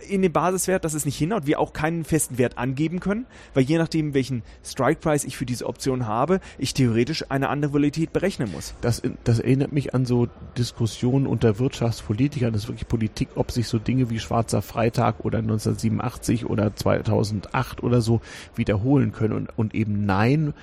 [0.09, 3.65] in dem Basiswert, dass es nicht hinhaut, wir auch keinen festen Wert angeben können, weil
[3.65, 8.12] je nachdem, welchen Strike Price ich für diese Option habe, ich theoretisch eine andere Volatilität
[8.12, 8.74] berechnen muss.
[8.81, 13.69] Das, das erinnert mich an so Diskussionen unter Wirtschaftspolitikern, das ist wirklich Politik, ob sich
[13.69, 18.20] so Dinge wie Schwarzer Freitag oder 1987 oder 2008 oder so
[18.55, 19.35] wiederholen können.
[19.35, 20.55] Und, und eben nein,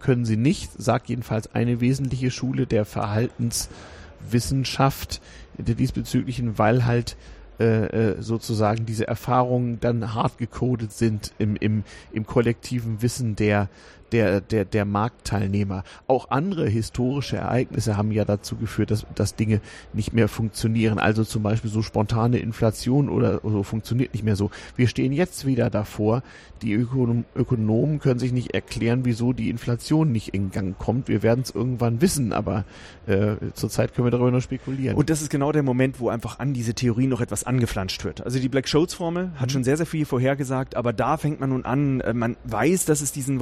[0.00, 5.20] können sie nicht, sagt jedenfalls eine wesentliche Schule der Verhaltenswissenschaft
[5.58, 7.16] der diesbezüglichen, weil halt
[7.58, 13.68] äh, äh, sozusagen diese Erfahrungen dann hart gecodet sind im, im, im kollektiven Wissen der,
[14.12, 15.84] der, der, der Marktteilnehmer.
[16.06, 19.60] Auch andere historische Ereignisse haben ja dazu geführt, dass, dass Dinge
[19.92, 20.98] nicht mehr funktionieren.
[20.98, 24.50] Also zum Beispiel so spontane Inflation oder so funktioniert nicht mehr so.
[24.76, 26.22] Wir stehen jetzt wieder davor.
[26.62, 31.08] Die Ökonom Ökonomen können sich nicht erklären, wieso die Inflation nicht in Gang kommt.
[31.08, 32.64] Wir werden es irgendwann wissen, aber
[33.06, 34.96] äh, zurzeit können wir darüber nur spekulieren.
[34.96, 38.24] Und das ist genau der Moment, wo einfach an diese Theorie noch etwas angeflanscht wird.
[38.24, 42.00] Also die Black-Scholes-Formel hat schon sehr, sehr viel vorhergesagt, aber da fängt man nun an,
[42.00, 43.38] äh, man weiß, dass es diesen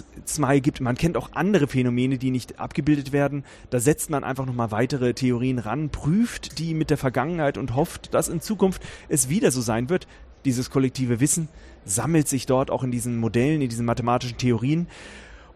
[0.00, 0.80] Volatilitätssmile gibt.
[0.80, 3.44] Man kennt auch andere Phänomene, die nicht abgebildet werden.
[3.70, 8.14] Da setzt man einfach nochmal weitere Theorien ran, prüft die mit der Vergangenheit und hofft,
[8.14, 10.06] dass in Zukunft es wieder so sein wird.
[10.44, 11.48] Dieses kollektive Wissen
[11.84, 14.88] sammelt sich dort auch in diesen Modellen, in diesen mathematischen Theorien.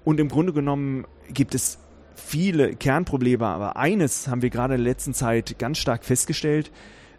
[0.05, 1.79] Und im Grunde genommen gibt es
[2.15, 6.71] viele Kernprobleme, aber eines haben wir gerade in der letzten Zeit ganz stark festgestellt.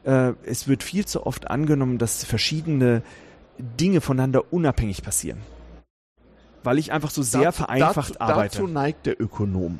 [0.03, 3.03] Äh, es wird viel zu oft angenommen, dass verschiedene
[3.60, 5.39] Dinge voneinander unabhängig passieren.
[6.63, 8.57] Weil ich einfach so sehr Dazu- vereinfacht dazu, arbeite.
[8.57, 9.79] Dazu neigt der Ökonom.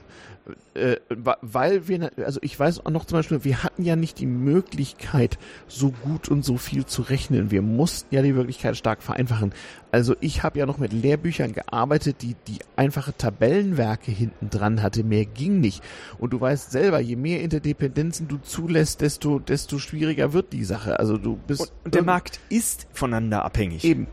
[0.75, 0.95] Äh,
[1.41, 4.25] weil wir, na- also ich weiß auch noch zum Beispiel, wir hatten ja nicht die
[4.25, 5.37] Möglichkeit,
[5.67, 7.51] so gut und so viel zu rechnen.
[7.51, 9.51] Wir mussten ja die Wirklichkeit stark vereinfachen.
[9.91, 15.03] Also ich habe ja noch mit Lehrbüchern gearbeitet, die die einfache Tabellenwerke hinten dran hatte.
[15.03, 15.83] Mehr ging nicht.
[16.17, 20.97] Und du weißt selber, je mehr Interdependenzen du zulässt, desto, desto schwieriger wird die Sache.
[20.97, 23.83] Also du bist und, und der Markt ist voneinander abhängig.
[23.83, 24.07] Eben.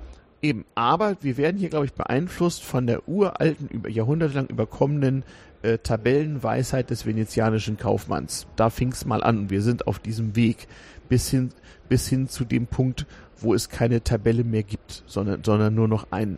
[0.44, 5.24] Eben, aber wir werden hier, glaube ich, beeinflusst von der uralten, über jahrhundertelang überkommenen
[5.62, 8.46] äh, Tabellenweisheit des venezianischen Kaufmanns.
[8.54, 10.68] Da fing es mal an und wir sind auf diesem Weg
[11.08, 11.48] bis hin,
[11.88, 13.06] bis hin zu dem Punkt,
[13.38, 16.36] wo es keine Tabelle mehr gibt, sondern, sondern nur noch ein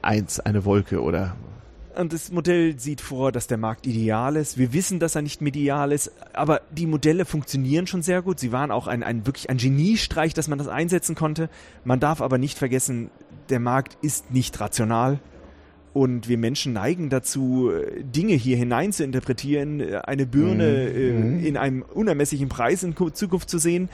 [0.00, 1.34] Eins, eine Wolke oder
[1.96, 4.56] und das Modell sieht vor, dass der Markt ideal ist.
[4.56, 8.38] Wir wissen, dass er nicht medial ist, aber die Modelle funktionieren schon sehr gut.
[8.38, 11.50] Sie waren auch ein, ein wirklich ein Geniestreich, dass man das einsetzen konnte.
[11.84, 13.10] Man darf aber nicht vergessen,
[13.50, 15.18] der Markt ist nicht rational.
[15.92, 21.40] Und wir Menschen neigen dazu, Dinge hier hinein zu interpretieren, eine Birne mhm.
[21.40, 23.88] äh, in einem unermesslichen Preis in Zukunft zu sehen,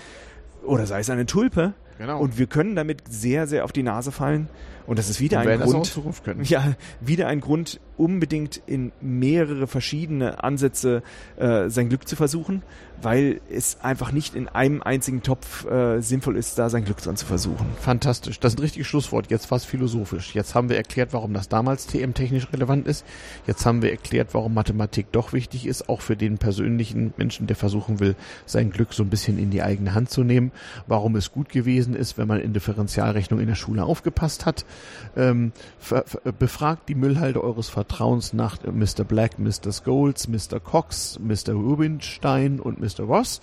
[0.62, 1.72] oder sei es eine Tulpe.
[1.98, 2.20] Genau.
[2.20, 4.48] Und wir können damit sehr, sehr auf die Nase fallen.
[4.86, 5.98] Und das ist wieder ein Grund.
[6.42, 11.02] Ja, wieder ein Grund, unbedingt in mehrere verschiedene Ansätze
[11.36, 12.62] äh, sein Glück zu versuchen,
[13.02, 17.16] weil es einfach nicht in einem einzigen Topf äh, sinnvoll ist, da sein Glück dran
[17.16, 17.66] zu versuchen.
[17.80, 18.40] Fantastisch.
[18.40, 19.30] Das ist ein richtiges Schlusswort.
[19.30, 20.34] Jetzt fast philosophisch.
[20.34, 23.04] Jetzt haben wir erklärt, warum das damals TM technisch relevant ist.
[23.46, 27.56] Jetzt haben wir erklärt, warum Mathematik doch wichtig ist, auch für den persönlichen Menschen, der
[27.56, 28.14] versuchen will,
[28.46, 30.52] sein Glück so ein bisschen in die eigene Hand zu nehmen.
[30.86, 34.64] Warum es gut gewesen ist, wenn man in Differentialrechnung in der Schule aufgepasst hat.
[35.16, 35.52] Ähm,
[36.38, 37.85] befragt die Müllhalde eures Vertrauens
[38.32, 39.04] nach Mr.
[39.04, 39.72] Black, Mr.
[39.72, 40.60] Scholes, Mr.
[40.60, 41.54] Cox, Mr.
[41.54, 43.04] Rubinstein und Mr.
[43.04, 43.40] Ross.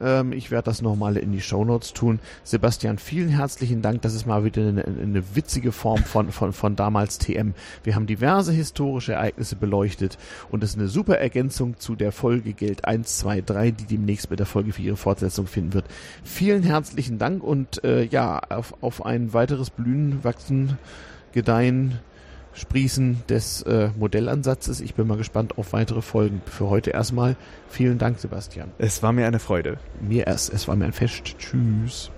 [0.00, 2.18] Ähm, ich werde das nochmal in die Show Notes tun.
[2.42, 4.02] Sebastian, vielen herzlichen Dank.
[4.02, 7.54] Das ist mal wieder eine, eine witzige Form von, von, von damals TM.
[7.84, 10.18] Wir haben diverse historische Ereignisse beleuchtet
[10.50, 14.30] und es ist eine super Ergänzung zu der Folge Geld 1, 2, 3, die demnächst
[14.30, 15.84] mit der Folge für ihre Fortsetzung finden wird.
[16.24, 20.78] Vielen herzlichen Dank und äh, ja, auf, auf ein weiteres Blühen, Wachsen,
[21.32, 22.00] Gedeihen
[22.54, 24.80] Sprießen des äh, Modellansatzes.
[24.80, 26.42] Ich bin mal gespannt auf weitere Folgen.
[26.46, 27.36] Für heute erstmal
[27.68, 28.70] vielen Dank, Sebastian.
[28.78, 29.78] Es war mir eine Freude.
[30.00, 30.52] Mir erst.
[30.52, 31.36] Es war mir ein Fest.
[31.38, 32.10] Tschüss.